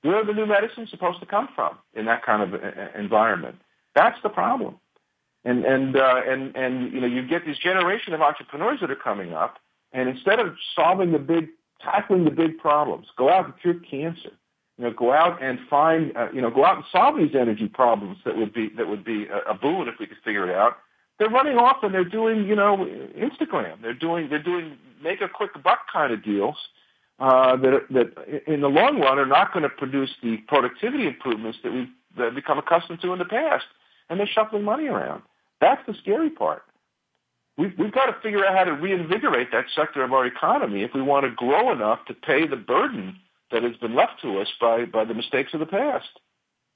Where 0.02 0.16
are 0.16 0.24
the 0.24 0.32
new 0.32 0.46
medicines 0.46 0.90
supposed 0.90 1.20
to 1.20 1.26
come 1.26 1.48
from 1.54 1.78
in 1.94 2.06
that 2.06 2.24
kind 2.24 2.42
of 2.42 2.60
environment? 2.96 3.56
That's 3.94 4.20
the 4.22 4.28
problem. 4.28 4.78
And, 5.44 5.64
and, 5.64 5.96
uh, 5.96 6.22
and, 6.26 6.54
and, 6.54 6.92
you 6.92 7.00
know, 7.00 7.06
you 7.06 7.26
get 7.26 7.44
this 7.44 7.58
generation 7.58 8.14
of 8.14 8.20
entrepreneurs 8.20 8.78
that 8.80 8.90
are 8.90 8.96
coming 8.96 9.32
up, 9.32 9.58
and 9.92 10.08
instead 10.08 10.38
of 10.38 10.54
solving 10.74 11.12
the 11.12 11.18
big, 11.18 11.48
tackling 11.82 12.24
the 12.24 12.30
big 12.30 12.58
problems, 12.58 13.08
go 13.16 13.28
out 13.28 13.46
and 13.46 13.54
cure 13.60 13.74
cancer, 13.74 14.30
you 14.78 14.84
know, 14.84 14.92
go 14.92 15.12
out 15.12 15.42
and 15.42 15.58
find, 15.68 16.16
uh, 16.16 16.28
you 16.32 16.40
know, 16.40 16.50
go 16.50 16.64
out 16.64 16.76
and 16.76 16.84
solve 16.90 17.16
these 17.16 17.34
energy 17.34 17.68
problems 17.68 18.18
that 18.24 18.36
would 18.36 18.52
be 18.52 18.70
that 18.76 18.88
would 18.88 19.04
be 19.04 19.26
a, 19.26 19.50
a 19.50 19.54
boon 19.54 19.88
if 19.88 19.94
we 20.00 20.06
could 20.06 20.16
figure 20.24 20.48
it 20.48 20.54
out. 20.54 20.78
They're 21.18 21.28
running 21.28 21.56
off 21.56 21.78
and 21.82 21.94
they're 21.94 22.04
doing, 22.04 22.46
you 22.46 22.56
know, 22.56 22.78
Instagram. 23.16 23.82
They're 23.82 23.94
doing 23.94 24.28
they're 24.28 24.42
doing 24.42 24.78
make 25.02 25.20
a 25.20 25.28
quick 25.28 25.50
buck 25.62 25.80
kind 25.92 26.12
of 26.12 26.24
deals 26.24 26.56
uh, 27.18 27.56
that 27.56 27.86
that 27.90 28.42
in 28.46 28.62
the 28.62 28.68
long 28.68 28.98
run 29.00 29.18
are 29.18 29.26
not 29.26 29.52
going 29.52 29.62
to 29.62 29.68
produce 29.68 30.10
the 30.22 30.38
productivity 30.48 31.06
improvements 31.06 31.58
that 31.62 31.72
we've 31.72 31.88
that 32.16 32.34
become 32.34 32.58
accustomed 32.58 33.00
to 33.02 33.12
in 33.12 33.18
the 33.18 33.24
past. 33.24 33.66
And 34.08 34.18
they're 34.18 34.26
shuffling 34.26 34.64
money 34.64 34.88
around. 34.88 35.22
That's 35.62 35.80
the 35.86 35.94
scary 36.02 36.28
part. 36.28 36.64
We've, 37.56 37.72
we've 37.78 37.92
got 37.92 38.06
to 38.06 38.20
figure 38.20 38.44
out 38.44 38.56
how 38.56 38.64
to 38.64 38.72
reinvigorate 38.72 39.52
that 39.52 39.66
sector 39.76 40.02
of 40.02 40.12
our 40.12 40.26
economy 40.26 40.82
if 40.82 40.90
we 40.92 41.00
want 41.00 41.24
to 41.24 41.30
grow 41.30 41.70
enough 41.70 42.00
to 42.08 42.14
pay 42.14 42.48
the 42.48 42.56
burden 42.56 43.16
that 43.52 43.62
has 43.62 43.76
been 43.76 43.94
left 43.94 44.20
to 44.22 44.40
us 44.40 44.48
by, 44.60 44.86
by 44.86 45.04
the 45.04 45.14
mistakes 45.14 45.54
of 45.54 45.60
the 45.60 45.66
past. 45.66 46.08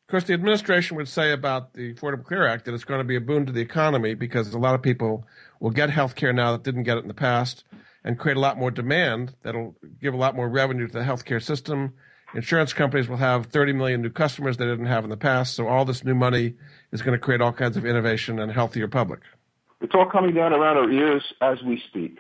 Of 0.07 0.12
course, 0.12 0.24
the 0.24 0.34
administration 0.34 0.97
would 0.99 1.09
say 1.09 1.32
about 1.32 1.74
the 1.74 1.95
Affordable 1.95 2.28
Care 2.28 2.47
Act 2.47 2.66
that 2.66 2.74
it's 2.74 2.84
going 2.84 3.01
to 3.01 3.05
be 3.05 3.16
a 3.16 3.20
boon 3.20 3.45
to 3.47 3.53
the 3.53 3.61
economy 3.61 4.14
because 4.14 4.55
a 4.55 4.59
lot 4.59 4.76
of 4.76 4.82
people 4.82 5.26
will 5.59 5.72
get 5.72 5.91
health 5.91 6.14
care 6.14 6.32
now 6.32 6.53
that 6.53 6.62
didn't 6.62 6.84
get 6.84 6.97
it 6.97 7.03
in 7.03 7.09
the 7.09 7.14
past 7.14 7.64
and 8.05 8.20
create 8.20 8.37
a 8.37 8.41
lot 8.41 8.57
more 8.57 8.70
demand 8.70 9.34
that'll 9.43 9.74
give 10.01 10.14
a 10.14 10.18
lot 10.18 10.37
more 10.37 10.49
revenue 10.49 10.87
to 10.87 10.93
the 10.93 11.05
healthcare 11.05 11.43
system. 11.43 11.95
Insurance 12.34 12.72
companies 12.72 13.08
will 13.08 13.16
have 13.16 13.46
30 13.46 13.72
million 13.72 14.02
new 14.02 14.10
customers 14.10 14.56
they 14.56 14.66
didn't 14.66 14.86
have 14.86 15.04
in 15.04 15.10
the 15.10 15.16
past. 15.16 15.54
So 15.54 15.68
all 15.68 15.84
this 15.84 16.04
new 16.04 16.14
money 16.14 16.54
is 16.92 17.02
going 17.02 17.18
to 17.18 17.22
create 17.22 17.40
all 17.40 17.52
kinds 17.52 17.76
of 17.76 17.86
innovation 17.86 18.38
and 18.38 18.50
healthier 18.50 18.88
public. 18.88 19.20
It's 19.80 19.94
all 19.94 20.06
coming 20.06 20.34
down 20.34 20.52
around 20.52 20.76
our 20.76 20.90
ears 20.90 21.22
as 21.40 21.62
we 21.62 21.82
speak. 21.88 22.18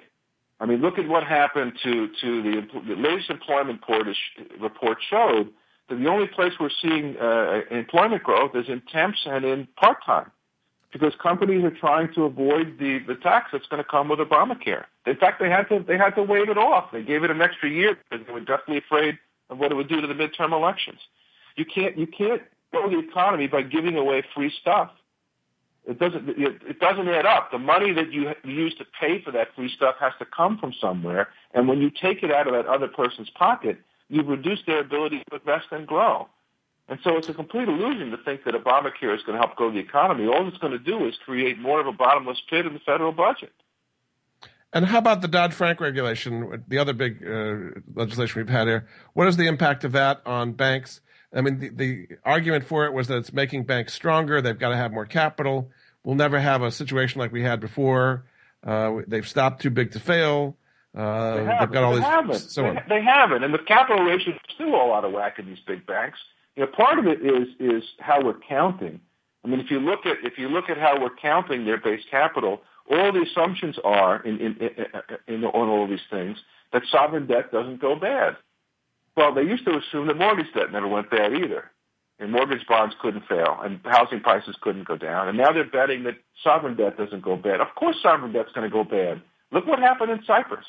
I 0.60 0.66
mean, 0.66 0.80
look 0.80 0.98
at 0.98 1.08
what 1.08 1.24
happened 1.24 1.72
to, 1.82 2.08
to 2.20 2.42
the, 2.42 2.68
the 2.88 2.94
latest 2.94 3.30
employment 3.30 3.80
report 4.60 4.98
showed 5.10 5.50
that 5.88 5.96
the 5.96 6.06
only 6.06 6.26
place 6.28 6.52
we're 6.58 6.70
seeing 6.80 7.16
uh, 7.18 7.60
employment 7.70 8.22
growth 8.22 8.54
is 8.54 8.68
in 8.68 8.80
temps 8.92 9.20
and 9.26 9.44
in 9.44 9.68
part-time 9.76 10.30
because 10.92 11.12
companies 11.22 11.62
are 11.64 11.70
trying 11.70 12.12
to 12.14 12.24
avoid 12.24 12.78
the, 12.78 13.00
the 13.06 13.16
tax 13.16 13.50
that's 13.52 13.66
going 13.66 13.82
to 13.82 13.88
come 13.88 14.08
with 14.08 14.18
Obamacare. 14.18 14.84
In 15.06 15.16
fact, 15.16 15.40
they 15.40 15.50
had 15.50 15.68
to 15.68 15.84
they 15.86 15.98
had 15.98 16.10
to 16.10 16.22
wave 16.22 16.48
it 16.48 16.58
off. 16.58 16.90
They 16.90 17.02
gave 17.02 17.22
it 17.22 17.30
an 17.30 17.42
extra 17.42 17.68
year 17.68 17.98
because 18.08 18.26
they 18.26 18.32
were 18.32 18.40
definitely 18.40 18.78
afraid 18.78 19.18
of 19.50 19.58
what 19.58 19.70
it 19.70 19.74
would 19.74 19.88
do 19.88 20.00
to 20.00 20.06
the 20.06 20.14
midterm 20.14 20.52
elections. 20.52 20.98
You 21.56 21.64
can't 21.64 21.96
you 21.96 22.06
can't 22.06 22.42
grow 22.72 22.90
the 22.90 22.98
economy 22.98 23.46
by 23.46 23.62
giving 23.62 23.96
away 23.96 24.22
free 24.34 24.52
stuff. 24.60 24.90
It 25.86 26.00
doesn't. 26.00 26.28
It 26.28 26.80
doesn't 26.80 27.08
add 27.08 27.26
up. 27.26 27.52
The 27.52 27.58
money 27.58 27.92
that 27.92 28.12
you 28.12 28.34
use 28.44 28.74
to 28.78 28.84
pay 29.00 29.22
for 29.22 29.30
that 29.30 29.54
free 29.54 29.72
stuff 29.74 29.94
has 30.00 30.12
to 30.18 30.26
come 30.26 30.58
from 30.58 30.72
somewhere, 30.80 31.28
and 31.54 31.68
when 31.68 31.80
you 31.80 31.90
take 31.90 32.24
it 32.24 32.32
out 32.32 32.48
of 32.48 32.54
that 32.54 32.66
other 32.66 32.88
person's 32.88 33.30
pocket, 33.30 33.78
you've 34.08 34.26
reduced 34.26 34.66
their 34.66 34.80
ability 34.80 35.22
to 35.30 35.36
invest 35.36 35.66
and 35.70 35.86
grow. 35.86 36.28
And 36.88 36.98
so 37.02 37.16
it's 37.16 37.28
a 37.28 37.34
complete 37.34 37.68
illusion 37.68 38.10
to 38.10 38.16
think 38.16 38.44
that 38.44 38.54
Obamacare 38.54 39.14
is 39.14 39.22
going 39.22 39.38
to 39.38 39.44
help 39.44 39.56
grow 39.56 39.72
the 39.72 39.78
economy. 39.78 40.26
All 40.26 40.46
it's 40.46 40.58
going 40.58 40.72
to 40.72 40.78
do 40.78 41.06
is 41.06 41.14
create 41.24 41.58
more 41.58 41.80
of 41.80 41.86
a 41.86 41.92
bottomless 41.92 42.40
pit 42.48 42.66
in 42.66 42.74
the 42.74 42.80
federal 42.80 43.12
budget. 43.12 43.52
And 44.76 44.84
how 44.84 44.98
about 44.98 45.22
the 45.22 45.28
Dodd 45.28 45.54
Frank 45.54 45.80
regulation, 45.80 46.62
the 46.68 46.76
other 46.76 46.92
big 46.92 47.26
uh, 47.26 47.80
legislation 47.94 48.42
we've 48.42 48.48
had 48.50 48.68
here? 48.68 48.86
What 49.14 49.26
is 49.26 49.38
the 49.38 49.46
impact 49.46 49.84
of 49.84 49.92
that 49.92 50.20
on 50.26 50.52
banks? 50.52 51.00
I 51.34 51.40
mean, 51.40 51.60
the, 51.60 51.68
the 51.70 52.08
argument 52.26 52.66
for 52.66 52.84
it 52.84 52.92
was 52.92 53.08
that 53.08 53.16
it's 53.16 53.32
making 53.32 53.64
banks 53.64 53.94
stronger. 53.94 54.42
They've 54.42 54.58
got 54.58 54.68
to 54.68 54.76
have 54.76 54.92
more 54.92 55.06
capital. 55.06 55.70
We'll 56.04 56.14
never 56.14 56.38
have 56.38 56.60
a 56.60 56.70
situation 56.70 57.20
like 57.20 57.32
we 57.32 57.40
had 57.42 57.58
before. 57.58 58.26
Uh, 58.62 59.00
they've 59.06 59.26
stopped 59.26 59.62
too 59.62 59.70
big 59.70 59.92
to 59.92 59.98
fail. 59.98 60.58
Uh, 60.94 61.36
they 61.36 61.44
have 61.46 61.72
got 61.72 61.82
all 61.82 61.92
they 61.92 62.00
these. 62.00 62.06
Haven't. 62.06 62.38
So 62.40 62.62
they, 62.64 62.82
they, 62.96 63.02
haven't, 63.02 63.44
and 63.44 63.54
the 63.54 63.58
capital 63.58 64.04
ratios 64.04 64.34
are 64.34 64.54
still 64.54 64.74
all 64.74 64.92
out 64.92 65.06
of 65.06 65.12
whack 65.12 65.38
in 65.38 65.46
these 65.46 65.60
big 65.66 65.86
banks. 65.86 66.18
You 66.54 66.66
know, 66.66 66.70
part 66.70 66.98
of 66.98 67.06
it 67.06 67.22
is 67.22 67.48
is 67.58 67.82
how 67.98 68.22
we're 68.22 68.40
counting. 68.46 69.00
I 69.42 69.48
mean, 69.48 69.60
if 69.60 69.70
you 69.70 69.80
look 69.80 70.04
at 70.04 70.18
if 70.22 70.36
you 70.36 70.50
look 70.50 70.68
at 70.68 70.76
how 70.76 71.00
we're 71.00 71.16
counting 71.16 71.64
their 71.64 71.78
base 71.78 72.02
capital, 72.10 72.60
all 72.90 73.12
the 73.12 73.22
assumptions 73.22 73.76
are 73.84 74.22
in 74.22 74.38
in, 74.38 74.56
in, 74.56 75.34
in 75.34 75.44
on 75.44 75.68
all 75.68 75.86
these 75.86 76.06
things 76.10 76.38
that 76.72 76.82
sovereign 76.90 77.26
debt 77.26 77.52
doesn't 77.52 77.80
go 77.80 77.96
bad. 77.96 78.36
Well, 79.16 79.34
they 79.34 79.42
used 79.42 79.64
to 79.64 79.78
assume 79.78 80.08
that 80.08 80.18
mortgage 80.18 80.52
debt 80.54 80.72
never 80.72 80.88
went 80.88 81.10
bad 81.10 81.32
either. 81.32 81.70
And 82.18 82.32
mortgage 82.32 82.66
bonds 82.66 82.94
couldn't 83.00 83.26
fail, 83.28 83.58
and 83.62 83.78
housing 83.84 84.20
prices 84.20 84.56
couldn't 84.62 84.88
go 84.88 84.96
down. 84.96 85.28
And 85.28 85.36
now 85.36 85.52
they're 85.52 85.68
betting 85.68 86.04
that 86.04 86.16
sovereign 86.42 86.74
debt 86.74 86.96
doesn't 86.96 87.22
go 87.22 87.36
bad. 87.36 87.60
Of 87.60 87.74
course, 87.76 87.96
sovereign 88.02 88.32
debt's 88.32 88.52
going 88.52 88.68
to 88.68 88.72
go 88.72 88.84
bad. 88.84 89.20
Look 89.52 89.66
what 89.66 89.78
happened 89.78 90.10
in 90.10 90.20
Cyprus. 90.26 90.64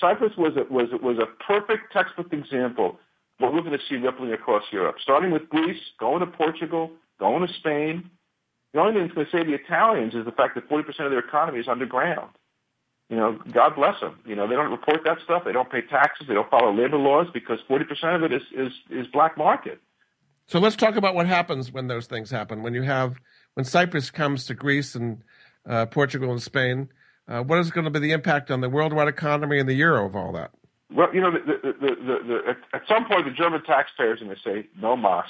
Cyprus 0.00 0.32
was 0.36 0.54
a, 0.56 0.72
was 0.72 0.88
was 1.00 1.18
a 1.18 1.26
perfect 1.44 1.92
textbook 1.92 2.32
example. 2.32 2.98
What 3.38 3.52
we're 3.52 3.62
going 3.62 3.78
to 3.78 3.84
see 3.88 3.96
rippling 3.96 4.32
across 4.32 4.64
Europe, 4.72 4.96
starting 5.00 5.30
with 5.30 5.48
Greece, 5.48 5.80
going 6.00 6.20
to 6.20 6.26
Portugal, 6.26 6.90
going 7.20 7.46
to 7.46 7.52
Spain. 7.54 8.10
The 8.72 8.80
only 8.80 8.92
thing 8.94 9.02
that's 9.02 9.14
going 9.14 9.26
to 9.26 9.32
save 9.32 9.46
the 9.46 9.54
Italians 9.54 10.14
is 10.14 10.24
the 10.24 10.32
fact 10.32 10.54
that 10.54 10.68
40% 10.68 10.88
of 10.88 11.10
their 11.10 11.18
economy 11.18 11.60
is 11.60 11.68
underground 11.68 12.30
you 13.12 13.18
know, 13.18 13.38
God 13.52 13.76
bless 13.76 14.00
them. 14.00 14.18
You 14.24 14.34
know, 14.34 14.48
they 14.48 14.54
don't 14.54 14.70
report 14.70 15.00
that 15.04 15.18
stuff. 15.22 15.42
They 15.44 15.52
don't 15.52 15.70
pay 15.70 15.82
taxes. 15.82 16.26
They 16.26 16.32
don't 16.32 16.48
follow 16.48 16.72
labor 16.72 16.96
laws 16.96 17.26
because 17.32 17.58
40% 17.68 18.16
of 18.16 18.22
it 18.22 18.32
is, 18.32 18.40
is, 18.56 18.72
is 18.88 19.06
black 19.08 19.36
market. 19.36 19.82
So 20.46 20.58
let's 20.58 20.76
talk 20.76 20.96
about 20.96 21.14
what 21.14 21.26
happens 21.26 21.70
when 21.70 21.88
those 21.88 22.06
things 22.06 22.30
happen. 22.30 22.62
When 22.62 22.72
you 22.72 22.80
have, 22.84 23.16
when 23.52 23.64
Cyprus 23.64 24.10
comes 24.10 24.46
to 24.46 24.54
Greece 24.54 24.94
and 24.94 25.22
uh, 25.68 25.84
Portugal 25.86 26.30
and 26.30 26.40
Spain, 26.40 26.88
uh, 27.28 27.42
what 27.42 27.58
is 27.58 27.70
going 27.70 27.84
to 27.84 27.90
be 27.90 27.98
the 27.98 28.12
impact 28.12 28.50
on 28.50 28.62
the 28.62 28.70
worldwide 28.70 29.08
economy 29.08 29.58
and 29.58 29.68
the 29.68 29.74
euro 29.74 30.06
of 30.06 30.16
all 30.16 30.32
that? 30.32 30.50
Well, 30.90 31.14
you 31.14 31.20
know, 31.20 31.32
the, 31.32 31.38
the, 31.38 31.72
the, 31.80 32.38
at, 32.48 32.56
at 32.72 32.88
some 32.88 33.04
point, 33.04 33.26
the 33.26 33.30
German 33.30 33.62
taxpayers 33.62 34.22
are 34.22 34.24
going 34.24 34.36
to 34.36 34.42
say, 34.42 34.68
no 34.80 34.96
mas. 34.96 35.26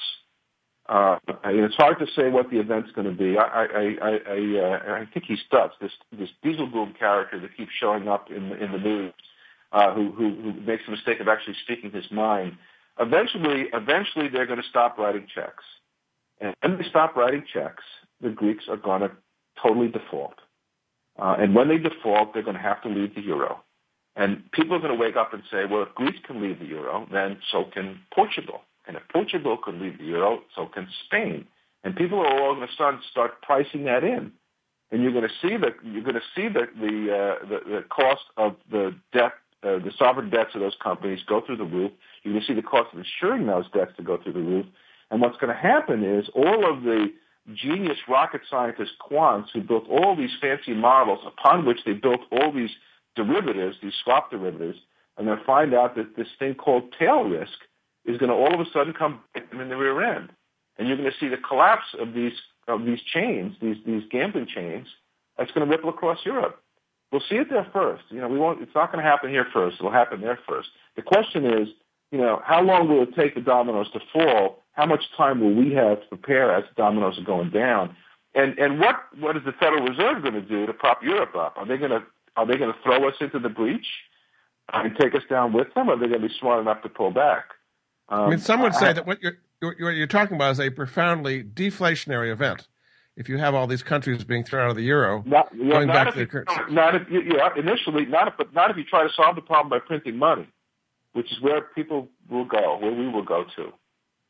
Uh, 0.88 1.16
it's 1.44 1.76
hard 1.76 1.98
to 2.00 2.06
say 2.16 2.28
what 2.28 2.50
the 2.50 2.58
event's 2.58 2.90
going 2.92 3.06
to 3.06 3.16
be. 3.16 3.38
I, 3.38 3.44
I, 3.44 3.96
I, 4.02 4.10
I, 4.28 4.58
uh, 4.58 4.92
I 4.94 5.08
think 5.12 5.26
he's 5.26 5.38
Stutz, 5.50 5.70
this 5.80 5.92
this 6.10 6.28
Dijsselbloem 6.44 6.98
character 6.98 7.38
that 7.40 7.56
keeps 7.56 7.70
showing 7.78 8.08
up 8.08 8.30
in 8.30 8.48
the, 8.48 8.62
in 8.62 8.72
the 8.72 8.78
news, 8.78 9.14
uh, 9.70 9.94
who, 9.94 10.10
who 10.12 10.34
who 10.42 10.52
makes 10.60 10.82
the 10.84 10.90
mistake 10.90 11.20
of 11.20 11.28
actually 11.28 11.54
speaking 11.64 11.92
his 11.92 12.10
mind. 12.10 12.56
Eventually, 12.98 13.66
eventually, 13.72 14.28
they're 14.28 14.46
going 14.46 14.60
to 14.60 14.68
stop 14.68 14.98
writing 14.98 15.26
checks, 15.32 15.64
and 16.40 16.54
when 16.60 16.78
they 16.78 16.88
stop 16.88 17.14
writing 17.14 17.44
checks, 17.52 17.84
the 18.20 18.30
Greeks 18.30 18.64
are 18.68 18.76
going 18.76 19.02
to 19.02 19.12
totally 19.62 19.88
default. 19.88 20.34
Uh, 21.18 21.36
and 21.38 21.54
when 21.54 21.68
they 21.68 21.78
default, 21.78 22.34
they're 22.34 22.42
going 22.42 22.56
to 22.56 22.62
have 22.62 22.82
to 22.82 22.88
leave 22.88 23.14
the 23.14 23.20
euro. 23.20 23.62
And 24.16 24.50
people 24.52 24.74
are 24.76 24.78
going 24.78 24.92
to 24.92 24.98
wake 24.98 25.16
up 25.16 25.32
and 25.32 25.42
say, 25.50 25.64
well, 25.70 25.82
if 25.82 25.94
Greece 25.94 26.18
can 26.26 26.42
leave 26.42 26.58
the 26.58 26.66
euro, 26.66 27.06
then 27.10 27.38
so 27.50 27.64
can 27.72 28.00
Portugal. 28.14 28.62
And 28.86 28.96
if 28.96 29.02
Portugal 29.12 29.56
can 29.56 29.80
leave 29.80 29.98
the 29.98 30.04
euro, 30.04 30.42
so 30.54 30.66
can 30.66 30.88
Spain. 31.06 31.46
And 31.84 31.96
people 31.96 32.20
are 32.20 32.40
all 32.40 32.54
going 32.54 32.66
to 32.66 32.74
start 32.74 32.96
start 33.10 33.42
pricing 33.42 33.84
that 33.84 34.04
in. 34.04 34.32
And 34.90 35.02
you're 35.02 35.12
going 35.12 35.26
to 35.26 35.48
see 35.48 35.56
that 35.56 35.74
you're 35.84 36.02
going 36.02 36.16
to 36.16 36.20
see 36.34 36.48
that 36.48 36.68
the, 36.78 37.38
uh, 37.42 37.46
the 37.46 37.60
the 37.70 37.84
cost 37.88 38.22
of 38.36 38.56
the 38.70 38.94
debt, 39.12 39.32
uh, 39.62 39.78
the 39.78 39.92
sovereign 39.98 40.30
debts 40.30 40.54
of 40.54 40.60
those 40.60 40.76
companies 40.82 41.20
go 41.26 41.40
through 41.44 41.56
the 41.56 41.64
roof. 41.64 41.92
You're 42.22 42.34
going 42.34 42.44
to 42.44 42.46
see 42.46 42.54
the 42.54 42.62
cost 42.62 42.92
of 42.92 42.98
insuring 42.98 43.46
those 43.46 43.70
debts 43.72 43.92
to 43.96 44.02
go 44.02 44.18
through 44.22 44.34
the 44.34 44.40
roof. 44.40 44.66
And 45.10 45.20
what's 45.20 45.36
going 45.38 45.54
to 45.54 45.60
happen 45.60 46.04
is 46.04 46.28
all 46.34 46.70
of 46.70 46.82
the 46.82 47.08
genius 47.54 47.98
rocket 48.08 48.42
scientist 48.48 48.92
quants 49.00 49.46
who 49.52 49.60
built 49.60 49.84
all 49.88 50.14
these 50.16 50.30
fancy 50.40 50.74
models 50.74 51.20
upon 51.26 51.64
which 51.64 51.78
they 51.84 51.92
built 51.92 52.20
all 52.30 52.52
these 52.52 52.70
derivatives, 53.16 53.76
these 53.82 53.92
swap 54.04 54.30
derivatives, 54.30 54.78
and 55.16 55.26
they'll 55.26 55.44
find 55.44 55.74
out 55.74 55.96
that 55.96 56.16
this 56.16 56.28
thing 56.38 56.54
called 56.54 56.84
tail 56.98 57.24
risk 57.24 57.52
is 58.04 58.18
going 58.18 58.30
to 58.30 58.34
all 58.34 58.52
of 58.52 58.60
a 58.60 58.70
sudden 58.72 58.92
come 58.92 59.20
in 59.34 59.68
the 59.68 59.76
rear 59.76 60.02
end, 60.02 60.30
and 60.78 60.88
you're 60.88 60.96
going 60.96 61.10
to 61.10 61.18
see 61.18 61.28
the 61.28 61.36
collapse 61.36 61.94
of 61.98 62.14
these 62.14 62.32
of 62.68 62.84
these 62.84 63.00
chains, 63.12 63.54
these 63.60 63.76
these 63.86 64.02
gambling 64.10 64.46
chains. 64.46 64.86
That's 65.38 65.50
going 65.52 65.66
to 65.66 65.70
ripple 65.70 65.90
across 65.90 66.18
Europe. 66.24 66.62
We'll 67.10 67.22
see 67.28 67.36
it 67.36 67.48
there 67.50 67.66
first. 67.72 68.04
You 68.10 68.20
know, 68.20 68.28
we 68.28 68.38
won't. 68.38 68.62
It's 68.62 68.74
not 68.74 68.92
going 68.92 69.04
to 69.04 69.08
happen 69.08 69.30
here 69.30 69.46
first. 69.52 69.76
It'll 69.78 69.92
happen 69.92 70.20
there 70.20 70.38
first. 70.48 70.68
The 70.96 71.02
question 71.02 71.44
is, 71.44 71.68
you 72.10 72.18
know, 72.18 72.42
how 72.44 72.62
long 72.62 72.88
will 72.88 73.02
it 73.02 73.14
take 73.14 73.34
the 73.34 73.40
dominoes 73.40 73.90
to 73.92 74.00
fall? 74.12 74.62
How 74.72 74.86
much 74.86 75.02
time 75.16 75.40
will 75.40 75.54
we 75.54 75.74
have 75.74 76.00
to 76.00 76.06
prepare 76.08 76.54
as 76.54 76.64
the 76.64 76.74
dominoes 76.74 77.18
are 77.18 77.24
going 77.24 77.50
down? 77.50 77.94
And 78.34 78.58
and 78.58 78.80
what 78.80 78.96
what 79.18 79.36
is 79.36 79.42
the 79.44 79.52
Federal 79.52 79.86
Reserve 79.86 80.22
going 80.22 80.34
to 80.34 80.40
do 80.40 80.64
to 80.66 80.72
prop 80.72 81.02
Europe 81.02 81.34
up? 81.34 81.54
Are 81.56 81.66
they 81.66 81.76
going 81.76 81.90
to 81.90 82.02
are 82.36 82.46
they 82.46 82.56
going 82.56 82.72
to 82.72 82.78
throw 82.82 83.06
us 83.06 83.14
into 83.20 83.38
the 83.38 83.50
breach 83.50 83.86
and 84.72 84.96
take 84.98 85.14
us 85.14 85.22
down 85.28 85.52
with 85.52 85.72
them? 85.74 85.90
Or 85.90 85.94
are 85.94 85.98
they 85.98 86.06
going 86.06 86.22
to 86.22 86.28
be 86.28 86.34
smart 86.40 86.60
enough 86.60 86.82
to 86.82 86.88
pull 86.88 87.10
back? 87.10 87.44
Um, 88.08 88.20
I 88.20 88.30
mean, 88.30 88.38
some 88.38 88.62
would 88.62 88.74
say 88.74 88.88
I, 88.88 88.92
that 88.94 89.06
what 89.06 89.22
you're, 89.22 89.38
what 89.60 89.74
you're 89.76 90.06
talking 90.06 90.36
about 90.36 90.52
is 90.52 90.60
a 90.60 90.70
profoundly 90.70 91.42
deflationary 91.42 92.30
event. 92.30 92.68
If 93.14 93.28
you 93.28 93.36
have 93.38 93.54
all 93.54 93.66
these 93.66 93.82
countries 93.82 94.24
being 94.24 94.42
thrown 94.42 94.64
out 94.64 94.70
of 94.70 94.76
the 94.76 94.82
euro, 94.84 95.22
not, 95.26 95.54
know, 95.54 95.70
going 95.70 95.88
back 95.88 96.14
to 96.14 96.20
the 96.20 96.26
currency. 96.26 96.54
Not 96.70 96.94
if 96.94 97.10
you, 97.10 97.22
yeah, 97.22 97.50
initially, 97.56 98.06
not 98.06 98.28
if, 98.28 98.34
but 98.38 98.54
not 98.54 98.70
if 98.70 98.76
you 98.78 98.84
try 98.84 99.02
to 99.02 99.12
solve 99.14 99.36
the 99.36 99.42
problem 99.42 99.68
by 99.68 99.80
printing 99.86 100.16
money, 100.16 100.48
which 101.12 101.30
is 101.30 101.40
where 101.42 101.60
people 101.60 102.08
will 102.30 102.46
go, 102.46 102.78
where 102.78 102.92
we 102.92 103.08
will 103.08 103.24
go 103.24 103.44
to. 103.56 103.72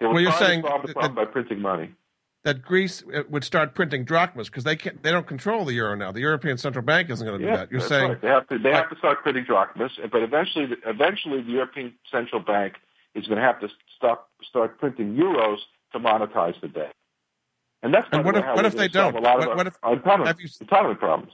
They 0.00 0.06
will 0.06 0.14
well, 0.14 0.22
you're 0.22 0.32
saying 0.32 0.62
solve 0.62 0.82
the 0.82 0.94
that, 0.94 1.14
by 1.14 1.26
printing 1.26 1.60
money 1.60 1.94
that 2.44 2.62
Greece 2.62 3.02
uh, 3.14 3.22
would 3.28 3.44
start 3.44 3.74
printing 3.74 4.04
drachmas 4.04 4.48
because 4.48 4.64
they 4.64 4.76
can't, 4.76 5.02
they 5.02 5.10
don't 5.10 5.26
control 5.26 5.64
the 5.64 5.74
euro 5.74 5.94
now. 5.94 6.10
The 6.12 6.20
European 6.20 6.58
Central 6.58 6.84
Bank 6.84 7.10
isn't 7.10 7.26
going 7.26 7.40
to 7.40 7.46
yeah, 7.46 7.52
do 7.52 7.56
that. 7.58 7.72
You're 7.72 7.80
saying 7.80 8.08
right. 8.10 8.20
they 8.20 8.28
have 8.28 8.48
to 8.48 8.58
they 8.58 8.72
have 8.72 8.90
to 8.90 8.96
start 8.96 9.22
printing 9.22 9.44
drachmas, 9.44 9.92
but 10.10 10.22
eventually 10.22 10.68
eventually 10.86 11.42
the 11.42 11.52
European 11.52 11.94
Central 12.10 12.40
Bank 12.40 12.74
is 13.14 13.26
going 13.26 13.38
to 13.38 13.44
have 13.44 13.60
to 13.60 13.68
stop 13.96 14.30
start 14.48 14.78
printing 14.78 15.14
euros 15.14 15.58
to 15.92 15.98
monetize 15.98 16.60
the 16.60 16.68
debt. 16.68 16.94
And 17.82 17.92
that's 17.92 18.06
and 18.12 18.24
what 18.24 18.36
if 18.36 18.44
what 18.44 18.64
if 18.64 18.76
they 18.76 18.88
don't? 18.88 19.14
What, 19.14 19.56
what 19.56 19.66
if 19.66 19.76
have 19.82 20.40
you, 20.40 20.48
economy 20.60 20.94
problems? 20.94 21.32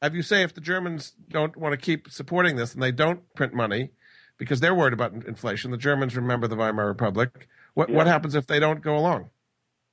Have 0.00 0.14
you 0.14 0.22
say 0.22 0.42
if 0.42 0.54
the 0.54 0.60
Germans 0.60 1.14
don't 1.28 1.56
want 1.56 1.72
to 1.72 1.76
keep 1.76 2.10
supporting 2.10 2.56
this 2.56 2.74
and 2.74 2.82
they 2.82 2.92
don't 2.92 3.20
print 3.34 3.54
money 3.54 3.90
because 4.38 4.60
they're 4.60 4.74
worried 4.74 4.94
about 4.94 5.12
inflation? 5.12 5.70
The 5.70 5.76
Germans 5.76 6.16
remember 6.16 6.48
the 6.48 6.56
Weimar 6.56 6.86
Republic. 6.86 7.48
What 7.74 7.90
yeah. 7.90 7.96
what 7.96 8.06
happens 8.06 8.34
if 8.34 8.46
they 8.46 8.58
don't 8.58 8.82
go 8.82 8.96
along? 8.96 9.30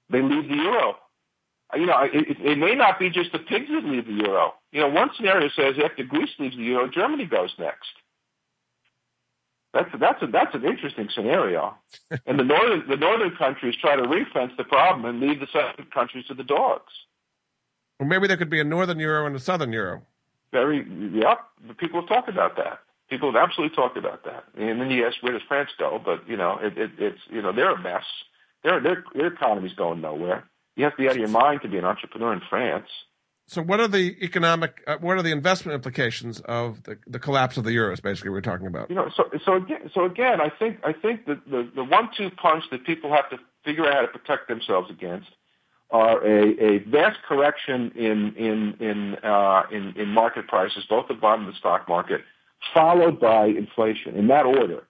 they 0.09 0.21
leave 0.21 0.47
the 0.49 0.55
euro. 0.55 0.95
Uh, 1.73 1.77
you 1.77 1.85
know, 1.85 2.01
it, 2.01 2.37
it 2.39 2.57
may 2.57 2.75
not 2.75 2.99
be 2.99 3.09
just 3.09 3.31
the 3.31 3.39
pigs 3.39 3.67
that 3.69 3.85
leave 3.85 4.05
the 4.05 4.13
euro. 4.13 4.53
You 4.71 4.81
know, 4.81 4.89
one 4.89 5.09
scenario 5.15 5.49
says 5.49 5.75
after 5.83 6.03
Greece 6.03 6.29
leaves 6.39 6.55
the 6.55 6.63
euro, 6.63 6.89
Germany 6.89 7.25
goes 7.25 7.53
next. 7.59 7.89
That's 9.73 9.89
that's 9.99 10.21
a, 10.23 10.27
that's 10.27 10.55
an 10.55 10.65
interesting 10.65 11.09
scenario. 11.13 11.75
and 12.25 12.39
the 12.39 12.43
northern 12.43 12.87
the 12.89 12.97
northern 12.97 13.35
countries 13.35 13.75
try 13.75 13.95
to 13.95 14.03
refence 14.03 14.51
the 14.57 14.63
problem 14.63 15.05
and 15.05 15.19
leave 15.19 15.39
the 15.39 15.47
southern 15.53 15.85
countries 15.93 16.25
to 16.27 16.33
the 16.33 16.43
dogs. 16.43 16.91
Well, 17.99 18.09
maybe 18.09 18.27
there 18.27 18.37
could 18.37 18.49
be 18.49 18.59
a 18.59 18.63
northern 18.63 18.99
euro 18.99 19.27
and 19.27 19.35
a 19.35 19.39
southern 19.39 19.73
euro. 19.73 20.01
Very, 20.51 20.87
yep. 21.13 21.39
People 21.77 21.99
have 22.01 22.09
talked 22.09 22.29
about 22.29 22.55
that. 22.57 22.79
People 23.09 23.31
have 23.31 23.41
absolutely 23.41 23.75
talked 23.75 23.97
about 23.97 24.23
that. 24.25 24.45
And 24.57 24.79
then 24.79 24.89
you 24.89 25.05
ask, 25.05 25.17
where 25.21 25.33
does 25.33 25.41
France 25.47 25.69
go? 25.77 26.01
But 26.03 26.27
you 26.27 26.37
know, 26.37 26.57
it, 26.61 26.77
it, 26.77 26.91
it's 26.97 27.19
you 27.29 27.41
know 27.41 27.51
they're 27.51 27.71
a 27.71 27.79
mess. 27.79 28.03
Their, 28.63 28.79
their, 28.81 29.03
their 29.13 29.27
economy's 29.27 29.73
going 29.73 30.01
nowhere. 30.01 30.43
You 30.75 30.83
have 30.83 30.93
to 30.93 31.01
be 31.01 31.07
out 31.07 31.15
of 31.15 31.19
your 31.19 31.29
mind 31.29 31.61
to 31.61 31.67
be 31.67 31.77
an 31.77 31.85
entrepreneur 31.85 32.33
in 32.33 32.41
France. 32.49 32.87
So, 33.49 33.63
what 33.63 33.79
are 33.79 33.87
the 33.87 34.15
economic, 34.23 34.83
uh, 34.85 34.97
what 35.01 35.17
are 35.17 35.23
the 35.23 35.31
investment 35.31 35.73
implications 35.73 36.39
of 36.41 36.83
the, 36.83 36.99
the 37.07 37.17
collapse 37.17 37.57
of 37.57 37.63
the 37.63 37.71
euros? 37.71 37.99
Basically, 37.99 38.29
we're 38.29 38.41
talking 38.41 38.67
about. 38.67 38.89
You 38.89 38.95
know, 38.95 39.09
so 39.15 39.29
so 39.43 39.55
again, 39.55 39.89
so 39.91 40.05
again, 40.05 40.39
I 40.39 40.49
think 40.49 40.77
I 40.83 40.93
think 40.93 41.25
that 41.25 41.43
the 41.49 41.67
the 41.75 41.83
one-two 41.83 42.29
punch 42.31 42.65
that 42.69 42.85
people 42.85 43.11
have 43.11 43.27
to 43.31 43.39
figure 43.65 43.87
out 43.87 43.93
how 43.95 44.01
to 44.01 44.07
protect 44.07 44.47
themselves 44.49 44.91
against 44.91 45.29
are 45.89 46.23
a, 46.23 46.63
a 46.63 46.77
vast 46.89 47.17
correction 47.27 47.91
in 47.95 48.35
in 48.35 48.75
in, 48.79 49.15
uh, 49.23 49.63
in 49.71 49.93
in 49.97 50.09
market 50.09 50.47
prices, 50.47 50.85
both 50.87 51.07
the 51.07 51.15
bond 51.15 51.45
and 51.45 51.51
the 51.51 51.57
stock 51.57 51.89
market, 51.89 52.21
followed 52.71 53.19
by 53.19 53.47
inflation 53.47 54.15
in 54.15 54.27
that 54.27 54.45
order 54.45 54.83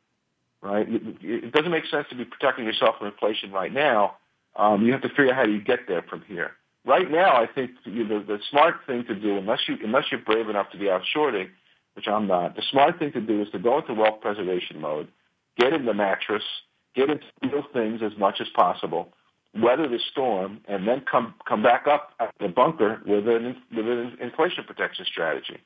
right? 0.61 0.85
It 1.21 1.53
doesn't 1.53 1.71
make 1.71 1.85
sense 1.85 2.07
to 2.09 2.15
be 2.15 2.25
protecting 2.25 2.65
yourself 2.65 2.97
from 2.97 3.07
inflation 3.07 3.51
right 3.51 3.71
now. 3.71 4.17
Um, 4.57 4.85
you 4.85 4.91
have 4.91 5.01
to 5.03 5.09
figure 5.09 5.29
out 5.29 5.35
how 5.35 5.45
you 5.45 5.61
get 5.61 5.87
there 5.87 6.01
from 6.01 6.21
here. 6.27 6.51
Right 6.85 7.09
now, 7.11 7.35
I 7.35 7.45
think 7.45 7.71
the, 7.85 7.91
the 7.91 8.39
smart 8.49 8.75
thing 8.87 9.03
to 9.05 9.15
do, 9.15 9.37
unless 9.37 9.59
you 9.67 9.77
unless 9.83 10.05
you're 10.11 10.21
brave 10.21 10.49
enough 10.49 10.71
to 10.71 10.77
be 10.77 10.89
out 10.89 11.01
shorting, 11.05 11.49
which 11.93 12.07
I'm 12.07 12.27
not, 12.27 12.55
the 12.55 12.63
smart 12.71 12.99
thing 12.99 13.11
to 13.13 13.21
do 13.21 13.41
is 13.41 13.49
to 13.51 13.59
go 13.59 13.79
into 13.79 13.93
wealth 13.93 14.21
preservation 14.21 14.79
mode, 14.79 15.09
get 15.57 15.73
in 15.73 15.85
the 15.85 15.93
mattress, 15.93 16.43
get 16.95 17.09
into 17.09 17.25
real 17.43 17.63
things 17.73 18.01
as 18.01 18.17
much 18.17 18.39
as 18.39 18.47
possible, 18.55 19.13
weather 19.53 19.87
the 19.87 19.99
storm, 20.11 20.61
and 20.67 20.87
then 20.87 21.03
come 21.09 21.35
come 21.47 21.61
back 21.61 21.85
up 21.87 22.13
at 22.19 22.33
the 22.39 22.47
bunker 22.47 23.01
with 23.05 23.27
an 23.27 23.57
with 23.75 23.87
an 23.87 24.17
inflation 24.21 24.63
protection 24.63 25.05
strategy. 25.05 25.57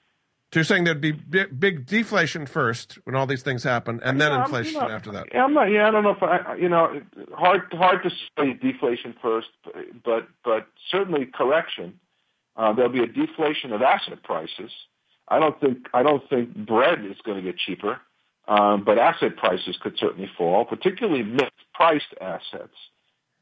So 0.54 0.60
you're 0.60 0.66
saying 0.66 0.84
there'd 0.84 1.02
be 1.02 1.14
big, 1.14 1.60
big 1.60 1.88
deflation 1.88 2.46
first 2.46 3.00
when 3.06 3.16
all 3.16 3.26
these 3.26 3.42
things 3.42 3.64
happen, 3.64 4.00
and 4.04 4.22
then 4.22 4.32
yeah, 4.32 4.44
inflation 4.44 4.82
after 4.82 5.12
that. 5.14 5.26
Yeah, 5.34 5.46
I'm 5.46 5.56
not. 5.56 5.72
Yeah, 5.72 5.88
I 5.88 5.90
don't 5.90 6.04
know 6.04 6.12
if 6.12 6.22
I. 6.22 6.54
You 6.58 6.70
know, 6.70 7.02
hard 7.36 7.62
hard 7.72 8.04
to 8.04 8.12
say 8.38 8.54
deflation 8.54 9.16
first, 9.20 9.48
but 10.06 10.28
but 10.46 10.68
certainly 10.92 11.26
correction. 11.26 12.00
Uh, 12.56 12.72
there'll 12.72 12.92
be 12.92 13.02
a 13.02 13.08
deflation 13.08 13.74
of 13.74 13.82
asset 13.82 14.22
prices. 14.22 14.70
I 15.28 15.40
don't 15.40 15.60
think 15.60 15.88
I 15.92 16.04
don't 16.04 16.22
think 16.30 16.56
bread 16.56 17.04
is 17.04 17.18
going 17.26 17.44
to 17.44 17.52
get 17.52 17.58
cheaper, 17.58 18.00
um, 18.48 18.84
but 18.84 19.00
asset 19.00 19.36
prices 19.38 19.76
could 19.82 19.98
certainly 19.98 20.30
fall, 20.38 20.66
particularly 20.66 21.24
mispriced 21.24 22.14
assets. 22.22 22.78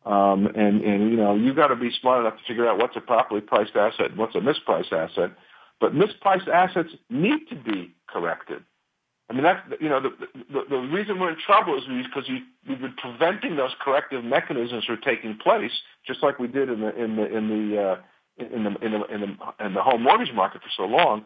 Um, 0.05 0.45
and 0.45 0.81
and 0.81 1.11
you 1.11 1.17
know 1.17 1.35
you've 1.35 1.57
got 1.57 1.67
to 1.67 1.75
be 1.75 1.91
smart 1.99 2.21
enough 2.21 2.39
to 2.39 2.43
figure 2.47 2.69
out 2.69 2.77
what's 2.77 2.95
a 2.95 3.01
properly 3.01 3.41
priced 3.41 3.75
asset 3.75 4.11
and 4.11 4.17
what's 4.17 4.35
a 4.35 4.39
mispriced 4.39 4.93
asset 4.93 5.31
but 5.81 5.93
mispriced 5.93 6.47
assets 6.47 6.91
need 7.09 7.49
to 7.49 7.55
be 7.55 7.93
corrected. 8.07 8.63
I 9.29 9.33
mean, 9.33 9.43
that's, 9.43 9.61
you 9.79 9.89
know, 9.89 9.99
the, 10.01 10.09
the, 10.51 10.61
the 10.69 10.77
reason 10.77 11.19
we're 11.19 11.31
in 11.31 11.37
trouble 11.45 11.77
is 11.77 11.83
because 12.05 12.29
we, 12.29 12.43
we've 12.67 12.81
been 12.81 12.93
preventing 13.01 13.55
those 13.55 13.71
corrective 13.81 14.23
mechanisms 14.23 14.85
from 14.85 14.99
taking 15.03 15.37
place, 15.37 15.71
just 16.05 16.21
like 16.21 16.37
we 16.37 16.47
did 16.47 16.69
in 16.69 16.81
the, 16.81 16.95
in 17.01 17.15
the, 17.15 17.35
in 17.35 17.47
the, 17.47 17.81
uh, 17.81 17.97
in 18.37 18.63
the, 18.65 18.85
in 18.85 18.91
the, 18.91 19.05
in 19.05 19.21
the, 19.21 19.65
in 19.65 19.73
the 19.73 19.81
home 19.81 20.03
mortgage 20.03 20.33
market 20.33 20.61
for 20.61 20.69
so 20.75 20.83
long. 20.83 21.25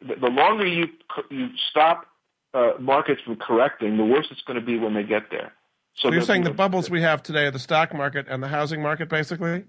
The, 0.00 0.16
the 0.16 0.28
longer 0.28 0.66
you, 0.66 0.86
you 1.30 1.48
stop 1.70 2.06
uh, 2.54 2.72
markets 2.80 3.20
from 3.22 3.36
correcting, 3.36 3.98
the 3.98 4.04
worse 4.04 4.28
it's 4.30 4.42
going 4.42 4.58
to 4.58 4.64
be 4.64 4.78
when 4.78 4.94
they 4.94 5.02
get 5.02 5.30
there. 5.30 5.52
So, 5.94 6.08
so 6.08 6.14
you're 6.14 6.22
saying 6.22 6.44
the 6.44 6.50
bubbles 6.50 6.88
we 6.90 7.02
have 7.02 7.22
today 7.22 7.44
are 7.44 7.50
the 7.50 7.58
stock 7.58 7.94
market 7.94 8.26
and 8.28 8.42
the 8.42 8.48
housing 8.48 8.82
market, 8.82 9.10
basically? 9.10 9.64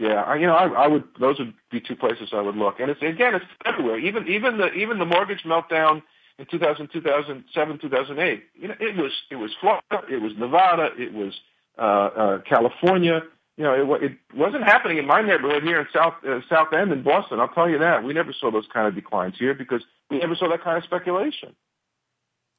Yeah, 0.00 0.22
I, 0.22 0.36
you 0.36 0.46
know, 0.46 0.54
I, 0.54 0.66
I 0.66 0.86
would. 0.86 1.04
Those 1.20 1.38
would 1.38 1.52
be 1.70 1.78
two 1.78 1.94
places 1.94 2.30
I 2.32 2.40
would 2.40 2.56
look. 2.56 2.80
And 2.80 2.90
it's 2.90 3.02
again, 3.02 3.34
it's 3.34 3.44
everywhere. 3.66 3.98
Even 3.98 4.26
even 4.28 4.56
the 4.56 4.72
even 4.72 4.98
the 4.98 5.04
mortgage 5.04 5.42
meltdown 5.44 6.02
in 6.38 6.46
2000, 6.46 6.88
2007, 6.90 7.78
2008. 7.78 8.42
You 8.54 8.68
know, 8.68 8.74
it 8.80 8.96
was 8.96 9.12
it 9.30 9.36
was 9.36 9.50
Florida, 9.60 10.00
it 10.10 10.22
was 10.22 10.32
Nevada, 10.38 10.88
it 10.96 11.12
was 11.12 11.38
uh, 11.78 11.82
uh, 11.82 12.38
California. 12.48 13.20
You 13.58 13.64
know, 13.64 13.94
it, 13.94 14.02
it 14.02 14.18
wasn't 14.34 14.64
happening 14.64 14.96
in 14.96 15.06
my 15.06 15.20
neighborhood 15.20 15.64
here 15.64 15.78
in 15.80 15.86
South 15.92 16.14
uh, 16.26 16.40
South 16.48 16.72
End 16.72 16.92
in 16.92 17.02
Boston. 17.02 17.38
I'll 17.38 17.48
tell 17.48 17.68
you 17.68 17.78
that. 17.80 18.02
We 18.02 18.14
never 18.14 18.32
saw 18.32 18.50
those 18.50 18.66
kind 18.72 18.88
of 18.88 18.94
declines 18.94 19.34
here 19.38 19.52
because 19.52 19.82
we 20.10 20.18
never 20.18 20.34
saw 20.34 20.48
that 20.48 20.64
kind 20.64 20.78
of 20.78 20.84
speculation. 20.84 21.54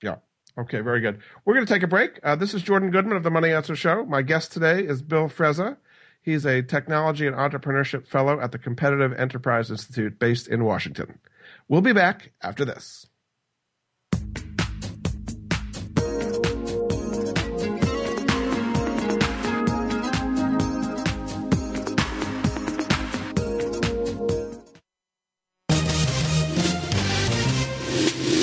Yeah. 0.03 0.17
Okay, 0.59 0.81
very 0.81 0.99
good. 0.99 1.21
We're 1.43 1.55
going 1.55 1.65
to 1.65 1.73
take 1.73 1.81
a 1.81 1.87
break. 1.87 2.19
Uh, 2.21 2.35
this 2.35 2.53
is 2.53 2.61
Jordan 2.61 2.91
Goodman 2.91 3.17
of 3.17 3.23
the 3.23 3.31
Money 3.31 3.51
Answer 3.51 3.75
Show. 3.75 4.05
My 4.05 4.21
guest 4.21 4.51
today 4.51 4.81
is 4.83 5.01
Bill 5.01 5.27
Frezza 5.27 5.77
He's 6.21 6.45
a 6.45 6.61
technology 6.61 7.25
and 7.25 7.35
entrepreneurship 7.35 8.07
fellow 8.07 8.39
at 8.39 8.51
the 8.51 8.59
Competitive 8.59 9.13
Enterprise 9.13 9.71
Institute 9.71 10.19
based 10.19 10.47
in 10.47 10.63
Washington. 10.63 11.19
We'll 11.67 11.81
be 11.81 11.93
back 11.93 12.31
after 12.41 12.63
this. 12.63 13.07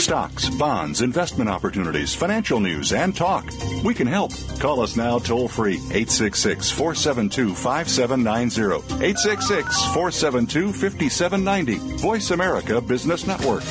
Stocks, 0.09 0.49
bonds, 0.49 1.03
investment 1.03 1.51
opportunities, 1.51 2.15
financial 2.15 2.61
news, 2.61 2.95
and 2.95 3.15
talk. 3.15 3.45
We 3.85 3.93
can 3.93 4.07
help. 4.07 4.33
Call 4.59 4.81
us 4.81 4.97
now 4.97 5.19
toll 5.19 5.49
free 5.49 5.75
866 5.75 6.71
472 6.71 7.55
5790. 7.55 9.05
866 9.05 9.85
472 9.93 10.73
5790. 10.73 11.75
Voice 11.99 12.31
America 12.31 12.81
Business 12.81 13.27
Network. 13.27 13.63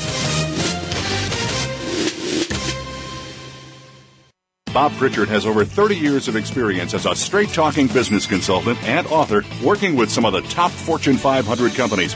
Bob 4.71 4.91
Pritchard 4.97 5.29
has 5.29 5.47
over 5.47 5.65
30 5.65 5.95
years 5.95 6.27
of 6.27 6.35
experience 6.35 6.93
as 6.93 7.07
a 7.07 7.15
straight 7.15 7.49
talking 7.49 7.88
business 7.88 8.27
consultant 8.27 8.77
and 8.83 9.07
author 9.07 9.43
working 9.63 9.95
with 9.95 10.11
some 10.11 10.23
of 10.23 10.33
the 10.33 10.41
top 10.41 10.69
Fortune 10.69 11.17
500 11.17 11.73
companies. 11.73 12.15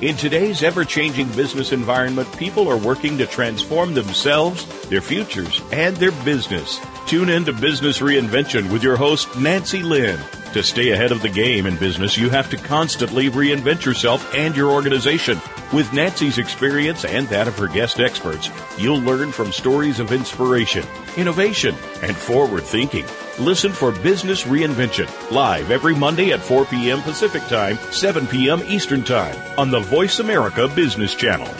In 0.00 0.16
today's 0.16 0.62
ever 0.62 0.84
changing 0.84 1.26
business 1.32 1.72
environment, 1.72 2.32
people 2.38 2.68
are 2.68 2.76
working 2.76 3.18
to 3.18 3.26
transform 3.26 3.94
themselves, 3.94 4.64
their 4.88 5.00
futures, 5.00 5.60
and 5.72 5.96
their 5.96 6.12
business. 6.24 6.78
Tune 7.08 7.28
in 7.28 7.44
to 7.46 7.52
Business 7.52 7.98
Reinvention 7.98 8.70
with 8.70 8.84
your 8.84 8.96
host, 8.96 9.36
Nancy 9.36 9.82
Lynn. 9.82 10.20
To 10.58 10.64
stay 10.64 10.90
ahead 10.90 11.12
of 11.12 11.22
the 11.22 11.28
game 11.28 11.66
in 11.66 11.76
business, 11.76 12.18
you 12.18 12.30
have 12.30 12.50
to 12.50 12.56
constantly 12.56 13.30
reinvent 13.30 13.84
yourself 13.84 14.34
and 14.34 14.56
your 14.56 14.72
organization. 14.72 15.40
With 15.72 15.92
Nancy's 15.92 16.38
experience 16.38 17.04
and 17.04 17.28
that 17.28 17.46
of 17.46 17.56
her 17.58 17.68
guest 17.68 18.00
experts, 18.00 18.50
you'll 18.76 18.98
learn 18.98 19.30
from 19.30 19.52
stories 19.52 20.00
of 20.00 20.10
inspiration, 20.10 20.84
innovation, 21.16 21.76
and 22.02 22.16
forward 22.16 22.64
thinking. 22.64 23.04
Listen 23.38 23.70
for 23.70 23.92
Business 23.92 24.42
Reinvention 24.42 25.08
live 25.30 25.70
every 25.70 25.94
Monday 25.94 26.32
at 26.32 26.40
4 26.40 26.64
p.m. 26.64 27.02
Pacific 27.02 27.44
Time, 27.44 27.76
7 27.92 28.26
p.m. 28.26 28.60
Eastern 28.66 29.04
Time 29.04 29.36
on 29.56 29.70
the 29.70 29.78
Voice 29.78 30.18
America 30.18 30.66
Business 30.66 31.14
Channel. 31.14 31.54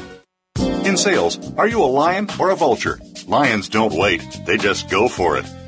In 0.85 0.97
sales, 0.97 1.39
are 1.55 1.69
you 1.69 1.85
a 1.85 1.87
lion 1.87 2.27
or 2.41 2.51
a 2.51 2.57
vulture? 2.57 2.99
Lions 3.29 3.69
don't 3.69 3.95
wait, 3.95 4.41
they 4.45 4.57
just 4.57 4.91
go 4.91 5.07
for 5.07 5.39
it. 5.39 5.47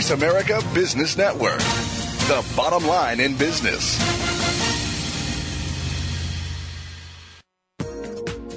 Voice 0.00 0.12
America 0.12 0.62
Business 0.72 1.14
Network, 1.14 1.58
the 1.58 2.42
bottom 2.56 2.88
line 2.88 3.20
in 3.20 3.36
business. 3.36 4.00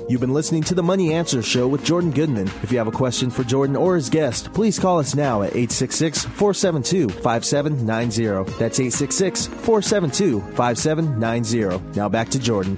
You've 0.07 0.21
been 0.21 0.33
listening 0.33 0.63
to 0.63 0.73
the 0.73 0.81
Money 0.81 1.11
Answer 1.11 1.41
Show 1.41 1.67
with 1.67 1.83
Jordan 1.83 2.11
Goodman. 2.11 2.47
If 2.63 2.71
you 2.71 2.77
have 2.77 2.87
a 2.87 2.91
question 2.91 3.29
for 3.29 3.43
Jordan 3.43 3.75
or 3.75 3.95
his 3.95 4.09
guest, 4.09 4.53
please 4.53 4.79
call 4.79 4.99
us 4.99 5.15
now 5.15 5.41
at 5.41 5.49
866 5.49 6.23
472 6.23 7.09
5790. 7.09 8.49
That's 8.57 8.79
866 8.79 9.47
472 9.47 10.39
5790. 10.55 11.99
Now 11.99 12.07
back 12.07 12.29
to 12.29 12.39
Jordan. 12.39 12.77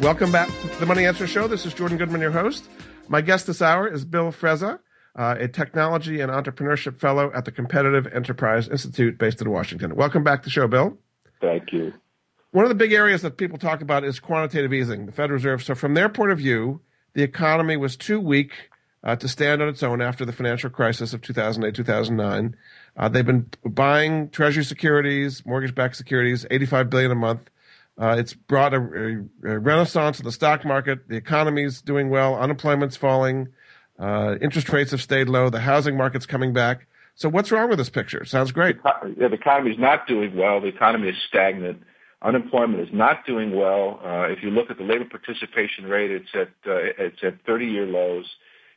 Welcome 0.00 0.30
back 0.30 0.46
to 0.46 0.78
the 0.78 0.86
Money 0.86 1.06
Answer 1.06 1.26
Show. 1.26 1.48
This 1.48 1.66
is 1.66 1.74
Jordan 1.74 1.98
Goodman, 1.98 2.20
your 2.20 2.30
host. 2.30 2.68
My 3.08 3.20
guest 3.20 3.48
this 3.48 3.60
hour 3.60 3.88
is 3.88 4.04
Bill 4.04 4.30
Frezza 4.30 4.78
uh, 5.16 5.36
a 5.38 5.48
technology 5.48 6.20
and 6.20 6.30
entrepreneurship 6.30 6.98
fellow 6.98 7.32
at 7.34 7.44
the 7.44 7.52
Competitive 7.52 8.06
Enterprise 8.12 8.68
Institute 8.68 9.18
based 9.18 9.40
in 9.40 9.50
Washington. 9.50 9.96
Welcome 9.96 10.24
back 10.24 10.42
to 10.42 10.44
the 10.46 10.50
show, 10.50 10.68
Bill. 10.68 10.98
Thank 11.40 11.72
you. 11.72 11.92
One 12.52 12.64
of 12.64 12.68
the 12.68 12.74
big 12.74 12.92
areas 12.92 13.22
that 13.22 13.36
people 13.36 13.58
talk 13.58 13.80
about 13.80 14.04
is 14.04 14.18
quantitative 14.18 14.72
easing, 14.72 15.06
the 15.06 15.12
Federal 15.12 15.36
Reserve. 15.36 15.62
So, 15.62 15.74
from 15.74 15.94
their 15.94 16.08
point 16.08 16.32
of 16.32 16.38
view, 16.38 16.80
the 17.14 17.22
economy 17.22 17.76
was 17.76 17.96
too 17.96 18.20
weak 18.20 18.52
uh, 19.02 19.16
to 19.16 19.28
stand 19.28 19.62
on 19.62 19.68
its 19.68 19.82
own 19.82 20.02
after 20.02 20.24
the 20.24 20.32
financial 20.32 20.70
crisis 20.70 21.14
of 21.14 21.22
2008, 21.22 21.74
2009. 21.74 22.56
Uh, 22.96 23.08
they've 23.08 23.26
been 23.26 23.48
buying 23.64 24.28
Treasury 24.30 24.64
securities, 24.64 25.44
mortgage-backed 25.46 25.96
securities, 25.96 26.44
85 26.50 26.90
billion 26.90 27.10
a 27.10 27.14
month. 27.14 27.50
Uh, 27.96 28.16
it's 28.18 28.34
brought 28.34 28.72
a, 28.74 28.78
a, 28.78 29.52
a, 29.52 29.58
renaissance 29.58 30.18
in 30.18 30.24
the 30.24 30.32
stock 30.32 30.64
market. 30.64 31.08
The 31.08 31.16
economy's 31.16 31.82
doing 31.82 32.08
well. 32.08 32.34
Unemployment's 32.34 32.96
falling. 32.96 33.48
Uh, 34.00 34.36
interest 34.40 34.68
rates 34.70 34.92
have 34.92 35.02
stayed 35.02 35.28
low. 35.28 35.50
The 35.50 35.60
housing 35.60 35.96
market's 35.96 36.26
coming 36.26 36.52
back. 36.52 36.86
So 37.14 37.28
what's 37.28 37.52
wrong 37.52 37.68
with 37.68 37.78
this 37.78 37.90
picture? 37.90 38.24
Sounds 38.24 38.50
great. 38.50 38.78
Yeah, 39.18 39.28
the 39.28 39.34
economy 39.34 39.72
is 39.72 39.78
not 39.78 40.06
doing 40.06 40.34
well. 40.34 40.60
The 40.60 40.68
economy 40.68 41.10
is 41.10 41.16
stagnant. 41.28 41.82
Unemployment 42.22 42.80
is 42.80 42.88
not 42.92 43.26
doing 43.26 43.54
well. 43.54 44.00
Uh, 44.02 44.22
if 44.30 44.42
you 44.42 44.50
look 44.50 44.70
at 44.70 44.78
the 44.78 44.84
labor 44.84 45.04
participation 45.04 45.84
rate, 45.84 46.10
it's 46.10 46.28
at 46.34 46.48
uh, 46.66 46.76
it's 46.98 47.18
at 47.22 47.44
30-year 47.44 47.86
lows. 47.86 48.24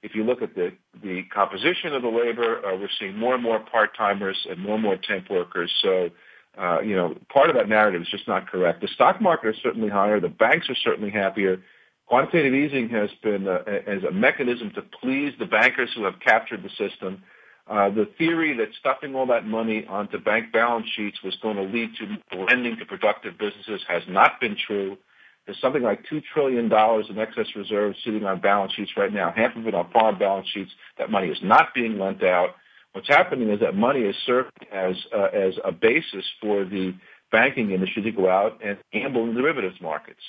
If 0.01 0.15
you 0.15 0.25
look 0.25 0.41
at 0.41 0.55
the 0.55 0.73
the 1.01 1.23
composition 1.33 1.93
of 1.93 2.01
the 2.01 2.09
labor, 2.09 2.65
uh, 2.65 2.75
we're 2.77 2.89
seeing 2.99 3.17
more 3.17 3.33
and 3.33 3.43
more 3.43 3.59
part-timers 3.59 4.45
and 4.49 4.59
more 4.59 4.75
and 4.75 4.83
more 4.83 4.97
temp 4.97 5.29
workers. 5.29 5.71
So, 5.81 6.09
uh, 6.57 6.81
you 6.81 6.95
know, 6.95 7.15
part 7.31 7.49
of 7.49 7.55
that 7.55 7.69
narrative 7.69 8.01
is 8.01 8.09
just 8.09 8.27
not 8.27 8.49
correct. 8.49 8.81
The 8.81 8.89
stock 8.89 9.21
market 9.21 9.49
is 9.49 9.55
certainly 9.63 9.89
higher. 9.89 10.19
The 10.19 10.29
banks 10.29 10.69
are 10.69 10.75
certainly 10.75 11.11
happier. 11.11 11.61
Quantitative 12.05 12.53
easing 12.53 12.89
has 12.89 13.09
been 13.23 13.47
uh, 13.47 13.63
as 13.87 14.03
a 14.03 14.11
mechanism 14.11 14.71
to 14.75 14.81
please 15.01 15.33
the 15.39 15.45
bankers 15.45 15.89
who 15.95 16.03
have 16.03 16.19
captured 16.19 16.61
the 16.63 16.69
system. 16.69 17.23
Uh, 17.65 17.89
the 17.89 18.07
theory 18.17 18.55
that 18.57 18.67
stuffing 18.79 19.15
all 19.15 19.25
that 19.25 19.45
money 19.45 19.85
onto 19.87 20.19
bank 20.19 20.51
balance 20.51 20.85
sheets 20.95 21.17
was 21.23 21.35
going 21.41 21.55
to 21.55 21.63
lead 21.63 21.89
to 21.97 22.37
lending 22.37 22.77
to 22.77 22.85
productive 22.85 23.37
businesses 23.37 23.81
has 23.87 24.03
not 24.09 24.39
been 24.41 24.57
true. 24.67 24.97
There's 25.45 25.59
something 25.61 25.81
like 25.81 26.05
$2 26.11 26.21
trillion 26.33 26.65
in 26.65 27.19
excess 27.19 27.47
reserves 27.55 27.97
sitting 28.03 28.25
on 28.25 28.41
balance 28.41 28.73
sheets 28.73 28.91
right 28.97 29.11
now, 29.11 29.33
half 29.35 29.55
of 29.55 29.65
it 29.65 29.73
on 29.73 29.89
farm 29.91 30.19
balance 30.19 30.47
sheets. 30.53 30.71
That 30.97 31.09
money 31.09 31.27
is 31.27 31.39
not 31.41 31.73
being 31.73 31.99
lent 31.99 32.23
out. 32.23 32.55
What's 32.93 33.07
happening 33.07 33.49
is 33.49 33.59
that 33.61 33.75
money 33.75 34.01
is 34.01 34.15
served 34.25 34.51
as, 34.71 34.95
uh, 35.15 35.29
as 35.33 35.53
a 35.65 35.71
basis 35.71 36.25
for 36.41 36.63
the 36.63 36.93
banking 37.31 37.71
industry 37.71 38.03
to 38.03 38.11
go 38.11 38.29
out 38.29 38.59
and 38.63 38.77
gamble 38.91 39.23
in 39.23 39.35
derivatives 39.35 39.81
markets. 39.81 40.21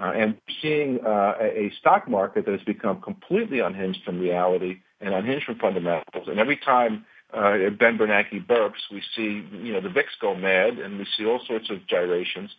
Uh, 0.00 0.12
and 0.12 0.36
seeing 0.62 0.98
uh, 1.04 1.34
a 1.40 1.70
stock 1.78 2.08
market 2.08 2.46
that 2.46 2.52
has 2.52 2.62
become 2.62 3.02
completely 3.02 3.60
unhinged 3.60 4.02
from 4.02 4.18
reality 4.18 4.78
and 5.00 5.12
unhinged 5.12 5.44
from 5.44 5.58
fundamentals. 5.58 6.26
And 6.26 6.38
every 6.38 6.56
time 6.56 7.04
uh, 7.34 7.52
Ben 7.78 7.98
Bernanke 7.98 8.46
burps, 8.46 8.80
we 8.90 9.02
see 9.14 9.44
you 9.52 9.74
know 9.74 9.80
the 9.82 9.90
VIX 9.90 10.08
go 10.20 10.34
mad, 10.34 10.78
and 10.78 10.98
we 10.98 11.06
see 11.16 11.26
all 11.26 11.40
sorts 11.46 11.68
of 11.68 11.86
gyrations. 11.86 12.50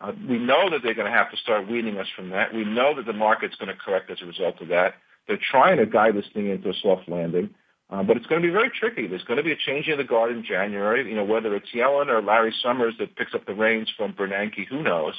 Uh, 0.00 0.12
we 0.28 0.38
know 0.38 0.68
that 0.68 0.80
they're 0.82 0.94
going 0.94 1.10
to 1.10 1.16
have 1.16 1.30
to 1.30 1.36
start 1.38 1.70
weaning 1.70 1.96
us 1.96 2.08
from 2.14 2.28
that. 2.30 2.52
We 2.52 2.64
know 2.64 2.94
that 2.96 3.06
the 3.06 3.12
market's 3.14 3.56
going 3.56 3.68
to 3.68 3.76
correct 3.76 4.10
as 4.10 4.20
a 4.20 4.26
result 4.26 4.60
of 4.60 4.68
that. 4.68 4.94
They're 5.26 5.38
trying 5.38 5.78
to 5.78 5.86
guide 5.86 6.14
this 6.14 6.26
thing 6.34 6.50
into 6.50 6.68
a 6.68 6.74
soft 6.82 7.08
landing. 7.08 7.50
Uh, 7.90 8.02
but 8.02 8.16
it's 8.16 8.26
going 8.26 8.42
to 8.42 8.48
be 8.48 8.52
very 8.52 8.70
tricky. 8.70 9.06
There's 9.06 9.24
going 9.24 9.36
to 9.36 9.42
be 9.42 9.52
a 9.52 9.56
change 9.56 9.88
in 9.88 9.98
the 9.98 10.04
guard 10.04 10.32
in 10.32 10.44
January. 10.44 11.08
You 11.08 11.16
know, 11.16 11.24
whether 11.24 11.54
it's 11.54 11.70
Yellen 11.74 12.08
or 12.08 12.20
Larry 12.20 12.54
Summers 12.62 12.94
that 12.98 13.16
picks 13.16 13.34
up 13.34 13.46
the 13.46 13.54
reins 13.54 13.90
from 13.96 14.12
Bernanke, 14.12 14.66
who 14.66 14.82
knows? 14.82 15.14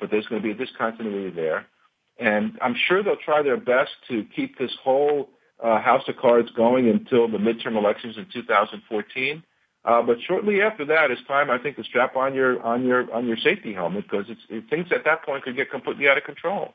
But 0.00 0.10
there's 0.10 0.26
going 0.26 0.42
to 0.42 0.46
be 0.46 0.52
a 0.52 0.66
discontinuity 0.66 1.30
there. 1.30 1.66
And 2.18 2.58
I'm 2.60 2.74
sure 2.88 3.02
they'll 3.02 3.16
try 3.16 3.42
their 3.42 3.56
best 3.56 3.90
to 4.08 4.24
keep 4.36 4.58
this 4.58 4.72
whole 4.82 5.30
uh, 5.62 5.80
house 5.80 6.02
of 6.08 6.16
cards 6.16 6.50
going 6.56 6.88
until 6.88 7.28
the 7.28 7.38
midterm 7.38 7.76
elections 7.76 8.16
in 8.16 8.26
2014. 8.32 9.42
Uh, 9.82 10.02
but 10.02 10.16
shortly 10.26 10.60
after 10.60 10.84
that, 10.86 11.10
it's 11.10 11.22
time 11.26 11.50
I 11.50 11.58
think 11.58 11.76
to 11.76 11.84
strap 11.84 12.14
on 12.14 12.34
your 12.34 12.60
on 12.62 12.84
your 12.84 13.10
on 13.14 13.26
your 13.26 13.38
safety 13.38 13.72
helmet 13.72 14.04
because 14.10 14.26
it's, 14.28 14.40
it, 14.50 14.68
things 14.68 14.88
at 14.94 15.04
that 15.06 15.24
point 15.24 15.44
could 15.44 15.56
get 15.56 15.70
completely 15.70 16.06
out 16.06 16.18
of 16.18 16.24
control. 16.24 16.74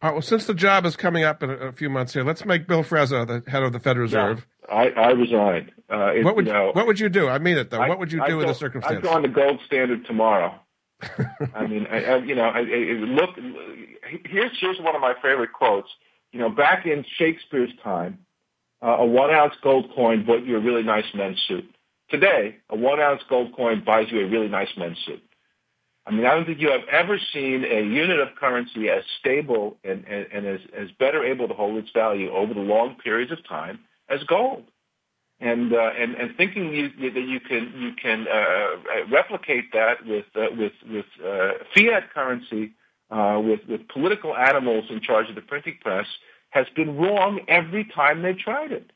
All 0.00 0.10
right, 0.10 0.12
well, 0.12 0.22
since 0.22 0.44
the 0.44 0.54
job 0.54 0.84
is 0.84 0.94
coming 0.94 1.24
up 1.24 1.42
in 1.42 1.50
a, 1.50 1.54
a 1.54 1.72
few 1.72 1.88
months 1.88 2.12
here, 2.12 2.22
let's 2.22 2.44
make 2.44 2.68
Bill 2.68 2.84
Frezza 2.84 3.26
the 3.26 3.50
head 3.50 3.62
of 3.62 3.72
the 3.72 3.80
Federal 3.80 4.04
Reserve. 4.04 4.46
No, 4.68 4.76
I, 4.76 4.88
I 4.90 5.10
resign. 5.10 5.72
Uh, 5.90 6.12
it, 6.12 6.24
what 6.24 6.36
would 6.36 6.46
you 6.46 6.52
know, 6.52 6.70
what 6.72 6.86
would 6.86 7.00
you 7.00 7.08
do? 7.08 7.28
I 7.28 7.38
mean 7.38 7.56
it 7.56 7.70
though. 7.70 7.80
I, 7.80 7.88
what 7.88 7.98
would 7.98 8.12
you 8.12 8.22
do 8.26 8.40
in 8.42 8.46
the 8.46 8.54
circumstance? 8.54 8.98
I'd 8.98 9.02
go 9.02 9.10
on 9.10 9.22
the 9.22 9.28
gold 9.28 9.60
standard 9.66 10.04
tomorrow. 10.04 10.54
I 11.54 11.66
mean, 11.66 11.86
I, 11.90 12.04
I, 12.04 12.16
you 12.18 12.34
know, 12.34 12.44
I, 12.44 12.60
look. 12.60 13.30
Here's 14.24 14.52
here's 14.60 14.80
one 14.80 14.94
of 14.94 15.00
my 15.00 15.14
favorite 15.22 15.52
quotes. 15.52 15.88
You 16.32 16.40
know, 16.40 16.50
back 16.50 16.86
in 16.86 17.04
Shakespeare's 17.16 17.70
time, 17.82 18.18
uh, 18.82 18.96
a 18.98 19.06
one 19.06 19.30
ounce 19.30 19.54
gold 19.62 19.92
coin 19.94 20.24
bought 20.24 20.44
you 20.44 20.56
a 20.56 20.60
really 20.60 20.82
nice 20.82 21.06
men's 21.14 21.40
suit. 21.46 21.68
Today, 22.10 22.56
a 22.70 22.76
one 22.76 23.00
ounce 23.00 23.22
gold 23.28 23.54
coin 23.54 23.82
buys 23.84 24.10
you 24.10 24.20
a 24.20 24.28
really 24.28 24.48
nice 24.48 24.70
men's 24.76 24.98
suit. 25.06 25.22
I 26.06 26.10
mean, 26.10 26.24
I 26.24 26.34
don't 26.34 26.46
think 26.46 26.58
you 26.58 26.70
have 26.70 26.88
ever 26.90 27.18
seen 27.34 27.64
a 27.64 27.82
unit 27.82 28.18
of 28.18 28.28
currency 28.40 28.88
as 28.88 29.04
stable 29.20 29.76
and, 29.84 30.06
and, 30.06 30.26
and 30.32 30.46
as, 30.46 30.60
as 30.74 30.88
better 30.98 31.22
able 31.22 31.48
to 31.48 31.54
hold 31.54 31.76
its 31.76 31.90
value 31.90 32.30
over 32.32 32.54
the 32.54 32.60
long 32.60 32.96
periods 32.96 33.30
of 33.30 33.46
time 33.46 33.80
as 34.08 34.22
gold. 34.24 34.64
And, 35.40 35.72
uh, 35.72 35.90
and, 35.96 36.14
and 36.16 36.36
thinking 36.36 36.72
you, 36.72 36.88
that 37.10 37.20
you 37.20 37.38
can, 37.38 37.72
you 37.76 37.92
can 37.94 38.26
uh, 38.26 39.06
replicate 39.10 39.72
that 39.72 40.04
with, 40.04 40.24
uh, 40.34 40.46
with, 40.56 40.72
with 40.90 41.06
uh, 41.24 41.64
fiat 41.74 42.12
currency, 42.12 42.72
uh, 43.10 43.40
with, 43.42 43.60
with 43.68 43.86
political 43.88 44.36
animals 44.36 44.86
in 44.90 45.00
charge 45.00 45.28
of 45.28 45.36
the 45.36 45.40
printing 45.40 45.78
press 45.80 46.06
has 46.50 46.66
been 46.74 46.96
wrong 46.96 47.40
every 47.46 47.84
time 47.84 48.22
they 48.22 48.32
tried 48.32 48.72
it. 48.72 48.90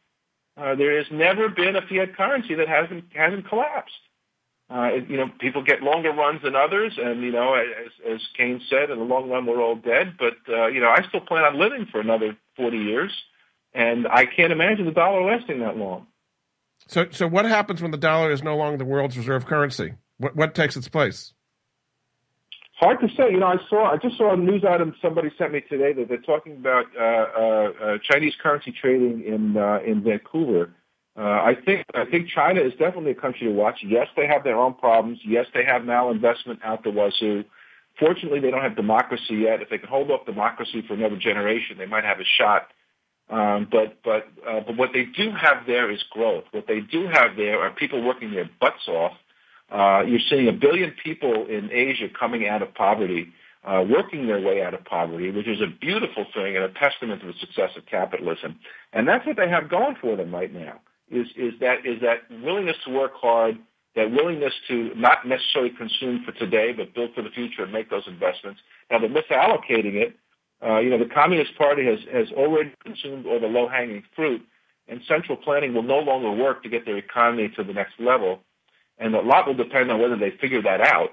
Uh, 0.56 0.74
there 0.74 0.96
has 0.96 1.06
never 1.10 1.48
been 1.48 1.76
a 1.76 1.82
fiat 1.82 2.16
currency 2.16 2.54
that 2.54 2.68
hasn't, 2.68 3.04
hasn't 3.14 3.48
collapsed. 3.48 3.94
Uh, 4.72 4.90
you 5.06 5.16
know, 5.18 5.30
people 5.38 5.62
get 5.62 5.82
longer 5.82 6.10
runs 6.12 6.42
than 6.42 6.56
others, 6.56 6.94
and 6.96 7.22
you 7.22 7.30
know, 7.30 7.54
as, 7.54 7.90
as 8.08 8.20
Keynes 8.36 8.62
said, 8.70 8.90
in 8.90 8.98
the 8.98 9.04
long 9.04 9.28
run, 9.28 9.44
we're 9.44 9.60
all 9.60 9.76
dead. 9.76 10.14
But 10.18 10.34
uh, 10.48 10.68
you 10.68 10.80
know, 10.80 10.88
I 10.88 11.02
still 11.08 11.20
plan 11.20 11.44
on 11.44 11.58
living 11.58 11.86
for 11.90 12.00
another 12.00 12.36
40 12.56 12.78
years, 12.78 13.12
and 13.74 14.06
I 14.08 14.24
can't 14.24 14.52
imagine 14.52 14.86
the 14.86 14.92
dollar 14.92 15.22
lasting 15.24 15.60
that 15.60 15.76
long. 15.76 16.06
So, 16.88 17.06
so 17.10 17.26
what 17.26 17.44
happens 17.44 17.80
when 17.80 17.90
the 17.90 17.96
dollar 17.96 18.30
is 18.30 18.42
no 18.42 18.56
longer 18.56 18.76
the 18.76 18.84
world's 18.84 19.16
reserve 19.16 19.46
currency? 19.46 19.94
What, 20.18 20.36
what 20.36 20.54
takes 20.54 20.76
its 20.76 20.88
place? 20.88 21.32
Hard 22.76 23.00
to 23.00 23.08
say. 23.16 23.30
You 23.30 23.38
know, 23.38 23.46
I 23.46 23.56
saw, 23.70 23.92
I 23.92 23.96
just 23.96 24.16
saw 24.16 24.32
a 24.32 24.36
news 24.36 24.64
item 24.68 24.94
somebody 25.00 25.30
sent 25.38 25.52
me 25.52 25.60
today 25.60 25.92
that 25.92 26.08
they're 26.08 26.18
talking 26.18 26.56
about 26.56 26.86
uh, 26.98 27.02
uh, 27.02 27.72
uh, 27.84 27.98
Chinese 28.02 28.34
currency 28.42 28.72
trading 28.72 29.22
in 29.24 29.56
uh, 29.56 29.78
in 29.86 30.02
Vancouver 30.02 30.74
uh, 31.16 31.20
I 31.20 31.54
think 31.66 31.84
I 31.94 32.06
think 32.06 32.28
China 32.28 32.60
is 32.60 32.72
definitely 32.72 33.10
a 33.10 33.14
country 33.14 33.46
to 33.46 33.52
watch. 33.52 33.80
Yes, 33.86 34.06
they 34.16 34.26
have 34.26 34.44
their 34.44 34.56
own 34.56 34.74
problems. 34.74 35.18
Yes, 35.24 35.46
they 35.52 35.64
have 35.64 35.82
malinvestment 35.82 36.62
out 36.64 36.84
the 36.84 36.90
wazoo. 36.90 37.44
Fortunately, 37.98 38.40
they 38.40 38.50
don't 38.50 38.62
have 38.62 38.76
democracy 38.76 39.34
yet. 39.34 39.60
If 39.60 39.68
they 39.68 39.76
can 39.76 39.90
hold 39.90 40.10
up 40.10 40.24
democracy 40.24 40.82
for 40.86 40.94
another 40.94 41.16
generation, 41.16 41.76
they 41.76 41.86
might 41.86 42.04
have 42.04 42.18
a 42.18 42.24
shot. 42.24 42.68
Um, 43.30 43.68
but 43.70 43.98
but 44.04 44.28
uh, 44.46 44.60
but 44.66 44.76
what 44.76 44.90
they 44.92 45.04
do 45.04 45.30
have 45.30 45.66
there 45.66 45.90
is 45.90 46.02
growth. 46.10 46.44
What 46.52 46.66
they 46.66 46.80
do 46.80 47.08
have 47.10 47.36
there 47.36 47.60
are 47.60 47.70
people 47.70 48.02
working 48.02 48.32
their 48.32 48.50
butts 48.60 48.86
off. 48.88 49.12
Uh, 49.70 50.02
you're 50.06 50.20
seeing 50.28 50.48
a 50.48 50.52
billion 50.52 50.92
people 51.02 51.46
in 51.46 51.70
Asia 51.72 52.08
coming 52.18 52.46
out 52.46 52.60
of 52.60 52.74
poverty, 52.74 53.32
uh, 53.64 53.82
working 53.88 54.26
their 54.26 54.40
way 54.40 54.62
out 54.62 54.74
of 54.74 54.84
poverty, 54.84 55.30
which 55.30 55.48
is 55.48 55.62
a 55.62 55.66
beautiful 55.80 56.26
thing 56.34 56.56
and 56.56 56.64
a 56.64 56.72
testament 56.74 57.22
to 57.22 57.28
the 57.28 57.38
success 57.40 57.70
of 57.76 57.86
capitalism. 57.86 58.58
And 58.92 59.08
that's 59.08 59.26
what 59.26 59.36
they 59.36 59.48
have 59.48 59.70
going 59.70 59.96
for 60.00 60.14
them 60.14 60.34
right 60.34 60.52
now 60.52 60.80
is, 61.12 61.26
is 61.36 61.52
that 61.60 61.86
is 61.86 62.00
that 62.00 62.22
willingness 62.42 62.76
to 62.86 62.90
work 62.90 63.12
hard, 63.14 63.58
that 63.94 64.10
willingness 64.10 64.54
to 64.68 64.90
not 64.96 65.26
necessarily 65.26 65.70
consume 65.70 66.24
for 66.24 66.32
today, 66.32 66.72
but 66.72 66.94
build 66.94 67.14
for 67.14 67.22
the 67.22 67.30
future 67.30 67.62
and 67.62 67.72
make 67.72 67.90
those 67.90 68.04
investments. 68.06 68.60
Now 68.90 68.98
they're 68.98 69.10
misallocating 69.10 69.94
it. 69.94 70.16
Uh, 70.64 70.78
you 70.78 70.90
know, 70.90 70.98
the 70.98 71.12
Communist 71.12 71.56
Party 71.58 71.84
has, 71.86 71.98
has 72.12 72.30
already 72.32 72.72
consumed 72.84 73.26
all 73.26 73.40
the 73.40 73.48
low-hanging 73.48 74.04
fruit, 74.14 74.42
and 74.88 75.00
central 75.08 75.36
planning 75.36 75.74
will 75.74 75.82
no 75.82 75.98
longer 75.98 76.30
work 76.30 76.62
to 76.62 76.68
get 76.68 76.84
their 76.84 76.96
economy 76.96 77.52
to 77.56 77.64
the 77.64 77.72
next 77.72 77.94
level. 77.98 78.40
And 78.98 79.14
a 79.14 79.20
lot 79.20 79.46
will 79.46 79.54
depend 79.54 79.90
on 79.90 80.00
whether 80.00 80.16
they 80.16 80.30
figure 80.30 80.62
that 80.62 80.80
out. 80.80 81.10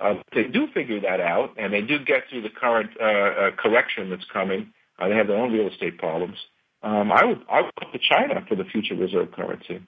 Uh, 0.00 0.14
if 0.14 0.26
they 0.34 0.44
do 0.44 0.66
figure 0.72 1.00
that 1.00 1.20
out, 1.20 1.50
and 1.56 1.72
they 1.72 1.80
do 1.80 1.98
get 2.04 2.24
through 2.28 2.42
the 2.42 2.50
current 2.50 2.90
uh, 3.00 3.04
uh, 3.04 3.50
correction 3.56 4.10
that's 4.10 4.24
coming, 4.32 4.72
uh, 4.98 5.08
they 5.08 5.16
have 5.16 5.26
their 5.26 5.36
own 5.36 5.52
real 5.52 5.68
estate 5.68 5.98
problems. 5.98 6.36
Um, 6.82 7.12
I 7.12 7.24
would 7.24 7.40
I 7.48 7.60
would 7.62 7.70
look 7.80 7.92
to 7.92 7.98
China 7.98 8.44
for 8.48 8.56
the 8.56 8.64
future 8.64 8.94
reserve 8.96 9.32
currency. 9.32 9.80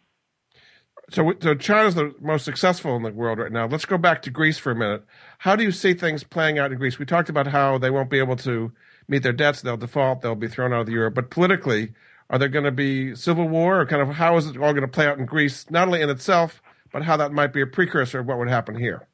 So, 1.11 1.35
so 1.41 1.55
China's 1.55 1.97
the 1.97 2.15
most 2.21 2.45
successful 2.45 2.97
in 2.97 3.03
the 3.03 3.11
world 3.13 3.39
right 3.39 3.53
now. 3.53 3.67
Let's 3.67 3.85
go 3.85 3.99
back 3.99 4.23
to 4.23 4.31
Greece 4.31 4.59
for 4.59 4.71
a 4.71 4.77
minute. 4.77 5.05
How 5.39 5.55
do 5.55 5.63
you 5.63 5.73
see 5.73 5.93
things 5.95 6.25
playing 6.25 6.59
out 6.59 6.73
in 6.73 6.79
Greece? 6.79 6.99
We 6.99 7.05
talked 7.05 7.29
about 7.29 7.47
how 7.47 7.79
they 7.79 7.91
won't 7.91 8.09
be 8.09 8.19
able 8.19 8.37
to 8.37 8.73
meet 9.09 9.23
their 9.23 9.33
debts; 9.33 9.63
they'll 9.63 9.77
default, 9.77 10.23
they'll 10.23 10.35
be 10.35 10.49
thrown 10.49 10.73
out 10.73 10.81
of 10.81 10.87
the 10.87 10.93
euro. 10.93 11.11
But 11.11 11.31
politically, 11.31 11.93
are 12.31 12.39
there 12.39 12.49
going 12.49 12.65
to 12.65 12.73
be 12.73 13.15
civil 13.15 13.49
war, 13.49 13.81
or 13.81 13.87
kind 13.87 14.03
of 14.03 14.09
how 14.09 14.37
is 14.37 14.47
it 14.47 14.57
all 14.57 14.73
going 14.73 14.83
to 14.83 14.89
play 14.89 15.07
out 15.07 15.19
in 15.19 15.27
Greece? 15.27 15.71
Not 15.71 15.89
only 15.89 16.01
in 16.01 16.11
itself, 16.11 16.63
but 16.93 17.03
how 17.03 17.17
that 17.17 17.33
might 17.33 17.53
be 17.53 17.61
a 17.61 17.67
precursor 17.67 18.21
of 18.21 18.27
what 18.27 18.39
would 18.39 18.49
happen 18.49 18.77
here. 18.77 19.07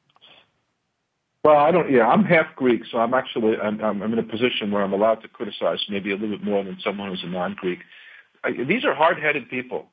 Well, 1.43 1.57
I 1.57 1.71
don't. 1.71 1.91
Yeah, 1.91 2.07
I'm 2.07 2.25
half 2.25 2.55
Greek, 2.55 2.83
so 2.91 2.99
I'm 2.99 3.15
actually 3.15 3.57
I'm, 3.57 3.81
I'm 3.81 4.03
in 4.03 4.19
a 4.19 4.23
position 4.23 4.71
where 4.71 4.83
I'm 4.83 4.93
allowed 4.93 5.23
to 5.23 5.29
criticize 5.29 5.79
maybe 5.89 6.11
a 6.11 6.15
little 6.15 6.37
bit 6.37 6.45
more 6.45 6.63
than 6.63 6.79
someone 6.85 7.09
who's 7.09 7.23
a 7.25 7.29
non-Greek. 7.29 7.81
These 8.67 8.85
are 8.85 8.95
hard-headed 8.95 9.49
people. 9.49 9.87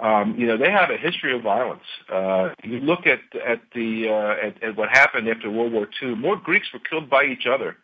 Um, 0.00 0.36
you 0.38 0.46
know, 0.46 0.56
they 0.56 0.70
have 0.70 0.90
a 0.90 0.96
history 0.96 1.34
of 1.34 1.42
violence. 1.42 1.82
Uh, 2.12 2.50
you 2.64 2.80
look 2.80 3.06
at 3.06 3.20
at 3.40 3.60
the 3.74 4.08
uh, 4.08 4.46
at, 4.46 4.62
at 4.62 4.76
what 4.76 4.88
happened 4.88 5.28
after 5.28 5.50
World 5.50 5.72
War 5.72 5.88
II. 6.02 6.16
More 6.16 6.36
Greeks 6.36 6.68
were 6.72 6.80
killed 6.80 7.08
by 7.08 7.24
each 7.24 7.46
other 7.46 7.76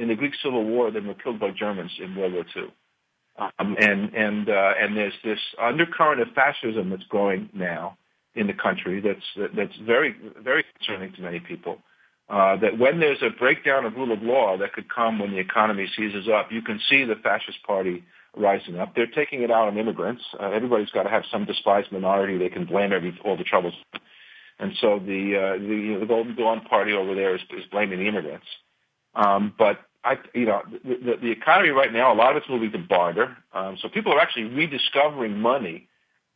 in 0.00 0.08
the 0.08 0.14
Greek 0.14 0.32
Civil 0.42 0.64
War 0.64 0.90
than 0.90 1.06
were 1.06 1.14
killed 1.14 1.38
by 1.38 1.50
Germans 1.50 1.92
in 2.02 2.16
World 2.16 2.32
War 2.32 2.44
II. 2.56 2.72
Um, 3.58 3.76
and 3.78 4.14
and 4.14 4.48
uh, 4.48 4.72
and 4.80 4.96
there's 4.96 5.14
this 5.24 5.38
undercurrent 5.60 6.20
of 6.20 6.28
fascism 6.34 6.90
that's 6.90 7.04
growing 7.04 7.48
now 7.52 7.96
in 8.34 8.46
the 8.46 8.52
country 8.52 9.00
that's 9.00 9.50
that's 9.56 9.76
very 9.86 10.14
very 10.42 10.64
concerning 10.76 11.12
to 11.14 11.22
many 11.22 11.40
people. 11.40 11.78
Uh, 12.28 12.56
that 12.56 12.78
when 12.78 13.00
there's 13.00 13.22
a 13.22 13.30
breakdown 13.38 13.84
of 13.84 13.94
rule 13.94 14.12
of 14.12 14.22
law 14.22 14.56
that 14.56 14.72
could 14.72 14.92
come 14.92 15.18
when 15.18 15.32
the 15.32 15.38
economy 15.38 15.88
seizes 15.96 16.28
up, 16.28 16.52
you 16.52 16.62
can 16.62 16.78
see 16.88 17.04
the 17.04 17.16
fascist 17.22 17.60
party 17.66 18.04
rising 18.36 18.78
up. 18.78 18.94
They're 18.94 19.08
taking 19.08 19.42
it 19.42 19.50
out 19.50 19.66
on 19.66 19.76
immigrants. 19.76 20.22
Uh, 20.38 20.50
everybody's 20.50 20.90
got 20.90 21.02
to 21.02 21.10
have 21.10 21.24
some 21.32 21.44
despised 21.44 21.90
minority 21.90 22.38
they 22.38 22.48
can 22.48 22.66
blame 22.66 22.92
every, 22.92 23.18
all 23.24 23.36
the 23.36 23.42
troubles. 23.42 23.74
And 24.60 24.72
so 24.80 25.00
the 25.00 25.56
uh, 25.56 25.58
the, 25.58 25.74
you 25.74 25.94
know, 25.94 26.00
the 26.00 26.06
Golden 26.06 26.36
Dawn 26.36 26.60
party 26.60 26.92
over 26.92 27.14
there 27.14 27.34
is, 27.34 27.40
is 27.50 27.64
blaming 27.72 27.98
the 27.98 28.06
immigrants. 28.06 28.46
Um, 29.14 29.52
but 29.58 29.78
I, 30.02 30.16
you 30.34 30.46
know, 30.46 30.62
the, 30.70 30.94
the, 30.94 31.16
the 31.22 31.30
economy 31.30 31.70
right 31.70 31.92
now, 31.92 32.12
a 32.12 32.16
lot 32.16 32.30
of 32.30 32.38
it's 32.38 32.48
moving 32.48 32.72
to 32.72 32.78
barter. 32.78 33.36
Um, 33.52 33.76
so 33.80 33.88
people 33.88 34.12
are 34.12 34.20
actually 34.20 34.44
rediscovering 34.44 35.38
money, 35.38 35.88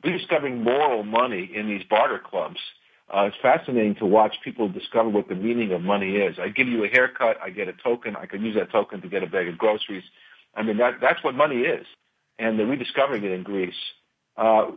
rediscovering 0.03 0.63
moral 0.63 1.03
money 1.03 1.51
in 1.55 1.69
these 1.69 1.83
barter 1.89 2.19
clubs 2.19 2.59
uh, 3.13 3.25
it's 3.25 3.37
fascinating 3.43 3.95
to 3.97 4.07
watch 4.07 4.35
people 4.43 4.69
discover 4.69 5.09
what 5.09 5.29
the 5.29 5.35
meaning 5.35 5.73
of 5.73 5.83
money 5.83 6.17
is. 6.17 6.39
I 6.39 6.49
give 6.49 6.69
you 6.69 6.85
a 6.85 6.89
haircut, 6.89 7.37
I 7.43 7.51
get 7.51 7.69
a 7.69 7.75
token, 7.75 8.17
I 8.17 8.27
can 8.27 8.43
use 8.43 8.57
that 8.57 8.73
token 8.73 9.03
to 9.03 9.09
get 9.09 9.23
a 9.23 9.27
bag 9.27 9.49
of 9.49 9.59
groceries. 9.59 10.05
I 10.55 10.63
mean, 10.63 10.79
that, 10.79 10.95
that's 11.01 11.23
what 11.23 11.35
money 11.35 11.61
is. 11.61 11.87
And 12.39 12.59
they're 12.59 12.67
rediscovering 12.67 13.23
it 13.25 13.31
in 13.31 13.43
Greece. 13.43 13.75
Uh, 14.37 14.73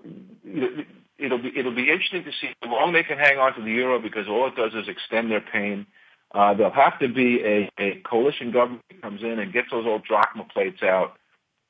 it'll 1.18 1.42
be, 1.42 1.52
it'll 1.56 1.74
be 1.74 1.90
interesting 1.90 2.26
to 2.26 2.32
see 2.42 2.50
how 2.62 2.72
long 2.72 2.94
they 2.94 3.04
can 3.04 3.18
hang 3.18 3.40
on 3.40 3.56
to 3.56 3.62
the 3.62 3.72
euro 3.72 4.00
because 4.00 4.28
all 4.28 4.48
it 4.48 4.56
does 4.56 4.74
is 4.74 4.90
extend 4.90 5.32
their 5.32 5.42
pain. 5.42 5.88
Uh, 6.34 6.53
there'll 6.53 6.73
have 6.73 6.99
to 6.99 7.07
be 7.07 7.41
a, 7.43 7.69
a 7.80 8.01
coalition 8.01 8.51
government 8.51 8.84
that 8.89 9.01
comes 9.01 9.21
in 9.21 9.39
and 9.39 9.53
gets 9.53 9.69
those 9.71 9.86
old 9.86 10.03
drachma 10.03 10.45
plates 10.53 10.84
out 10.84 11.17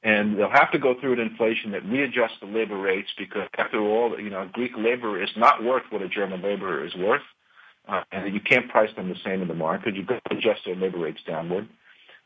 and 0.03 0.37
they'll 0.37 0.49
have 0.49 0.71
to 0.71 0.79
go 0.79 0.95
through 0.99 1.13
an 1.13 1.19
inflation 1.19 1.71
that 1.71 1.83
readjusts 1.85 2.39
the 2.39 2.47
labor 2.47 2.77
rates 2.77 3.09
because 3.17 3.47
after 3.57 3.79
all, 3.79 4.19
you 4.19 4.29
know, 4.29 4.47
Greek 4.53 4.71
labor 4.77 5.21
is 5.21 5.29
not 5.35 5.63
worth 5.63 5.83
what 5.89 6.01
a 6.01 6.07
German 6.07 6.41
laborer 6.41 6.85
is 6.85 6.95
worth. 6.95 7.23
Uh, 7.87 8.03
and 8.11 8.33
you 8.33 8.41
can't 8.41 8.69
price 8.69 8.89
them 8.95 9.07
the 9.09 9.15
same 9.23 9.41
in 9.41 9.47
the 9.47 9.53
market. 9.53 9.95
You've 9.95 10.07
got 10.07 10.21
to 10.29 10.37
adjust 10.37 10.61
their 10.65 10.75
labor 10.75 10.99
rates 10.99 11.21
downward. 11.25 11.69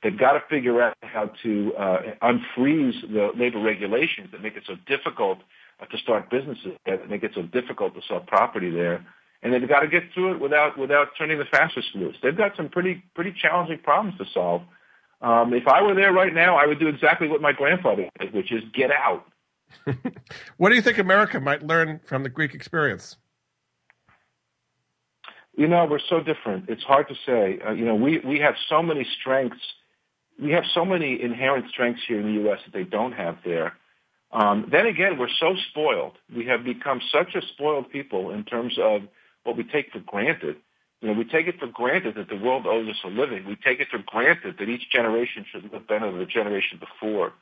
They've 0.01 0.17
got 0.17 0.33
to 0.33 0.43
figure 0.49 0.81
out 0.81 0.97
how 1.01 1.31
to 1.43 1.73
uh, 1.75 1.97
unfreeze 2.23 2.99
the 3.01 3.29
labor 3.35 3.61
regulations 3.61 4.29
that 4.31 4.41
make 4.41 4.57
it 4.57 4.63
so 4.65 4.73
difficult 4.87 5.37
uh, 5.79 5.85
to 5.85 5.97
start 5.99 6.31
businesses, 6.31 6.73
that 6.87 7.07
make 7.09 7.23
it 7.23 7.31
so 7.35 7.43
difficult 7.43 7.93
to 7.93 8.01
sell 8.07 8.19
property 8.21 8.71
there. 8.71 9.05
And 9.43 9.53
they've 9.53 9.67
got 9.67 9.79
to 9.79 9.87
get 9.87 10.03
through 10.13 10.33
it 10.35 10.39
without 10.39 10.77
without 10.77 11.09
turning 11.17 11.39
the 11.39 11.45
fascists 11.45 11.91
loose. 11.95 12.15
They've 12.21 12.37
got 12.37 12.55
some 12.55 12.69
pretty 12.69 13.03
pretty 13.15 13.33
challenging 13.39 13.79
problems 13.79 14.17
to 14.19 14.25
solve. 14.33 14.61
Um, 15.21 15.53
if 15.53 15.67
I 15.67 15.81
were 15.81 15.95
there 15.95 16.11
right 16.11 16.33
now, 16.33 16.57
I 16.57 16.65
would 16.65 16.79
do 16.79 16.87
exactly 16.87 17.27
what 17.27 17.41
my 17.41 17.51
grandfather 17.51 18.09
did, 18.19 18.33
which 18.33 18.51
is 18.51 18.63
get 18.73 18.91
out. 18.91 19.25
what 20.57 20.69
do 20.69 20.75
you 20.75 20.81
think 20.81 20.97
America 20.97 21.39
might 21.39 21.63
learn 21.63 21.99
from 22.03 22.23
the 22.23 22.29
Greek 22.29 22.53
experience? 22.53 23.17
You 25.55 25.67
know, 25.67 25.85
we're 25.85 25.99
so 26.09 26.21
different. 26.21 26.69
It's 26.69 26.83
hard 26.83 27.07
to 27.09 27.15
say. 27.25 27.59
Uh, 27.65 27.71
you 27.71 27.85
know, 27.85 27.95
we, 27.95 28.19
we 28.19 28.39
have 28.39 28.55
so 28.69 28.81
many 28.81 29.05
strengths. 29.19 29.61
We 30.41 30.51
have 30.51 30.63
so 30.73 30.85
many 30.85 31.21
inherent 31.21 31.69
strengths 31.69 32.01
here 32.07 32.19
in 32.19 32.25
the 32.25 32.41
U.S. 32.43 32.59
that 32.65 32.73
they 32.73 32.83
don't 32.83 33.11
have 33.11 33.37
there. 33.45 33.73
Um, 34.31 34.69
then 34.71 34.85
again, 34.85 35.19
we're 35.19 35.29
so 35.39 35.55
spoiled. 35.69 36.13
We 36.33 36.45
have 36.45 36.63
become 36.63 37.01
such 37.11 37.35
a 37.35 37.41
spoiled 37.53 37.91
people 37.91 38.31
in 38.31 38.45
terms 38.45 38.77
of 38.81 39.01
what 39.43 39.57
we 39.57 39.63
take 39.63 39.91
for 39.91 39.99
granted 39.99 40.57
You 41.01 41.09
know, 41.09 41.13
we 41.13 41.25
take 41.25 41.47
it 41.47 41.59
for 41.59 41.67
granted 41.67 42.15
that 42.15 42.29
the 42.29 42.35
world 42.37 42.67
owes 42.67 42.87
us 42.89 42.97
a 43.03 43.07
living. 43.07 43.45
We 43.45 43.55
take 43.55 43.79
it 43.79 43.87
for 43.89 43.99
granted 44.05 44.55
that 44.59 44.69
each 44.69 44.89
generation 44.91 45.45
should 45.51 45.71
live 45.71 45.87
better 45.87 46.09
than 46.11 46.19
the 46.19 46.25
generation 46.25 46.79
before. 46.79 47.33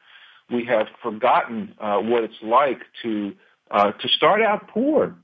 We 0.50 0.66
have 0.66 0.88
forgotten 1.04 1.76
uh, 1.80 2.00
what 2.00 2.24
it's 2.24 2.42
like 2.42 2.80
to 3.04 3.34
uh, 3.72 3.92
to 3.92 4.08
start 4.08 4.42
out 4.42 4.68
poor. 4.70 5.16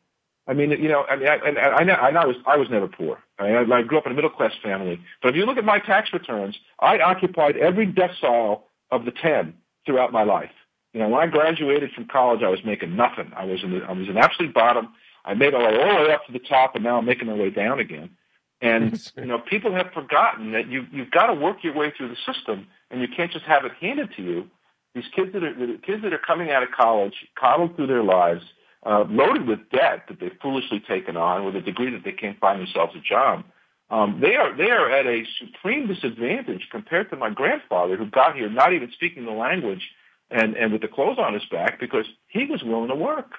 I 0.48 0.54
mean, 0.54 0.70
you 0.72 0.88
know, 0.90 1.04
I 1.10 1.16
mean, 1.16 1.28
I, 1.28 1.36
I, 1.36 1.82
I, 1.82 2.10
I 2.10 2.26
was 2.26 2.36
I 2.46 2.58
was 2.58 2.70
never 2.70 2.88
poor. 2.88 3.20
I, 3.40 3.64
mean, 3.64 3.72
I 3.72 3.82
grew 3.82 3.98
up 3.98 4.06
in 4.06 4.12
a 4.12 4.16
middle 4.16 4.30
class 4.30 4.52
family. 4.62 5.00
But 5.22 5.30
if 5.30 5.36
you 5.36 5.46
look 5.46 5.58
at 5.58 5.66
my 5.66 5.80
tax 5.80 6.14
returns, 6.14 6.56
I 6.80 7.00
occupied 7.00 7.58
every 7.58 7.88
decile 7.88 8.62
of 8.92 9.06
the 9.06 9.12
ten 9.12 9.56
throughout 9.86 10.12
my 10.12 10.24
life. 10.24 10.52
You 10.94 11.00
know, 11.02 11.10
when 11.10 11.22
I 11.22 11.28
graduated 11.28 11.92
from 11.92 12.06
college, 12.06 12.42
I 12.44 12.50
was 12.50 12.60
making 12.64 12.96
nothing. 12.96 13.32
I 13.36 13.46
was 13.46 13.64
in 13.64 13.72
the, 13.72 13.80
I 13.86 13.92
was 13.94 14.08
in 14.08 14.18
absolute 14.18 14.54
bottom. 14.54 14.90
I 15.26 15.34
made 15.34 15.54
my 15.54 15.60
way 15.60 15.78
all 15.82 15.98
the 15.98 16.08
way 16.08 16.14
up 16.14 16.26
to 16.28 16.32
the 16.32 16.40
top, 16.40 16.76
and 16.76 16.84
now 16.84 16.98
I'm 16.98 17.06
making 17.06 17.28
my 17.28 17.34
way 17.34 17.50
down 17.50 17.80
again. 17.80 18.12
And 18.62 19.00
you 19.18 19.26
know, 19.26 19.40
people 19.40 19.74
have 19.74 19.92
forgotten 19.94 20.52
that 20.54 20.70
you 20.70 20.86
you've 20.92 21.12
got 21.12 21.28
to 21.28 21.34
work 21.34 21.64
your 21.64 21.74
way 21.74 21.92
through 21.96 22.10
the 22.10 22.34
system, 22.34 22.68
and 22.92 23.02
you 23.02 23.08
can't 23.16 23.32
just 23.32 23.46
have 23.46 23.66
it 23.66 23.72
handed 23.80 24.10
to 24.16 24.24
you. 24.24 24.48
These 24.94 25.06
kids 25.16 25.34
that 25.34 25.44
are 25.44 25.54
the 25.54 25.80
kids 25.86 26.04
that 26.04 26.14
are 26.14 26.22
coming 26.26 26.52
out 26.52 26.64
of 26.64 26.70
college, 26.72 27.16
coddled 27.38 27.76
through 27.76 27.88
their 27.88 28.04
lives, 28.04 28.44
uh, 28.86 29.04
loaded 29.10 29.48
with 29.48 29.70
debt 29.72 30.04
that 30.08 30.20
they've 30.20 30.38
foolishly 30.42 30.82
taken 30.88 31.18
on, 31.18 31.46
with 31.46 31.56
a 31.56 31.62
degree 31.62 31.92
that 31.92 32.04
they 32.06 32.14
can't 32.14 32.40
find 32.40 32.60
themselves 32.60 32.96
a 32.96 33.02
job. 33.02 33.44
Um, 33.90 34.20
they 34.22 34.36
are 34.36 34.56
they 34.56 34.72
are 34.72 34.90
at 34.90 35.06
a 35.06 35.24
supreme 35.40 35.88
disadvantage 35.88 36.68
compared 36.72 37.10
to 37.10 37.16
my 37.16 37.30
grandfather, 37.30 37.98
who 37.98 38.06
got 38.06 38.36
here 38.36 38.50
not 38.50 38.74
even 38.74 38.92
speaking 38.92 39.26
the 39.26 39.32
language 39.32 39.92
and 40.32 40.56
and 40.56 40.72
with 40.72 40.82
the 40.82 40.88
clothes 40.88 41.20
on 41.20 41.34
his 41.34 41.46
back 41.52 41.80
because 41.80 42.06
he 42.28 42.46
was 42.46 42.64
willing 42.64 42.90
to 42.90 42.96
work 42.96 43.34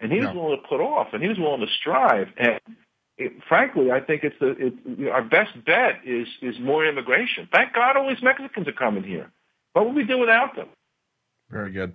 and 0.00 0.12
he 0.12 0.20
was 0.20 0.34
willing 0.34 0.60
to 0.60 0.68
put 0.68 0.80
off 0.80 1.08
and 1.12 1.22
he 1.22 1.28
was 1.28 1.38
willing 1.38 1.60
to 1.60 1.72
strive 1.80 2.28
and 2.36 2.60
it, 3.20 3.32
frankly, 3.46 3.90
I 3.90 4.00
think 4.00 4.24
it's 4.24 4.36
the 4.40 4.50
it, 4.52 4.74
you 4.84 5.04
know, 5.04 5.10
our 5.10 5.22
best 5.22 5.52
bet 5.66 6.00
is 6.06 6.26
is 6.40 6.58
more 6.58 6.86
immigration. 6.86 7.48
Thank 7.52 7.74
God, 7.74 7.96
all 7.96 8.08
these 8.08 8.22
Mexicans 8.22 8.66
are 8.66 8.72
coming 8.72 9.04
here. 9.04 9.30
What 9.74 9.84
would 9.84 9.94
we 9.94 10.04
do 10.04 10.18
without 10.18 10.56
them? 10.56 10.68
Very 11.50 11.70
good. 11.70 11.94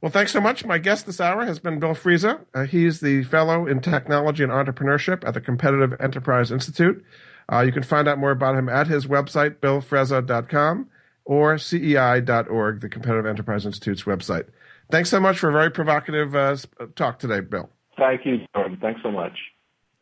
Well, 0.00 0.12
thanks 0.12 0.32
so 0.32 0.40
much. 0.40 0.64
My 0.64 0.78
guest 0.78 1.06
this 1.06 1.20
hour 1.20 1.46
has 1.46 1.60
been 1.60 1.78
Bill 1.78 1.94
Frezza. 1.94 2.40
Uh, 2.52 2.64
he's 2.64 3.00
the 3.00 3.22
fellow 3.24 3.66
in 3.66 3.80
technology 3.80 4.42
and 4.42 4.52
entrepreneurship 4.52 5.26
at 5.26 5.32
the 5.32 5.40
Competitive 5.40 5.98
Enterprise 6.00 6.50
Institute. 6.50 7.04
Uh, 7.50 7.60
you 7.60 7.72
can 7.72 7.84
find 7.84 8.08
out 8.08 8.18
more 8.18 8.32
about 8.32 8.56
him 8.56 8.68
at 8.68 8.88
his 8.88 9.06
website, 9.06 9.56
billfrezza.com 9.60 10.88
or 11.24 11.56
cei.org, 11.56 12.80
the 12.80 12.88
Competitive 12.88 13.26
Enterprise 13.26 13.64
Institute's 13.64 14.02
website. 14.02 14.46
Thanks 14.90 15.10
so 15.10 15.20
much 15.20 15.38
for 15.38 15.48
a 15.48 15.52
very 15.52 15.70
provocative 15.70 16.34
uh, 16.34 16.56
talk 16.94 17.18
today, 17.18 17.40
Bill. 17.40 17.68
Thank 17.98 18.24
you, 18.24 18.38
Jordan. 18.54 18.78
Thanks 18.80 19.00
so 19.02 19.10
much. 19.10 19.32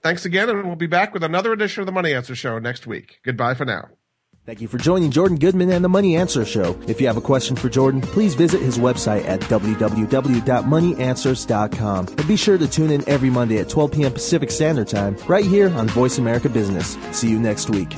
Thanks 0.02 0.26
again, 0.26 0.50
and 0.50 0.66
we'll 0.66 0.76
be 0.76 0.86
back 0.86 1.14
with 1.14 1.24
another 1.24 1.52
edition 1.52 1.80
of 1.80 1.86
the 1.86 1.92
Money 1.92 2.12
Answer 2.12 2.34
Show 2.34 2.58
next 2.58 2.86
week. 2.86 3.20
Goodbye 3.24 3.54
for 3.54 3.64
now. 3.64 3.88
Thank 4.44 4.60
you 4.60 4.68
for 4.68 4.76
joining 4.76 5.10
Jordan 5.10 5.38
Goodman 5.38 5.70
and 5.70 5.82
the 5.82 5.88
Money 5.88 6.16
Answer 6.16 6.44
Show. 6.44 6.78
If 6.86 7.00
you 7.00 7.06
have 7.06 7.16
a 7.16 7.22
question 7.22 7.56
for 7.56 7.70
Jordan, 7.70 8.02
please 8.02 8.34
visit 8.34 8.60
his 8.60 8.76
website 8.76 9.24
at 9.24 9.40
www.moneyanswers.com. 9.40 12.08
And 12.08 12.28
be 12.28 12.36
sure 12.36 12.58
to 12.58 12.68
tune 12.68 12.90
in 12.90 13.08
every 13.08 13.30
Monday 13.30 13.60
at 13.60 13.70
12 13.70 13.92
p.m. 13.92 14.12
Pacific 14.12 14.50
Standard 14.50 14.88
Time 14.88 15.16
right 15.26 15.46
here 15.46 15.70
on 15.70 15.88
Voice 15.88 16.18
America 16.18 16.50
Business. 16.50 16.98
See 17.12 17.30
you 17.30 17.38
next 17.38 17.70
week. 17.70 17.96